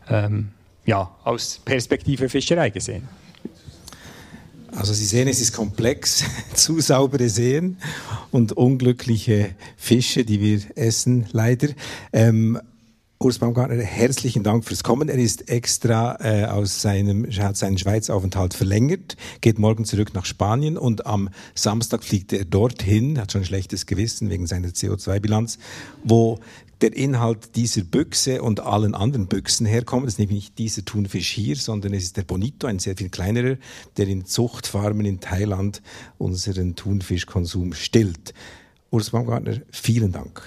Ähm, 0.10 0.50
ja, 0.86 1.16
aus 1.24 1.62
Perspektive 1.64 2.30
Fischerei 2.30 2.70
gesehen. 2.70 3.08
Also 4.72 4.94
Sie 4.94 5.06
sehen, 5.06 5.28
es 5.28 5.42
ist 5.42 5.54
komplex, 5.54 6.24
zu 6.54 6.80
saubere 6.80 7.30
Seen 7.30 7.78
und 8.32 8.54
unglückliche 8.54 9.56
Fische, 9.78 10.24
die 10.24 10.40
wir 10.42 10.62
essen, 10.76 11.28
leider. 11.32 11.70
Ähm, 12.14 12.60
Urs 13.22 13.40
Baumgartner, 13.40 13.84
herzlichen 13.84 14.44
Dank 14.44 14.64
fürs 14.64 14.82
Kommen. 14.82 15.10
Er 15.10 15.18
ist 15.18 15.50
extra 15.50 16.18
äh, 16.22 16.46
aus 16.46 16.82
seinem, 16.82 17.30
hat 17.30 17.58
seinen 17.58 17.78
Schweizaufenthalt 17.78 18.54
verlängert, 18.54 19.18
geht 19.42 19.60
morgen 19.60 19.84
zurück 19.84 20.14
nach 20.14 20.24
Spanien 20.24 20.78
und 20.78 21.06
am 21.06 21.28
Samstag 21.54 22.06
fliegt 22.06 22.32
er 22.32 22.46
dorthin, 22.46 23.20
hat 23.20 23.34
schon 23.34 23.42
ein 23.42 23.46
schlechtes 23.46 23.86
Gewissen 23.88 24.30
wegen 24.30 24.48
seiner 24.48 24.70
CO2-Bilanz, 24.70 25.60
wo 26.02 26.40
der 26.80 26.96
Inhalt 26.96 27.58
dieser 27.58 27.84
Büchse 27.84 28.42
und 28.42 28.62
allen 28.62 28.96
anderen 28.96 29.28
Büchsen 29.28 29.66
herkommt. 29.66 30.06
Das 30.06 30.14
ist 30.14 30.20
nämlich 30.20 30.38
nicht 30.38 30.58
dieser 30.58 30.86
Thunfisch 30.86 31.30
hier, 31.32 31.58
sondern 31.58 31.94
es 31.94 32.04
ist 32.04 32.16
der 32.16 32.24
Bonito, 32.24 32.68
ein 32.68 32.80
sehr 32.80 32.96
viel 32.96 33.10
kleinerer, 33.10 33.58
der 33.98 34.08
in 34.08 34.24
Zuchtfarmen 34.24 35.06
in 35.06 35.20
Thailand 35.20 35.82
unseren 36.20 36.78
Thunfischkonsum 36.78 37.74
stillt. 37.74 38.34
Urs 38.92 39.10
Baumgartner, 39.10 39.58
vielen 39.72 40.14
Dank. 40.14 40.42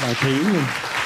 Danke 0.00 0.26
Ihnen. 0.26 0.97